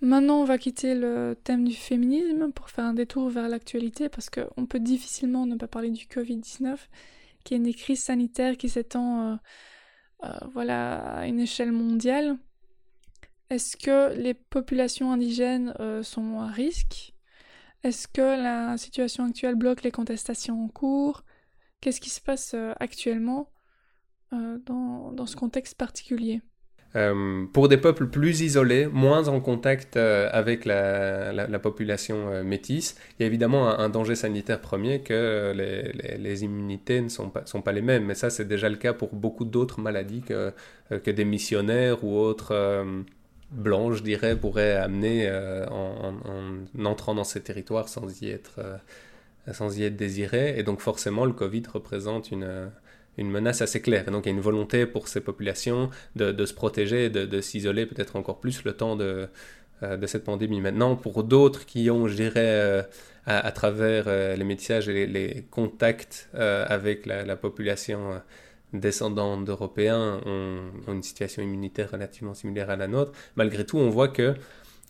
maintenant, 0.00 0.40
on 0.40 0.44
va 0.44 0.58
quitter 0.58 0.94
le 0.94 1.36
thème 1.44 1.64
du 1.64 1.74
féminisme 1.74 2.52
pour 2.52 2.70
faire 2.70 2.84
un 2.84 2.94
détour 2.94 3.28
vers 3.28 3.48
l'actualité 3.48 4.08
parce 4.08 4.30
qu'on 4.30 4.66
peut 4.66 4.80
difficilement 4.80 5.46
ne 5.46 5.56
pas 5.56 5.68
parler 5.68 5.90
du 5.90 6.06
Covid-19, 6.06 6.76
qui 7.44 7.54
est 7.54 7.58
une 7.58 7.74
crise 7.74 8.02
sanitaire 8.02 8.56
qui 8.56 8.68
s'étend 8.68 9.38
euh, 10.24 10.28
voilà, 10.52 11.18
à 11.18 11.26
une 11.26 11.40
échelle 11.40 11.72
mondiale. 11.72 12.36
Est-ce 13.50 13.76
que 13.76 14.14
les 14.14 14.34
populations 14.34 15.12
indigènes 15.12 15.74
euh, 15.80 16.02
sont 16.02 16.40
à 16.40 16.46
risque? 16.46 17.12
Est-ce 17.82 18.06
que 18.06 18.22
la 18.22 18.78
situation 18.78 19.24
actuelle 19.24 19.56
bloque 19.56 19.82
les 19.82 19.90
contestations 19.90 20.64
en 20.64 20.68
cours? 20.68 21.24
Qu'est-ce 21.82 22.00
qui 22.00 22.08
se 22.08 22.22
passe 22.22 22.54
euh, 22.54 22.72
actuellement 22.80 23.50
dans, 24.30 25.26
ce 25.26 25.36
contexte 25.36 25.74
particulier? 25.74 26.40
Euh, 26.94 27.46
pour 27.52 27.68
des 27.68 27.78
peuples 27.78 28.06
plus 28.06 28.42
isolés, 28.42 28.86
moins 28.86 29.28
en 29.28 29.40
contact 29.40 29.96
euh, 29.96 30.28
avec 30.30 30.66
la, 30.66 31.32
la, 31.32 31.58
population 31.58 32.28
euh, 32.28 32.44
métisse, 32.44 32.96
il 33.18 33.22
y 33.22 33.24
a 33.24 33.26
évidemment 33.26 33.78
un, 33.78 33.88
danger 33.88 34.14
sanitaire 34.14 34.60
premier 34.60 35.00
que 35.00 35.54
les, 35.54 36.44
immunités 36.44 37.00
ne 37.00 37.08
sont 37.08 37.30
pas, 37.30 37.46
sont 37.46 37.62
pas 37.62 37.72
les 37.72 37.80
mêmes. 37.80 38.04
Mais 38.04 38.14
ça, 38.14 38.28
c'est 38.28 38.46
déjà 38.46 38.68
le 38.68 38.76
cas 38.76 38.92
pour 38.92 39.14
beaucoup 39.14 39.46
d'autres 39.46 39.80
maladies 39.80 40.20
que, 40.20 40.52
que 40.90 41.10
des 41.10 41.24
missionnaires 41.24 42.04
ou 42.04 42.18
autres 42.18 42.84
blancs, 43.50 43.94
je 43.94 44.02
dirais, 44.02 44.36
pourraient 44.36 44.76
amener 44.76 45.30
en, 45.70 46.14
en, 46.26 46.84
entrant 46.84 47.14
dans 47.14 47.24
ces 47.24 47.42
territoires 47.42 47.88
sans 47.88 48.20
y 48.22 48.28
être, 48.28 48.60
sans 49.50 49.78
y 49.78 49.84
être 49.84 49.96
désirés. 49.96 50.58
Et 50.58 50.62
donc 50.62 50.80
forcément, 50.80 51.24
le 51.24 51.32
Covid 51.32 51.62
représente 51.72 52.30
une 52.30 52.70
une 53.18 53.30
menace 53.30 53.62
assez 53.62 53.80
claire. 53.82 54.08
Et 54.08 54.10
donc 54.10 54.26
il 54.26 54.30
y 54.30 54.32
a 54.32 54.34
une 54.34 54.42
volonté 54.42 54.86
pour 54.86 55.08
ces 55.08 55.20
populations 55.20 55.90
de, 56.16 56.32
de 56.32 56.46
se 56.46 56.54
protéger, 56.54 57.10
de, 57.10 57.26
de 57.26 57.40
s'isoler 57.40 57.86
peut-être 57.86 58.16
encore 58.16 58.40
plus 58.40 58.64
le 58.64 58.72
temps 58.72 58.96
de, 58.96 59.28
euh, 59.82 59.96
de 59.96 60.06
cette 60.06 60.24
pandémie. 60.24 60.60
Maintenant, 60.60 60.96
pour 60.96 61.24
d'autres 61.24 61.66
qui 61.66 61.90
ont, 61.90 62.08
je 62.08 62.14
dirais, 62.14 62.32
euh, 62.36 62.82
à, 63.26 63.52
travers 63.52 64.04
euh, 64.06 64.34
les 64.36 64.44
métissages 64.44 64.88
et 64.88 65.06
les, 65.06 65.46
contacts 65.50 66.28
avec 66.34 67.06
la, 67.06 67.24
la 67.24 67.36
population 67.36 68.20
descendante 68.72 69.44
d'Européens, 69.44 70.20
ont, 70.26 70.62
une 70.88 71.02
situation 71.02 71.42
immunitaire 71.42 71.90
relativement 71.90 72.34
similaire 72.34 72.70
à 72.70 72.76
la 72.76 72.88
nôtre, 72.88 73.12
malgré 73.36 73.66
tout, 73.66 73.78
on 73.78 73.90
voit 73.90 74.08
que 74.08 74.34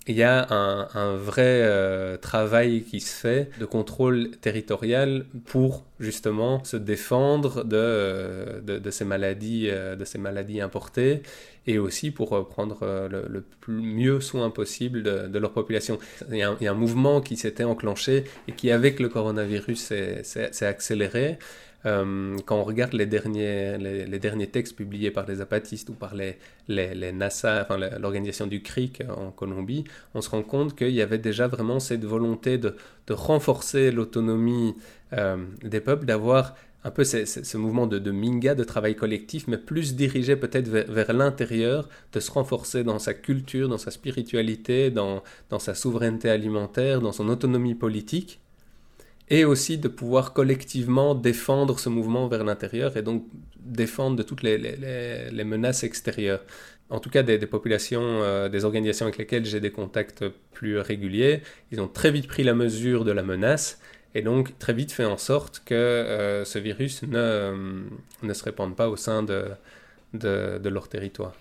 il 0.09 0.17
y 0.17 0.23
a 0.25 0.49
un, 0.51 1.17
vrai 1.17 1.61
euh, 1.63 2.17
travail 2.17 2.83
qui 2.83 3.01
se 3.01 3.15
fait 3.15 3.51
de 3.61 3.65
contrôle 3.65 4.33
territorial 4.41 5.27
pour 5.45 5.85
justement 6.01 6.65
se 6.65 6.77
défendre 6.77 7.63
de, 7.65 7.77
euh, 7.77 8.61
de, 8.61 8.91
ces, 8.91 9.05
maladies, 9.05 9.69
euh, 9.71 9.95
de 9.95 10.05
ces 10.05 10.19
maladies 10.19 10.61
importées 10.61 11.23
et 11.69 11.79
aussi 11.79 12.11
pour 12.11 12.49
prendre 12.49 12.85
le, 13.09 13.45
mieux 13.69 14.21
soin 14.21 14.51
possible 14.51 15.05
de, 15.05 15.39
leur 15.39 15.53
population. 15.53 16.01
Il 16.31 16.37
y, 16.37 16.43
a 16.43 16.73
un, 16.73 16.75
mouvement 16.75 17.21
qui 17.21 17.37
s'était 17.37 17.63
enclenché 17.63 18.25
et 18.49 18.53
qui 18.53 18.73
avec 18.73 18.99
le 18.99 19.09
coronavirus 19.09 19.93
s'est 20.25 20.67
accéléré 20.67 21.39
euh, 21.85 22.37
quand 22.47 22.57
on 22.57 22.65
regarde 22.65 22.93
les 22.93 23.07
derniers, 23.07 23.77
les, 23.79 24.47
textes 24.47 24.77
publiés 24.77 25.11
par 25.11 25.27
les 25.27 25.41
apatistes 25.41 25.89
ou 25.89 25.95
par 25.95 26.15
les, 26.15 26.39
les, 26.69 27.13
NASA, 27.13 27.63
enfin 27.63 27.77
l'organisation 27.99 28.47
du 28.47 28.63
CRIC 28.63 29.03
en 29.17 29.31
Colombie, 29.31 29.85
on 30.15 30.21
se 30.21 30.31
rend 30.31 30.43
compte 30.43 30.77
qu'il 30.77 30.91
y 30.91 31.03
avait 31.03 31.19
déjà 31.19 31.49
vraiment 31.49 31.81
cette 31.81 32.05
volonté 32.05 32.59
de, 32.59 32.77
renforcer 33.11 33.91
l'autonomie 33.91 34.75
euh, 35.13 35.37
des 35.63 35.81
peuples, 35.81 36.07
d'avoir 36.07 36.55
un 36.83 36.91
peu 36.91 37.05
ce, 37.05 37.57
mouvement 37.59 37.87
de, 37.87 38.11
Minga, 38.11 38.55
de 38.55 38.65
travail 38.65 38.97
collectif, 38.97 39.47
mais 39.49 39.59
plus 39.59 39.95
dirigé 39.95 40.35
peut-être 40.35 40.69
vers, 40.69 41.13
l'intérieur, 41.13 41.89
de 42.13 42.21
se 42.21 42.31
renforcer 42.31 42.85
dans 42.85 42.99
sa 42.99 43.13
culture, 43.13 43.69
dans 43.69 43.79
sa 43.79 43.91
spiritualité, 43.91 44.91
dans 44.91 45.23
sa 45.59 45.75
souveraineté 45.75 46.31
alimentaire, 46.31 47.01
dans 47.03 47.13
son 47.13 47.29
autonomie 47.29 47.75
politique 47.75 48.41
et 49.33 49.47
aussi 49.47 49.79
de 49.79 49.89
pouvoir 49.89 50.35
collectivement 50.35 51.15
défendre 51.15 51.79
ce 51.79 51.89
mouvement 51.89 52.29
vers 52.29 52.45
l'intérieur 52.45 52.99
et 52.99 53.03
donc 53.03 53.25
défendre 53.57 54.15
de 54.15 54.23
toutes 54.23 54.43
les, 54.43 55.45
menaces 55.45 55.85
extérieures. 55.85 56.45
En 56.91 57.01
tout 57.01 57.09
cas, 57.09 57.23
des, 57.23 57.39
populations, 57.47 58.03
euh, 58.03 58.51
des 58.51 58.67
organisations 58.67 59.07
avec 59.07 59.17
lesquelles 59.17 59.47
j'ai 59.47 59.61
des 59.61 59.71
contacts 59.71 60.23
plus 60.53 60.79
réguliers, 60.79 61.41
ils 61.71 61.81
ont 61.81 61.89
très 61.89 62.11
vite 62.11 62.27
pris 62.29 62.45
la 62.45 62.53
mesure 62.53 63.07
de 63.07 63.11
la 63.11 63.23
menace 63.23 63.81
et 64.15 64.21
donc 64.21 64.59
très 64.59 64.75
vite 64.75 64.93
fait 64.93 65.07
en 65.07 65.17
sorte 65.17 65.63
que 65.65 65.75
euh, 65.75 66.45
ce 66.45 66.59
virus 66.59 67.03
ne, 67.03 67.55
ne, 68.23 68.35
se 68.35 68.45
répande 68.45 68.77
pas 68.77 68.91
au 68.91 68.97
sein 68.97 69.23
de 69.23 70.69
leur 70.69 70.89
territoire. 70.91 71.35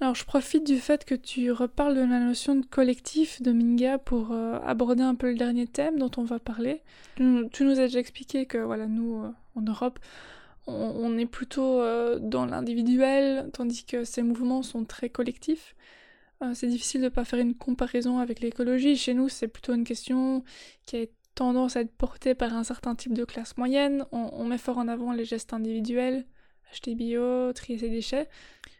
Alors 0.00 0.14
je 0.14 0.24
profite 0.26 0.66
du 0.66 0.78
fait 0.78 1.04
que 1.06 1.14
tu 1.14 1.50
reparles 1.50 1.94
de 1.94 2.00
la 2.00 2.20
notion 2.20 2.54
de 2.54 2.66
collectif 2.66 3.40
de 3.40 3.50
Minga 3.50 3.96
pour 3.96 4.32
euh, 4.32 4.58
aborder 4.62 5.02
un 5.02 5.14
peu 5.14 5.30
le 5.30 5.36
dernier 5.36 5.66
thème 5.66 5.98
dont 5.98 6.10
on 6.18 6.24
va 6.24 6.38
parler. 6.38 6.82
Tu, 7.16 7.22
nous 7.22 7.80
as 7.80 7.86
déjà 7.86 7.98
expliqué 7.98 8.44
que 8.44 8.58
voilà 8.58 8.86
nous 8.86 9.22
euh, 9.22 9.30
en 9.54 9.62
Europe 9.62 9.98
on, 10.68 11.16
est 11.16 11.26
plutôt 11.26 11.80
euh, 11.80 12.18
dans 12.18 12.44
l'individuel 12.44 13.50
tandis 13.52 13.84
que 13.84 14.04
ces 14.04 14.22
mouvements 14.22 14.62
sont 14.62 14.84
très 14.84 15.08
collectifs. 15.08 15.76
c'est 16.54 16.66
difficile 16.66 17.00
de 17.00 17.06
ne 17.06 17.10
pas 17.10 17.24
faire 17.24 17.38
une 17.38 17.54
comparaison 17.54 18.18
avec 18.18 18.40
l'écologie. 18.40 18.96
Chez 18.96 19.14
nous 19.14 19.30
c'est 19.30 19.48
plutôt 19.48 19.72
une 19.72 19.84
question 19.84 20.44
qui 20.84 20.96
a 20.96 21.06
tendance 21.34 21.76
à 21.76 21.80
être 21.80 21.92
portée 21.92 22.34
par 22.34 22.54
un 22.54 22.64
certain 22.64 22.94
type 22.96 23.14
de 23.14 23.24
classe 23.24 23.56
moyenne. 23.56 24.04
On, 24.12 24.28
on 24.32 24.44
met 24.44 24.58
fort 24.58 24.76
en 24.76 24.88
avant 24.88 25.12
les 25.12 25.24
gestes 25.24 25.54
individuels, 25.54 26.26
acheter 26.70 26.94
bio, 26.94 27.52
trier 27.54 27.78
ses 27.78 27.88
déchets. 27.88 28.28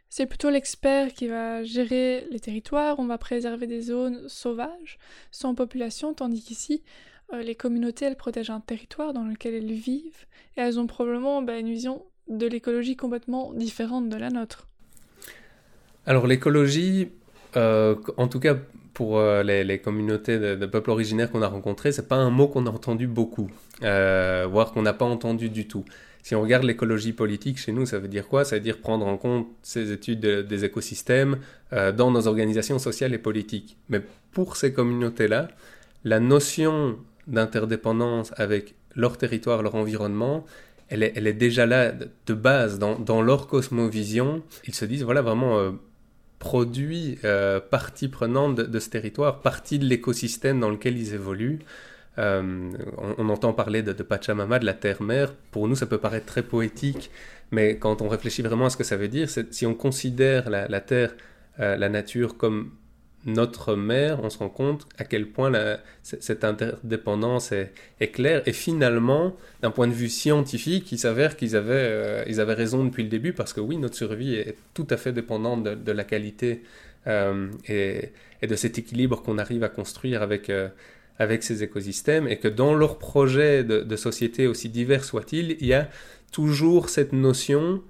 C'est 0.09 0.25
plutôt 0.25 0.49
l'expert 0.49 1.13
qui 1.13 1.27
va 1.27 1.63
gérer 1.63 2.25
les 2.31 2.39
territoires, 2.39 2.97
on 2.99 3.05
va 3.05 3.17
préserver 3.17 3.67
des 3.67 3.81
zones 3.81 4.27
sauvages, 4.29 4.99
sans 5.31 5.53
population, 5.53 6.13
tandis 6.13 6.43
qu'ici, 6.43 6.81
euh, 7.33 7.41
les 7.41 7.55
communautés, 7.55 8.05
elles 8.05 8.15
protègent 8.15 8.51
un 8.51 8.61
territoire 8.61 9.13
dans 9.13 9.25
lequel 9.25 9.53
elles 9.53 9.73
vivent, 9.73 10.25
et 10.55 10.61
elles 10.61 10.79
ont 10.79 10.87
probablement 10.87 11.41
bah, 11.41 11.59
une 11.59 11.69
vision 11.69 12.03
de 12.29 12.47
l'écologie 12.47 12.95
complètement 12.95 13.53
différente 13.53 14.09
de 14.09 14.15
la 14.15 14.29
nôtre. 14.29 14.67
Alors 16.05 16.25
l'écologie, 16.25 17.09
euh, 17.57 17.95
en 18.15 18.27
tout 18.29 18.39
cas 18.39 18.55
pour 18.93 19.19
euh, 19.19 19.43
les, 19.43 19.79
communautés 19.79 20.39
de, 20.39 20.65
peuples 20.65 20.89
originaires 20.89 21.29
qu'on 21.29 21.43
a 21.43 21.47
rencontrés, 21.47 21.91
c'est 21.91 22.07
pas 22.07 22.15
un 22.15 22.31
mot 22.31 22.47
qu'on 22.47 22.65
a 22.65 22.69
entendu 22.69 23.07
beaucoup, 23.07 23.51
voire 23.81 24.71
qu'on 24.71 24.81
n'a 24.81 24.93
pas 24.93 25.05
entendu 25.05 25.49
du 25.49 25.67
tout. 25.67 25.85
Si 26.27 26.35
on 26.35 26.41
regarde 26.41 26.65
l'écologie 26.65 27.13
politique 27.13 27.57
chez 27.57 27.71
nous, 27.71 27.85
ça 27.85 27.99
veut 27.99 28.09
dire 28.09 28.27
quoi? 28.27 28.43
Ça 28.43 28.57
veut 28.57 28.61
dire 28.61 28.79
prendre 28.79 29.07
en 29.07 29.15
compte 29.15 29.47
ces 29.63 29.93
études 29.93 30.19
des 30.19 30.65
écosystèmes 30.65 31.37
euh, 31.71 31.93
dans 31.93 32.11
nos 32.11 32.27
organisations 32.27 32.79
sociales 32.79 33.13
et 33.13 33.17
politiques. 33.17 33.77
Mais 33.87 34.01
pour 34.33 34.57
ces 34.57 34.73
communautés-là, 34.73 35.47
la 36.03 36.19
notion 36.19 36.99
d'interdépendance 37.27 38.33
avec 38.35 38.75
leur 38.93 39.17
territoire, 39.17 39.63
leur 39.63 39.75
environnement, 39.75 40.45
elle 40.89 41.03
est, 41.03 41.31
déjà 41.31 41.65
là 41.65 41.93
de 41.93 42.33
base 42.33 42.77
dans, 42.77 43.21
leur 43.21 43.47
cosmovision. 43.47 44.43
Ils 44.67 44.75
se 44.75 44.83
disent, 44.83 45.03
voilà, 45.03 45.21
vraiment, 45.21 45.57
euh, 45.57 45.71
produit, 46.39 47.19
euh, 47.23 47.61
partie 47.61 48.09
prenante 48.09 48.55
de, 48.55 48.79
ce 48.79 48.89
territoire, 48.89 49.39
partie 49.39 49.79
de 49.79 49.85
l'écosystème 49.85 50.59
dans 50.59 50.71
lequel 50.71 50.97
ils 50.97 51.13
évoluent. 51.13 51.59
Euh, 52.19 52.71
on, 53.17 53.29
entend 53.29 53.53
parler 53.53 53.83
de, 53.83 53.91
Pachamama, 53.91 54.59
de 54.59 54.65
la 54.65 54.73
terre-mère. 54.73 55.33
Pour 55.51 55.67
nous, 55.67 55.75
ça 55.75 55.85
peut 55.85 55.99
paraître 55.99 56.25
très 56.25 56.43
poétique, 56.43 57.11
mais 57.51 57.77
quand 57.77 58.01
on 58.01 58.07
réfléchit 58.07 58.41
vraiment 58.41 58.65
à 58.65 58.69
ce 58.69 58.77
que 58.77 58.83
ça 58.83 58.97
veut 58.97 59.07
dire, 59.07 59.29
si 59.29 59.65
on 59.65 59.75
considère 59.75 60.49
la, 60.49 60.81
terre, 60.81 61.13
euh, 61.59 61.75
la 61.77 61.89
nature 61.89 62.37
comme 62.37 62.71
notre 63.25 63.75
mère, 63.75 64.23
on 64.23 64.29
se 64.29 64.37
rend 64.37 64.49
compte 64.49 64.87
à 64.97 65.03
quel 65.03 65.27
point 65.27 65.51
cette 66.01 66.43
interdépendance 66.43 67.51
est, 67.51 68.07
claire. 68.11 68.41
Et 68.47 68.53
finalement, 68.53 69.35
d'un 69.61 69.71
point 69.71 69.87
de 69.87 69.93
vue 69.93 70.09
scientifique, 70.09 70.91
il 70.91 70.97
s'avère 70.97 71.35
qu'ils 71.35 71.55
avaient, 71.55 71.73
euh, 71.73 72.39
avaient 72.39 72.53
raison 72.53 72.83
depuis 72.83 73.03
le 73.03 73.09
début, 73.09 73.33
parce 73.33 73.53
que 73.53 73.59
oui, 73.59 73.77
notre 73.77 73.95
survie 73.95 74.35
est 74.35 74.55
tout 74.73 74.87
à 74.89 74.97
fait 74.97 75.11
dépendante 75.11 75.63
de, 75.63 75.91
la 75.91 76.03
qualité 76.03 76.63
et, 77.05 78.09
de 78.41 78.55
cet 78.55 78.79
équilibre 78.79 79.21
qu'on 79.21 79.37
arrive 79.37 79.63
à 79.63 79.69
construire 79.69 80.21
avec 80.21 80.51
avec 81.19 81.43
ces 81.43 81.63
écosystèmes 81.63 82.27
et 82.27 82.37
que 82.37 82.47
dans 82.47 82.73
leurs 82.73 82.97
projets 82.97 83.63
de, 83.63 83.95
société, 83.95 84.47
aussi 84.47 84.69
divers 84.69 85.03
soient-ils, 85.03 85.57
il 85.59 85.67
y 85.67 85.73
a 85.73 85.89
toujours 86.31 86.89
cette 86.89 87.13
notion 87.13 87.81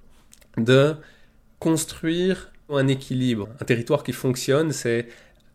de 0.58 0.96
construire 1.60 2.52
un 2.70 2.88
équilibre. 2.88 3.50
Un 3.60 3.66
territoire 3.66 4.04
qui 4.04 4.14
fonctionne, 4.14 4.72
c'est 4.72 5.08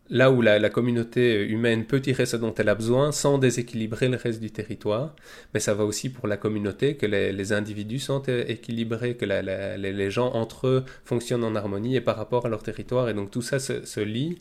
là 0.09 0.31
où 0.31 0.41
la, 0.41 0.69
communauté 0.69 1.43
humaine 1.43 1.85
peut 1.85 2.01
tirer 2.01 2.25
ce 2.25 2.37
dont 2.37 2.53
elle 2.55 2.69
a 2.69 2.75
besoin 2.75 3.11
sans 3.11 3.37
déséquilibrer 3.37 4.09
le 4.09 4.17
reste 4.17 4.39
du 4.39 4.51
territoire. 4.51 5.15
Mais 5.53 5.59
ça 5.59 5.73
va 5.73 5.85
aussi 5.85 6.09
pour 6.09 6.27
la 6.27 6.37
communauté, 6.37 6.95
que 6.95 7.05
les, 7.05 7.53
individus 7.53 7.99
sont 7.99 8.23
équilibrés, 8.23 9.15
que 9.15 9.25
les, 9.25 10.11
gens 10.11 10.31
entre 10.33 10.67
eux 10.67 10.85
fonctionnent 11.05 11.43
en 11.43 11.55
harmonie 11.55 11.95
et 11.95 12.01
par 12.01 12.17
rapport 12.17 12.45
à 12.45 12.49
leur 12.49 12.63
territoire. 12.63 13.09
Et 13.09 13.13
donc 13.13 13.31
tout 13.31 13.41
ça 13.41 13.59
se, 13.59 13.85
se 13.85 13.99
lie. 13.99 14.37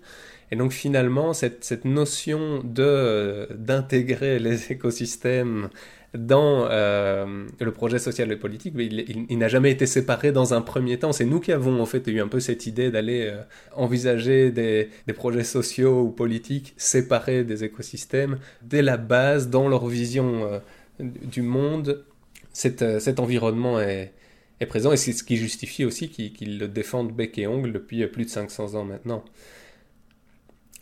Et 0.52 0.56
donc 0.56 0.72
finalement, 0.72 1.32
cette, 1.32 1.64
cette 1.64 1.86
notion 1.86 2.60
de 2.62 3.48
d'intégrer 3.54 4.38
les 4.38 4.70
écosystèmes 4.72 5.70
dans 6.12 6.66
euh, 6.70 7.46
le 7.58 7.72
projet 7.72 7.98
social 7.98 8.30
et 8.30 8.36
politique, 8.36 8.74
il, 8.76 9.38
n'a 9.38 9.48
jamais 9.48 9.70
été 9.70 9.86
séparé 9.86 10.30
dans 10.30 10.52
un 10.52 10.60
premier 10.60 10.98
temps. 10.98 11.12
C'est 11.12 11.24
nous 11.24 11.40
qui 11.40 11.52
avons 11.52 11.80
en 11.80 11.86
fait 11.86 12.06
eu 12.06 12.20
un 12.20 12.28
peu 12.28 12.38
cette 12.38 12.66
idée 12.66 12.90
d'aller 12.90 13.30
euh, 13.32 13.40
envisager 13.74 14.50
des, 14.50 14.90
des, 15.06 15.12
projets 15.14 15.42
sociaux 15.42 16.02
ou 16.02 16.10
politiques 16.10 16.74
séparés 16.76 17.44
des 17.44 17.64
écosystèmes 17.64 18.38
dès 18.60 18.82
la 18.82 18.98
base, 18.98 19.48
dans 19.48 19.68
leur 19.68 19.86
vision 19.86 20.44
euh, 20.44 20.58
du 21.00 21.40
monde. 21.40 22.04
Cet, 22.52 23.00
cet 23.00 23.20
environnement 23.20 23.80
est, 23.80 24.12
est, 24.60 24.66
présent 24.66 24.92
et 24.92 24.98
c'est 24.98 25.12
ce 25.12 25.24
qui 25.24 25.38
justifie 25.38 25.86
aussi 25.86 26.10
qu'ils 26.10 26.58
le 26.58 26.68
défendent 26.68 27.16
bec 27.16 27.38
et 27.38 27.46
ongle 27.46 27.72
depuis 27.72 28.06
plus 28.08 28.26
de 28.26 28.30
500 28.30 28.74
ans 28.74 28.84
maintenant. 28.84 29.24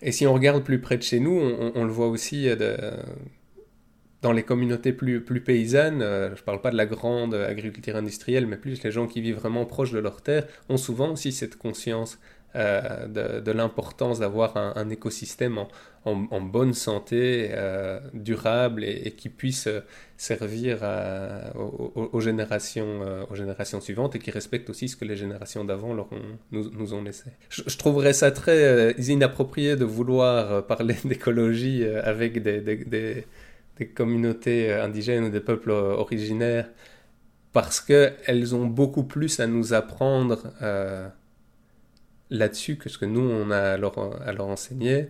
Et 0.03 0.13
si 0.13 0.27
on 0.27 0.33
regarde 0.33 0.65
plus 0.65 0.81
près 0.81 0.97
de 0.97 1.03
chez 1.03 1.21
nous, 1.21 1.39
on, 1.75 1.85
le 1.85 1.91
voit 1.91 2.09
aussi 2.09 2.45
de, 2.45 2.77
dans 4.23 4.33
les 4.33 4.43
communautés 4.43 4.93
plus, 4.93 5.23
paysannes, 5.43 6.03
euh, 6.03 6.35
je 6.35 6.41
ne 6.41 6.45
parle 6.45 6.61
pas 6.61 6.71
de 6.71 6.77
la 6.77 6.87
grande 6.87 7.35
agriculture 7.35 7.97
industrielle, 7.97 8.47
mais 8.47 8.57
plus 8.57 8.83
les 8.83 8.91
gens 8.91 9.07
qui 9.07 9.21
vivent 9.21 9.37
vraiment 9.37 9.65
proches 9.65 9.93
de 9.93 9.99
leur 9.99 10.23
terre, 10.23 10.47
ont 10.69 10.77
souvent 10.77 11.13
aussi 11.13 11.33
cette 11.33 11.57
conscience 11.57 12.19
euh, 12.57 13.41
de, 13.41 13.53
l'importance 13.53 14.19
d'avoir 14.19 14.57
un, 14.57 14.89
écosystème 14.91 15.59
en, 16.05 16.41
bonne 16.41 16.75
santé, 16.75 17.51
euh, 17.53 18.01
durable 18.15 18.85
et, 18.85 19.13
qui 19.13 19.29
puisse 19.29 19.69
servir 20.17 20.83
à, 20.83 21.57
aux, 21.57 22.21
générations, 22.21 23.01
suivantes 23.81 24.17
et 24.17 24.19
qui 24.19 24.31
respecte 24.31 24.71
aussi 24.71 24.89
ce 24.89 24.97
que 24.97 25.05
les 25.05 25.17
générations 25.17 25.65
d'avant 25.65 25.95
nous, 26.51 26.95
ont 26.95 27.03
laissé. 27.03 27.31
Je, 27.49 27.77
trouverais 27.77 28.13
ça 28.13 28.31
très 28.31 28.93
inapproprié 28.99 29.77
de 29.77 29.85
vouloir 29.85 30.67
parler 30.67 30.97
d'écologie 31.05 31.85
avec 31.85 32.43
des, 32.43 32.61
des, 32.61 33.25
communautés 33.87 34.71
euh, 34.71 34.85
indigènes 34.85 35.25
ou 35.25 35.31
des 35.31 35.41
peuples 35.41 35.71
euh, 35.71 35.95
originaires 35.95 36.69
parce 37.53 37.81
qu'elles 37.81 38.55
ont 38.55 38.67
beaucoup 38.67 39.05
plus 39.05 39.41
à 39.41 39.47
nous 39.47 39.73
apprendre 39.75 40.53
euh, 40.63 41.09
là-dessus 42.31 42.77
que 42.77 42.89
ce 42.89 42.99
que 42.99 43.05
nous, 43.05 43.21
on 43.21 43.51
a 43.51 43.59
à 43.59 43.77
leur, 43.77 43.99
à 44.23 44.33
leur 44.33 44.47
enseigner. 44.47 45.09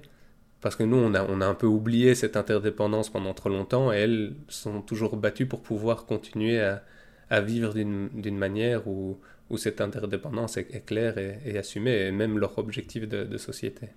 Parce 0.61 0.77
que 0.77 0.83
nous, 0.83 0.97
on 0.97 1.15
a, 1.15 1.25
on 1.25 1.41
a 1.41 1.47
un 1.47 1.55
peu 1.55 1.67
oublié 1.67 2.15
cette 2.15 2.37
interdépendance 2.37 3.09
pendant 3.09 3.33
trop 3.33 3.49
longtemps 3.49 3.93
et 3.93 3.97
elles 3.97 4.35
sont 4.49 4.83
toujours 4.83 5.17
battues 5.17 5.47
pour 5.47 5.63
pouvoir 5.63 6.05
continuer 6.05 6.61
à, 6.61 6.85
à 7.31 7.41
vivre 7.41 7.73
d'une 7.73 8.37
manière 8.37 8.87
où, 8.87 9.19
où 9.49 9.57
cette 9.57 9.81
interdépendance 9.81 10.57
est, 10.57 10.85
claire 10.85 11.17
et, 11.19 11.57
assumée, 11.57 12.07
et 12.07 12.13
même 12.13 12.39
leur 12.39 12.59
objectif 12.59 13.09
de, 13.09 13.25
de 13.25 13.39
société. 13.39 13.89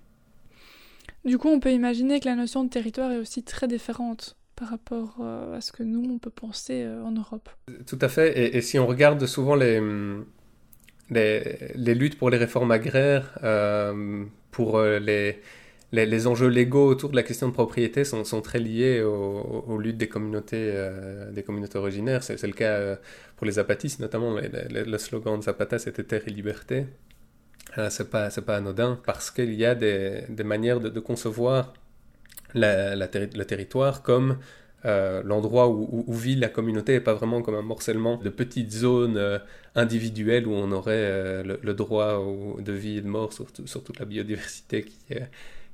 Du 1.24 1.38
coup, 1.38 1.48
on 1.48 1.60
peut 1.60 1.72
imaginer 1.72 2.20
que 2.20 2.26
la 2.26 2.36
notion 2.36 2.64
de 2.64 2.70
territoire 2.70 3.10
est 3.10 3.18
aussi 3.18 3.42
très 3.42 3.68
différente 3.68 4.36
par 4.56 4.68
rapport 4.68 5.16
euh, 5.20 5.56
à 5.56 5.60
ce 5.60 5.72
que 5.72 5.82
nous, 5.82 6.08
on 6.08 6.18
peut 6.18 6.30
penser 6.30 6.84
euh, 6.84 7.02
en 7.02 7.12
Europe. 7.12 7.48
Tout 7.86 7.98
à 8.00 8.08
fait. 8.08 8.56
Et, 8.56 8.60
si 8.60 8.78
on 8.78 8.86
regarde 8.86 9.24
souvent 9.26 9.54
les, 9.54 9.80
les, 11.14 11.94
luttes 11.94 12.18
pour 12.18 12.30
les 12.30 12.38
réformes 12.38 12.70
agraires, 12.70 13.38
euh, 13.42 14.24
pour 14.50 14.80
les, 14.80 15.40
les, 15.92 16.26
enjeux 16.26 16.48
légaux 16.48 16.86
autour 16.88 17.10
de 17.10 17.16
la 17.16 17.22
question 17.22 17.48
de 17.48 17.52
propriété 17.52 18.04
sont, 18.04 18.24
sont 18.24 18.40
très 18.40 18.58
liés 18.58 19.02
aux, 19.02 19.78
luttes 19.78 19.96
des 19.96 20.08
communautés, 20.08 20.72
des 21.32 21.42
communautés 21.42 21.78
originaires. 21.78 22.22
C'est 22.22 22.42
le 22.42 22.52
cas 22.52 22.98
pour 23.36 23.46
les 23.46 23.52
zapatistes, 23.52 24.00
notamment 24.00 24.36
le, 24.36 24.98
slogan 24.98 25.38
de 25.38 25.44
Zapata, 25.44 25.78
c'était 25.78 26.04
Terre 26.04 26.22
et 26.26 26.30
liberté. 26.30 26.86
c'est 27.88 28.10
pas, 28.10 28.28
pas 28.30 28.56
anodin 28.56 29.00
parce 29.04 29.30
qu'il 29.30 29.54
y 29.54 29.64
a 29.64 29.74
des, 29.74 30.22
des 30.28 30.44
manières 30.44 30.80
de, 30.80 31.00
concevoir 31.00 31.72
le 32.54 33.42
territoire 33.44 34.02
comme 34.02 34.38
euh, 34.86 35.22
l'endroit 35.24 35.68
où, 35.68 36.04
vit 36.12 36.36
la 36.36 36.48
communauté 36.48 36.94
et 36.96 37.00
pas 37.00 37.14
vraiment 37.14 37.40
comme 37.40 37.54
un 37.54 37.62
morcellement 37.62 38.18
de 38.18 38.28
petites 38.28 38.70
zones 38.70 39.16
euh, 39.16 39.38
individuelles 39.74 40.46
où 40.46 40.52
on 40.52 40.70
aurait 40.72 40.92
euh, 40.94 41.56
le, 41.62 41.74
droit 41.74 42.22
de 42.58 42.72
vie 42.72 42.98
et 42.98 43.00
de 43.00 43.08
mort 43.08 43.32
sur, 43.32 43.46
toute 43.50 43.98
la 43.98 44.04
biodiversité 44.04 44.84
qui, 44.84 44.98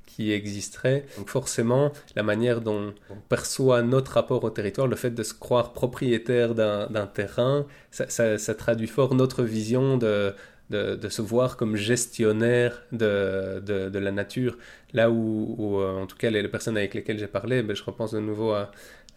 qui 0.06 0.30
existerait. 0.30 1.06
Donc 1.18 1.28
forcément, 1.28 1.92
la 2.14 2.22
manière 2.22 2.60
dont 2.60 2.94
on 3.10 3.16
perçoit 3.28 3.82
notre 3.82 4.12
rapport 4.12 4.44
au 4.44 4.50
territoire, 4.50 4.86
le 4.86 4.94
fait 4.94 5.10
de 5.10 5.24
se 5.24 5.34
croire 5.34 5.72
propriétaire 5.72 6.54
d'un 6.54 7.06
terrain, 7.12 7.66
ça, 7.90 8.54
traduit 8.54 8.86
fort 8.86 9.16
notre 9.16 9.42
vision 9.42 9.96
de, 9.96 10.34
de, 10.70 11.08
se 11.08 11.20
voir 11.20 11.56
comme 11.56 11.74
gestionnaire 11.74 12.82
de, 12.92 13.60
de, 13.60 13.98
la 13.98 14.12
nature. 14.12 14.56
Là 14.92 15.10
où, 15.10 15.80
en 15.82 16.06
tout 16.06 16.16
cas, 16.16 16.30
les, 16.30 16.46
personnes 16.48 16.76
avec 16.76 16.94
lesquelles 16.94 17.18
j'ai 17.18 17.26
parlé, 17.26 17.62
ben, 17.62 17.74
je 17.74 17.82
repense 17.82 18.12
de 18.12 18.20
nouveau 18.20 18.52
à, 18.52 18.70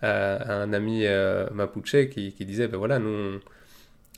à, 0.04 0.62
un 0.62 0.74
ami 0.74 1.06
euh, 1.06 1.50
mapuche 1.52 2.10
qui, 2.10 2.34
disait, 2.40 2.68
ben 2.68 2.78
voilà, 2.78 3.00
nous, 3.00 3.40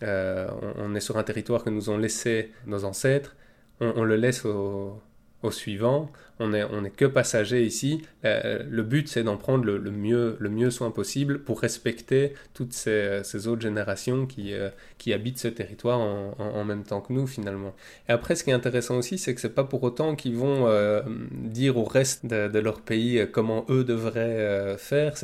euh, 0.03 0.47
on, 0.77 0.95
est 0.95 0.99
sur 0.99 1.17
un 1.17 1.23
territoire 1.23 1.63
que 1.63 1.69
nous 1.69 1.89
ont 1.89 1.97
laissé 1.97 2.51
nos 2.65 2.85
ancêtres, 2.85 3.35
on, 3.79 4.03
le 4.03 4.15
laisse 4.15 4.45
aux 4.45 5.01
au 5.45 5.51
suivant. 5.51 6.11
On 6.39 6.49
n'est 6.49 6.63
on 6.65 6.83
est 6.83 6.89
que 6.89 7.05
passager 7.05 7.63
ici. 7.63 8.01
Euh, 8.25 8.63
le 8.69 8.83
but, 8.83 9.07
c'est 9.07 9.23
d'en 9.23 9.37
prendre 9.37 9.63
le, 9.63 9.79
mieux, 9.91 10.35
le 10.39 10.49
mieux 10.49 10.69
soin 10.69 10.91
possible 10.91 11.39
pour 11.39 11.61
respecter 11.61 12.33
toutes 12.53 12.73
ces, 12.73 13.47
autres 13.47 13.61
générations 13.61 14.25
qui, 14.25 14.53
euh, 14.53 14.69
qui 14.97 15.13
habitent 15.13 15.39
ce 15.39 15.47
territoire 15.47 15.99
en, 15.99 16.65
même 16.65 16.83
temps 16.83 16.99
que 16.99 17.13
nous, 17.13 17.27
finalement. 17.27 17.73
Et 18.09 18.11
après, 18.11 18.35
ce 18.35 18.43
qui 18.43 18.49
est 18.49 18.53
intéressant 18.53 18.97
aussi, 18.97 19.17
c'est 19.17 19.33
que 19.33 19.39
c'est 19.39 19.55
pas 19.55 19.63
pour 19.63 19.83
autant 19.83 20.15
qu'ils 20.15 20.35
vont 20.35 20.67
euh, 20.67 21.01
dire 21.31 21.77
au 21.77 21.85
reste 21.85 22.25
de, 22.25 22.59
leur 22.59 22.81
pays 22.81 23.25
comment 23.31 23.65
eux 23.69 23.83
devraient 23.83 24.75
faire. 24.77 25.15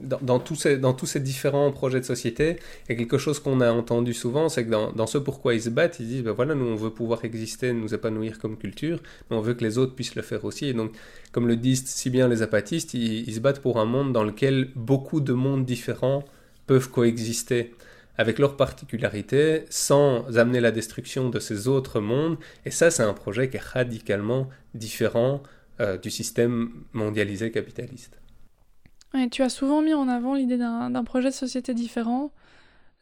Dans, 0.00 0.38
tous 0.38 0.56
ces, 0.56 1.20
différents 1.20 1.70
projets 1.72 2.00
de 2.00 2.04
société, 2.04 2.56
a 2.88 2.94
quelque 2.94 3.18
chose 3.18 3.40
qu'on 3.40 3.60
a 3.60 3.70
entendu 3.70 4.14
souvent, 4.14 4.48
c'est 4.48 4.64
que 4.64 4.70
dans, 4.70 4.92
dans, 4.92 5.06
ce 5.06 5.18
pourquoi 5.18 5.54
ils 5.54 5.62
se 5.62 5.70
battent, 5.70 5.98
ils 6.00 6.06
disent, 6.06 6.22
ben 6.22 6.32
voilà, 6.32 6.54
nous 6.54 6.66
on 6.66 6.76
veut 6.76 6.90
pouvoir 6.90 7.24
exister, 7.24 7.72
nous 7.72 7.94
épanouir 7.94 8.38
comme 8.38 8.56
culture, 8.56 9.00
mais 9.30 9.36
on 9.36 9.40
veut 9.40 9.54
que 9.54 9.64
les 9.64 9.78
autres 9.78 9.94
puissent 9.94 10.14
le 10.14 10.22
faire 10.22 10.44
aussi. 10.44 10.66
Et 10.66 10.72
donc, 10.72 10.92
comme 11.32 11.48
le 11.48 11.56
disent 11.56 11.84
si 11.86 12.10
bien 12.10 12.28
les 12.28 12.42
apatistes, 12.42 12.94
ils, 12.94 13.32
se 13.32 13.40
battent 13.40 13.60
pour 13.60 13.78
un 13.78 13.84
monde 13.84 14.12
dans 14.12 14.24
lequel 14.24 14.70
beaucoup 14.76 15.20
de 15.20 15.32
mondes 15.32 15.64
différents 15.64 16.24
peuvent 16.66 16.90
coexister 16.90 17.74
avec 18.16 18.38
leurs 18.38 18.56
particularités, 18.56 19.64
sans 19.70 20.38
amener 20.38 20.60
la 20.60 20.72
destruction 20.72 21.28
de 21.28 21.38
ces 21.38 21.68
autres 21.68 22.00
mondes. 22.00 22.36
Et 22.66 22.70
ça, 22.70 22.90
c'est 22.90 23.04
un 23.04 23.14
projet 23.14 23.48
qui 23.48 23.56
est 23.56 23.62
radicalement 23.62 24.48
différent 24.74 25.42
euh, 25.80 25.96
du 25.96 26.10
système 26.10 26.70
mondialisé 26.92 27.52
capitaliste 27.52 28.18
tu 29.30 29.42
as 29.42 29.48
souvent 29.48 29.82
mis 29.82 29.94
en 29.94 30.08
avant 30.08 30.34
l'idée 30.34 30.58
d'un 30.58 31.04
projet 31.04 31.28
de 31.28 31.34
société 31.34 31.74
différent, 31.74 32.32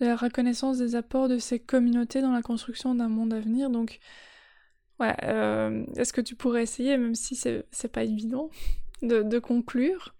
la 0.01 0.17
reconnaissance 0.17 0.79
des 0.79 0.95
apports 0.95 1.29
de 1.29 1.39
ces 1.39 1.59
communautés 1.59 2.21
dans 2.21 2.33
la 2.33 2.43
construction 2.43 2.95
d'un 2.95 3.09
monde 3.09 3.33
à 3.33 3.41
venir. 3.41 3.71
Donc, 3.71 3.99
euh, 5.01 5.85
est-ce 5.97 6.13
que 6.13 6.21
tu 6.21 6.35
pourrais 6.35 6.63
essayer, 6.63 6.97
même 6.97 7.15
si 7.15 7.35
c'est 7.35 7.93
pas 7.93 8.05
évident, 8.05 8.51
de, 9.03 9.39
conclure 9.39 10.15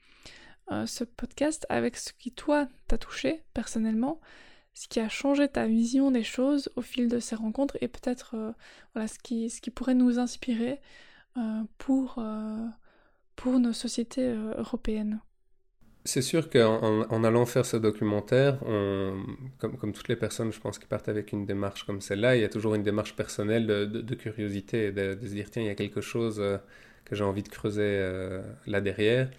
euh, 0.72 0.87
ce 0.87 1.05
podcast 1.05 1.66
avec 1.68 1.97
ce 1.97 2.12
qui, 2.12 2.32
toi, 2.32 2.68
t'a 2.89 2.99
touché 2.99 3.43
personnellement, 3.55 4.20
ce 4.74 4.89
qui 4.89 5.01
a 5.01 5.09
changé 5.09 5.49
ta 5.49 5.66
vision 5.66 6.11
des 6.11 6.24
choses 6.24 6.70
au 6.76 6.82
fil 6.82 7.09
de 7.09 7.18
ces 7.18 7.34
rencontres 7.34 7.78
et 7.80 7.89
peut-être 7.89 8.34
euh, 8.34 8.53
voilà, 8.95 9.09
ce, 9.09 9.18
qui, 9.18 9.49
ce 9.49 9.61
qui 9.61 9.70
pourrait 9.70 9.95
nous 9.95 10.18
inspirer 10.18 10.80
pour, 11.76 12.24
pour 13.37 13.59
nos 13.59 13.74
sociétés 13.74 14.34
européennes? 14.57 15.20
C'est 16.07 16.22
sûr 16.22 16.48
qu'en 16.48 17.24
allant 17.24 17.46
faire 17.46 17.66
ce 17.66 17.76
documentaire, 17.76 18.59
comme, 18.61 19.76
comme, 19.78 19.92
toutes 19.92 20.09
les 20.09 20.16
personnes, 20.16 20.52
je 20.52 20.61
pense, 20.61 20.78
qui 20.78 20.86
partent 20.86 21.09
avec 21.09 21.32
une 21.32 21.46
démarche 21.46 21.84
comme 21.84 22.00
celle-là, 22.00 22.36
il 22.36 22.42
y 22.42 22.44
a 22.44 22.48
toujours 22.48 22.74
une 22.74 22.82
démarche 22.82 23.14
personnelle 23.14 23.66
de, 23.66 24.14
curiosité, 24.14 24.92
de, 24.92 25.14
de, 25.14 25.26
se 25.26 25.32
dire, 25.32 25.50
tiens, 25.50 25.62
il 25.62 25.66
y 25.66 25.70
a 25.70 25.74
quelque 25.74 26.00
chose 26.00 26.38
euh, 26.40 26.59
que 27.04 27.14
j'ai 27.14 27.24
envie 27.24 27.42
de 27.42 27.48
creuser 27.48 27.82
euh, 27.82 28.42
là 28.66 28.80
derrière. 28.80 29.30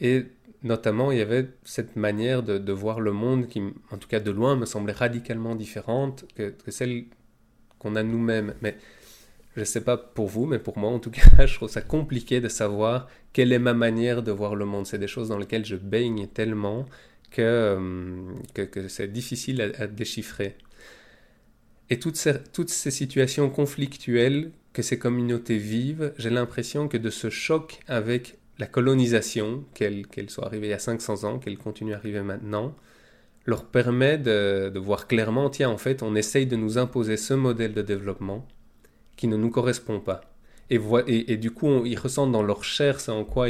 Et 0.00 0.26
notamment, 0.62 1.12
il 1.12 1.18
y 1.18 1.22
avait 1.22 1.48
cette 1.64 1.96
manière 1.96 2.42
de, 2.42 2.72
voir 2.72 3.00
le 3.00 3.12
monde 3.12 3.48
qui, 3.48 3.62
en 3.90 3.98
tout 3.98 4.08
cas 4.08 4.20
de 4.20 4.30
loin, 4.30 4.56
me 4.56 4.66
semblait 4.66 4.92
radicalement 4.92 5.54
différente 5.54 6.24
que, 6.36 6.50
que 6.50 6.70
celle 6.70 7.04
qu'on 7.78 7.96
a 7.96 8.02
nous-mêmes. 8.02 8.54
Mais 8.62 8.76
je 9.54 9.60
ne 9.60 9.64
sais 9.64 9.80
pas 9.80 9.96
pour 9.96 10.28
vous, 10.28 10.46
mais 10.46 10.58
pour 10.58 10.78
moi 10.78 10.90
en 10.90 10.98
tout 10.98 11.10
cas, 11.36 11.46
je 11.46 11.54
trouve 11.54 11.70
ça 11.70 11.82
compliqué 11.82 12.40
de 12.40 12.48
savoir 12.48 13.08
quelle 13.32 13.52
est 13.52 13.58
ma 13.58 13.74
manière 13.74 14.22
de 14.22 14.32
voir 14.32 14.54
le 14.54 14.64
monde. 14.64 14.86
C'est 14.86 14.98
des 14.98 15.08
choses 15.08 15.28
dans 15.28 15.38
lesquelles 15.38 15.64
je 15.64 15.76
baigne 15.76 16.26
tellement 16.28 16.86
que, 17.30 17.42
euh, 17.42 18.32
que, 18.54 18.88
c'est 18.88 19.12
difficile 19.12 19.72
à, 19.78 19.86
déchiffrer. 19.86 20.56
Et 21.90 21.98
toutes 21.98 22.16
ces, 22.16 22.90
situations 22.90 23.50
conflictuelles 23.50 24.52
que 24.72 24.82
ces 24.82 24.98
communautés 24.98 25.58
vivent, 25.58 26.12
j'ai 26.18 26.30
l'impression 26.30 26.86
que 26.86 26.96
de 26.96 27.10
ce 27.10 27.30
choc 27.30 27.80
avec 27.88 28.38
la 28.58 28.66
colonisation, 28.66 29.64
qu'elle 29.74 30.06
soit 30.28 30.46
arrivée 30.46 30.68
il 30.68 30.70
y 30.70 30.74
a 30.74 30.78
500 30.78 31.24
ans, 31.24 31.38
qu'elle 31.38 31.58
continue 31.58 31.94
à 31.94 31.96
arriver 31.96 32.22
maintenant, 32.22 32.76
leur 33.46 33.64
permet 33.64 34.18
de, 34.18 34.70
de, 34.72 34.78
voir 34.78 35.08
clairement, 35.08 35.50
tiens, 35.50 35.70
en 35.70 35.78
fait, 35.78 36.02
on 36.02 36.14
essaye 36.14 36.46
de 36.46 36.56
nous 36.56 36.78
imposer 36.78 37.16
ce 37.16 37.34
modèle 37.34 37.72
de 37.72 37.82
développement 37.82 38.46
qui 39.20 39.28
ne 39.28 39.36
nous 39.36 39.50
correspond 39.50 40.00
pas. 40.00 40.22
Et, 40.70 40.80
et, 41.06 41.32
et 41.32 41.36
du 41.36 41.50
coup, 41.50 41.84
ils 41.84 41.98
ressentent 41.98 42.32
dans 42.32 42.42
leur 42.42 42.64
chair 42.64 43.00
c'est 43.00 43.12
en 43.12 43.24
quoi 43.24 43.48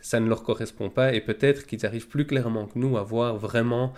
ça 0.00 0.20
ne 0.20 0.28
leur 0.28 0.44
correspond 0.44 0.88
pas, 0.88 1.14
et 1.14 1.20
peut-être 1.20 1.66
qu'ils 1.66 1.84
arrivent 1.84 2.06
plus 2.06 2.26
clairement 2.26 2.66
que 2.66 2.78
nous 2.78 2.96
à 2.96 3.02
voir 3.02 3.36
vraiment 3.36 3.92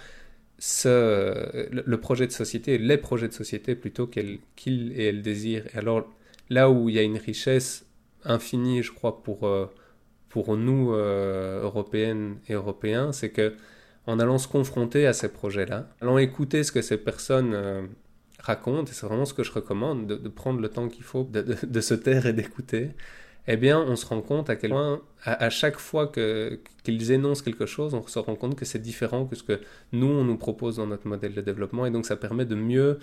ce, 0.58 1.68
le, 1.70 2.00
projet 2.00 2.26
de 2.26 2.32
société, 2.32 2.78
les 2.78 2.96
projets 2.96 3.28
de 3.28 3.34
société 3.34 3.74
plutôt 3.74 4.06
qu'ils 4.06 4.40
et 4.98 5.08
elles 5.08 5.20
désirent. 5.20 5.66
Et 5.74 5.76
alors, 5.76 6.08
là 6.48 6.70
où 6.70 6.88
il 6.88 6.94
y 6.94 6.98
a 6.98 7.02
une 7.02 7.18
richesse 7.18 7.84
infinie, 8.24 8.82
je 8.82 8.92
crois, 8.92 9.22
pour, 9.22 9.46
euh, 9.46 9.66
pour 10.30 10.56
nous, 10.56 10.94
euh, 10.94 11.62
Européennes 11.62 12.38
et 12.48 12.54
Européens, 12.54 13.12
c'est 13.12 13.30
que 13.30 13.54
en 14.06 14.18
allant 14.18 14.38
se 14.38 14.48
confronter 14.48 15.06
à 15.06 15.12
ces 15.12 15.28
projets-là, 15.28 15.90
allant 16.00 16.16
écouter 16.16 16.62
ce 16.62 16.72
que 16.72 16.80
ces 16.80 16.96
personnes 16.96 17.52
euh, 17.52 17.82
racontent, 18.38 18.90
et 18.90 18.94
c'est 18.94 19.06
vraiment 19.06 19.24
ce 19.24 19.34
que 19.34 19.42
je 19.42 19.52
recommande, 19.52 20.06
de, 20.06 20.28
prendre 20.28 20.60
le 20.60 20.68
temps 20.68 20.88
qu'il 20.88 21.04
faut, 21.04 21.24
de, 21.24 21.80
se 21.80 21.94
taire 21.94 22.26
et 22.26 22.32
d'écouter, 22.32 22.90
eh 23.48 23.56
bien, 23.56 23.80
on 23.80 23.96
se 23.96 24.06
rend 24.06 24.20
compte 24.22 24.50
à 24.50 24.56
quel 24.56 24.70
point, 24.70 25.00
à, 25.24 25.50
chaque 25.50 25.78
fois 25.78 26.10
qu'ils 26.10 27.12
énoncent 27.12 27.42
quelque 27.42 27.66
chose, 27.66 27.94
on 27.94 28.06
se 28.06 28.18
rend 28.18 28.34
compte 28.34 28.56
que 28.56 28.64
c'est 28.64 28.80
différent 28.80 29.24
que 29.24 29.36
ce 29.36 29.42
que 29.42 29.60
nous, 29.92 30.08
on 30.08 30.24
nous 30.24 30.36
propose 30.36 30.76
dans 30.76 30.86
notre 30.86 31.06
modèle 31.06 31.34
de 31.34 31.40
développement, 31.40 31.86
et 31.86 31.90
donc 31.90 32.06
ça 32.06 32.16
permet 32.16 32.44
de 32.44 32.56
mieux 32.56 32.98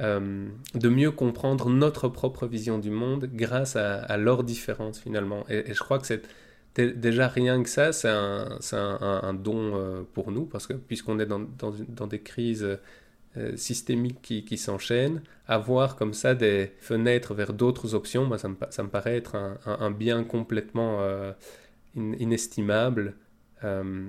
euh, 0.00 0.46
de 0.76 0.88
mieux 0.88 1.10
comprendre 1.10 1.68
notre 1.70 2.06
propre 2.08 2.46
vision 2.46 2.78
du 2.78 2.88
monde 2.90 3.28
grâce 3.32 3.74
à, 3.74 4.16
leurs 4.16 4.44
différences 4.44 5.00
finalement. 5.00 5.44
Et, 5.48 5.74
je 5.74 5.80
crois 5.80 5.98
que 5.98 6.06
c'est 6.06 6.22
déjà 6.76 7.26
rien 7.26 7.60
que 7.64 7.68
ça, 7.68 7.92
c'est 7.92 8.08
un, 8.08 8.58
un, 8.72 9.20
un, 9.24 9.34
don 9.34 9.72
euh, 9.74 10.02
pour 10.14 10.30
nous, 10.30 10.44
parce 10.44 10.68
que 10.68 10.74
puisqu'on 10.74 11.18
est 11.18 11.26
dans, 11.26 11.40
dans, 11.40 12.06
des 12.06 12.20
crises 12.20 12.78
euh, 13.38 13.56
systémiques 13.56 14.20
qui, 14.20 14.44
qui 14.44 14.58
s'enchaînent, 14.58 15.22
avoir 15.46 15.96
comme 15.96 16.12
ça 16.12 16.34
des 16.34 16.72
fenêtres 16.80 17.34
vers 17.34 17.52
d'autres 17.52 17.94
options, 17.94 18.26
moi, 18.26 18.38
ça, 18.38 18.48
me, 18.48 18.88
paraît 18.88 19.16
être 19.16 19.36
un, 19.64 19.90
bien 19.90 20.24
complètement 20.24 21.00
inestimable. 21.96 23.14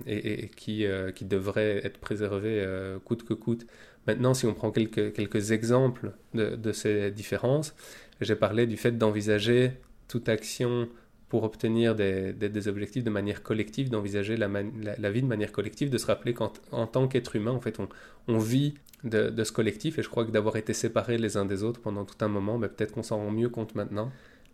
et, 0.05 0.43
et, 0.43 0.49
qui, 0.49 0.85
qui 1.15 1.25
devrait 1.25 1.81
être 1.83 1.99
préservé 1.99 2.65
coûte 3.05 3.23
que 3.23 3.33
coûte. 3.33 3.65
Maintenant, 4.07 4.33
si 4.33 4.45
on 4.45 4.53
prend 4.53 4.71
quelques, 4.71 5.13
quelques 5.13 5.51
exemples 5.51 6.13
de, 6.33 6.71
ces 6.71 7.11
différences, 7.11 7.75
j'ai 8.21 8.35
parlé 8.35 8.65
du 8.65 8.77
fait 8.77 8.97
d'envisager 8.97 9.73
toute 10.07 10.29
action 10.29 10.89
pour 11.27 11.43
obtenir 11.43 11.93
des, 11.93 12.33
des, 12.33 12.67
objectifs 12.67 13.03
de 13.03 13.11
manière 13.11 13.43
collective, 13.43 13.91
d'envisager 13.91 14.35
la, 14.35 14.47
la, 14.47 15.11
vie 15.11 15.21
de 15.21 15.27
manière 15.27 15.51
collective, 15.51 15.91
de 15.91 15.97
se 15.99 16.07
rappeler 16.07 16.33
qu'en 16.33 16.49
tant 16.87 17.07
qu'être 17.07 17.35
humain, 17.35 17.51
en 17.51 17.61
fait, 17.61 17.79
on, 17.79 17.87
on 18.27 18.39
vit 18.39 18.73
de, 19.03 19.43
ce 19.43 19.51
collectif, 19.51 19.97
et 19.99 20.03
je 20.03 20.09
crois 20.09 20.25
que 20.25 20.31
d'avoir 20.31 20.55
été 20.55 20.73
séparés 20.73 21.17
les 21.17 21.37
uns 21.37 21.45
des 21.45 21.63
autres 21.63 21.81
pendant 21.81 22.05
tout 22.05 22.17
un 22.23 22.27
moment, 22.27 22.59
ben, 22.59 22.67
peut-être 22.67 22.93
qu'on 22.93 23.03
s'en 23.03 23.17
rend 23.17 23.31
mieux 23.31 23.49
compte 23.49 23.75
maintenant. 23.75 24.11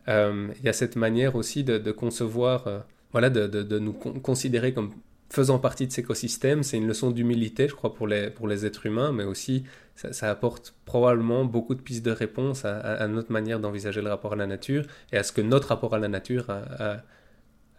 Euh, 0.08 0.50
il 0.60 0.66
y 0.66 0.70
a 0.70 0.74
cette 0.74 0.96
manière 0.96 1.36
aussi 1.36 1.64
de, 1.64 1.92
concevoir, 1.92 2.68
euh, 2.68 2.80
voilà, 3.12 3.30
de, 3.30 3.80
nous 3.80 3.94
considérer 3.94 4.74
comme 4.74 4.92
faisant 5.30 5.58
partie 5.58 5.88
de 5.88 5.92
cet 5.92 6.06
écosystème, 6.06 6.62
c'est 6.62 6.78
une 6.78 6.88
leçon 6.88 7.10
d'humilité, 7.10 7.68
je 7.68 7.74
crois, 7.74 7.94
pour 7.94 8.08
les, 8.08 8.30
pour 8.30 8.48
les 8.48 8.66
êtres 8.66 8.86
humains, 8.86 9.12
mais 9.12 9.24
aussi 9.24 9.64
ça, 9.96 10.30
apporte 10.30 10.76
probablement 10.86 11.46
beaucoup 11.46 11.74
de 11.74 11.82
pistes 11.82 12.06
de 12.06 12.12
réponse 12.12 12.66
à, 12.66 13.08
notre 13.08 13.32
manière 13.32 13.60
d'envisager 13.60 14.02
le 14.02 14.10
rapport 14.10 14.34
à 14.34 14.36
la 14.36 14.46
nature 14.46 14.86
et 15.12 15.18
à 15.18 15.24
ce 15.24 15.32
que 15.32 15.42
notre 15.42 15.70
rapport 15.70 15.96
à 15.96 16.00
la 16.00 16.08
nature 16.08 16.50
a, 16.50 17.02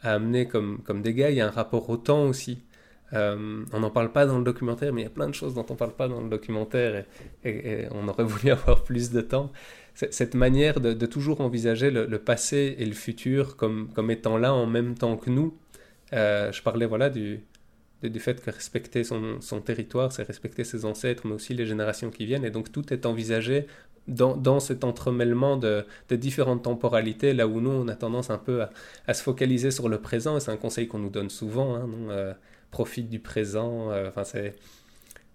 amené 0.03 0.47
comme, 0.47 0.83
comme 0.83 1.03
dégâts. 1.03 1.29
Il 1.31 1.37
y 1.37 1.41
a 1.41 1.47
un 1.47 1.51
rapport 1.51 1.89
au 1.89 1.97
temps 1.97 2.27
aussi. 2.27 2.63
Euh, 3.13 3.65
on 3.73 3.81
n'en 3.81 3.91
parle 3.91 4.11
pas 4.11 4.27
dans 4.27 4.39
le 4.39 4.45
documentaire, 4.45 4.93
mais 4.93 5.03
il 5.03 5.05
y 5.05 5.09
a 5.09 5.11
plein 5.11 5.29
de 5.29 5.35
choses 5.35 5.55
dont 5.55 5.65
on 5.69 5.75
ne 5.75 5.79
parle 5.79 5.93
pas 5.93 6.09
dans 6.09 6.21
le 6.21 6.29
documentaire 6.29 7.05
et, 7.45 7.87
on 7.93 8.09
aurait 8.09 8.25
voulu 8.35 8.51
avoir 8.51 8.85
plus 8.85 9.11
de 9.11 9.21
temps. 9.21 9.53
Cette 9.95 10.35
manière 10.35 10.81
de, 10.81 11.07
toujours 11.07 11.41
envisager 11.41 11.91
le, 11.91 12.19
passé 12.19 12.77
et 12.79 12.85
le 12.85 12.93
futur 12.93 13.57
comme, 13.57 13.89
comme 13.95 14.11
étant 14.11 14.37
là 14.37 14.53
en 14.53 14.67
même 14.67 14.95
temps 14.95 15.17
que 15.17 15.31
nous, 15.31 15.57
euh, 16.13 16.53
je 16.53 16.63
parlais 16.63 16.85
voilà, 16.85 17.09
du, 17.09 17.41
du 18.03 18.21
fait 18.21 18.45
que 18.45 18.51
respecter 18.51 19.05
son, 19.05 19.41
son 19.41 19.61
territoire, 19.61 20.13
c'est 20.13 20.25
respecter 20.25 20.65
ses 20.65 20.85
ancêtres, 20.85 21.27
mais 21.27 21.33
aussi 21.35 21.55
les 21.55 21.65
générations 21.65 22.11
qui 22.11 22.27
viennent. 22.27 22.45
Et 22.45 22.51
donc 22.51 22.73
tout 22.73 22.93
est 22.93 23.07
envisagé 23.07 23.67
dans, 24.09 24.37
dans 24.37 24.61
cet 24.61 24.85
entremêlement 24.85 25.57
de, 25.57 25.85
différentes 26.11 26.63
temporalités, 26.65 27.33
là 27.33 27.47
où 27.47 27.61
nous, 27.61 27.71
on 27.71 27.89
a 27.89 27.95
tendance 27.95 28.31
un 28.31 28.39
peu 28.39 28.65
à, 29.07 29.15
se 29.15 29.23
focaliser 29.23 29.71
sur 29.71 29.89
le 29.89 30.01
présent. 30.01 30.37
Et 30.37 30.41
c'est 30.41 30.51
un 30.51 30.57
conseil 30.57 30.89
qu'on 30.89 30.99
nous 30.99 31.11
donne 31.11 31.31
souvent, 31.31 31.75
hein, 31.77 31.89
euh, 32.11 32.33
profite 32.77 33.09
du 33.09 33.21
présent. 33.21 33.91
Euh, 33.91 34.09
enfin, 34.09 34.25
c'est... 34.25 34.55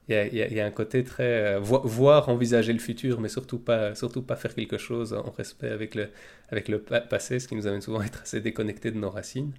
Il 0.09 0.15
y, 0.15 0.59
a, 0.59 0.65
un 0.65 0.71
côté 0.71 1.05
très 1.05 1.57
voir 1.59 2.27
envisager 2.27 2.73
le 2.73 2.79
futur 2.79 3.21
mais 3.21 3.29
surtout 3.29 3.59
pas 3.59 3.95
surtout 3.95 4.21
pas 4.21 4.35
faire 4.35 4.53
quelque 4.53 4.77
chose 4.77 5.13
en 5.13 5.31
respect 5.31 5.69
avec 5.69 5.95
le 5.95 6.09
avec 6.49 6.67
le 6.67 6.79
passé 6.81 7.39
ce 7.39 7.47
qui 7.47 7.55
nous 7.55 7.65
amène 7.65 7.79
souvent 7.81 8.01
à 8.01 8.05
être 8.05 8.21
assez 8.23 8.41
déconnecté 8.41 8.91
de 8.91 8.97
nos 8.97 9.09
racines 9.09 9.53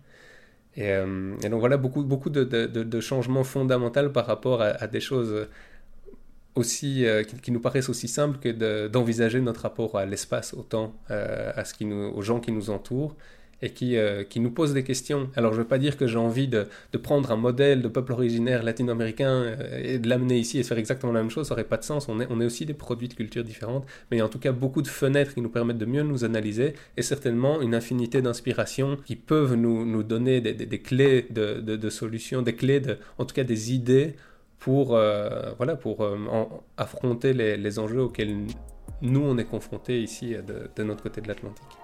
euh, 0.78 1.36
et, 1.42 1.48
donc 1.48 1.60
voilà, 1.60 1.76
beaucoup, 1.76 2.02
beaucoup 2.02 2.30
de, 2.30 3.00
changements 3.00 3.44
fondamentaux 3.44 4.10
par 4.10 4.26
rapport 4.26 4.62
à, 4.62 4.86
des 4.86 5.00
choses 5.00 5.48
aussi, 6.54 7.06
euh, 7.06 7.24
qui, 7.24 7.50
nous 7.50 7.60
paraissent 7.60 7.88
aussi 7.88 8.08
simples 8.08 8.38
que 8.38 8.88
d'envisager 8.88 9.40
notre 9.40 9.62
rapport 9.62 9.96
à 9.98 10.06
l'espace, 10.06 10.54
au 10.54 10.62
temps, 10.62 10.94
euh, 11.10 11.52
à 11.54 11.64
ce 11.64 11.74
qui 11.74 11.84
nous, 11.84 12.12
aux 12.14 12.22
gens 12.22 12.40
qui 12.40 12.52
nous 12.52 12.70
entourent 12.70 13.16
et 13.62 13.70
qui, 13.70 13.96
euh, 13.96 14.24
qui 14.24 14.40
nous 14.40 14.50
pose 14.50 14.74
des 14.74 14.82
questions. 14.82 15.30
Alors 15.36 15.52
je 15.52 15.58
ne 15.58 15.62
veux 15.62 15.68
pas 15.68 15.78
dire 15.78 15.96
que 15.96 16.06
j'ai 16.06 16.18
envie 16.18 16.48
de, 16.48 16.66
de, 16.92 16.98
prendre 16.98 17.30
un 17.30 17.36
modèle 17.36 17.80
de 17.80 17.88
peuple 17.88 18.12
originaire 18.12 18.62
latino-américain 18.62 19.30
euh, 19.30 19.80
et 19.82 19.98
de 19.98 20.08
l'amener 20.08 20.38
ici 20.38 20.58
et 20.58 20.62
de 20.62 20.66
faire 20.66 20.78
exactement 20.78 21.12
la 21.12 21.20
même 21.20 21.30
chose, 21.30 21.46
ça 21.46 21.54
n'aurait 21.54 21.64
pas 21.64 21.76
de 21.76 21.84
sens. 21.84 22.08
On 22.08 22.20
est, 22.20 22.26
on 22.28 22.40
est 22.40 22.44
aussi 22.44 22.66
des 22.66 22.74
produits 22.74 23.08
de 23.08 23.14
cultures 23.14 23.44
différentes, 23.44 23.86
mais 24.10 24.16
il 24.16 24.18
y 24.18 24.22
a 24.22 24.26
en 24.26 24.28
tout 24.28 24.40
cas 24.40 24.52
beaucoup 24.52 24.82
de 24.82 24.88
fenêtres 24.88 25.34
qui 25.34 25.40
nous 25.40 25.48
permettent 25.48 25.78
de 25.78 25.86
mieux 25.86 26.02
nous 26.02 26.24
analyser 26.24 26.74
et 26.96 27.02
certainement 27.02 27.62
une 27.62 27.74
infinité 27.74 28.20
d'inspirations 28.20 28.96
qui 29.04 29.16
peuvent 29.16 29.54
nous, 29.54 29.86
nous 29.86 30.02
donner 30.02 30.40
des, 30.40 30.54
des, 30.54 30.78
clés 30.80 31.26
de, 31.30 31.60
de, 31.60 31.90
solutions, 31.90 32.42
des 32.42 32.54
clés, 32.54 32.80
de, 32.80 32.98
en 33.18 33.24
tout 33.24 33.34
cas 33.34 33.44
des 33.44 33.72
idées 33.72 34.16
pour, 34.58 34.96
euh, 34.96 35.52
voilà, 35.56 35.76
pour 35.76 36.06
affronter 36.76 37.32
les, 37.32 37.56
les 37.56 37.78
enjeux 37.78 38.02
auxquels 38.02 38.36
nous 39.00 39.20
on 39.20 39.38
est 39.38 39.44
confrontés 39.44 40.02
ici 40.02 40.34
de 40.76 40.82
notre 40.82 41.02
côté 41.02 41.20
de 41.20 41.28
l'Atlantique. 41.28 41.81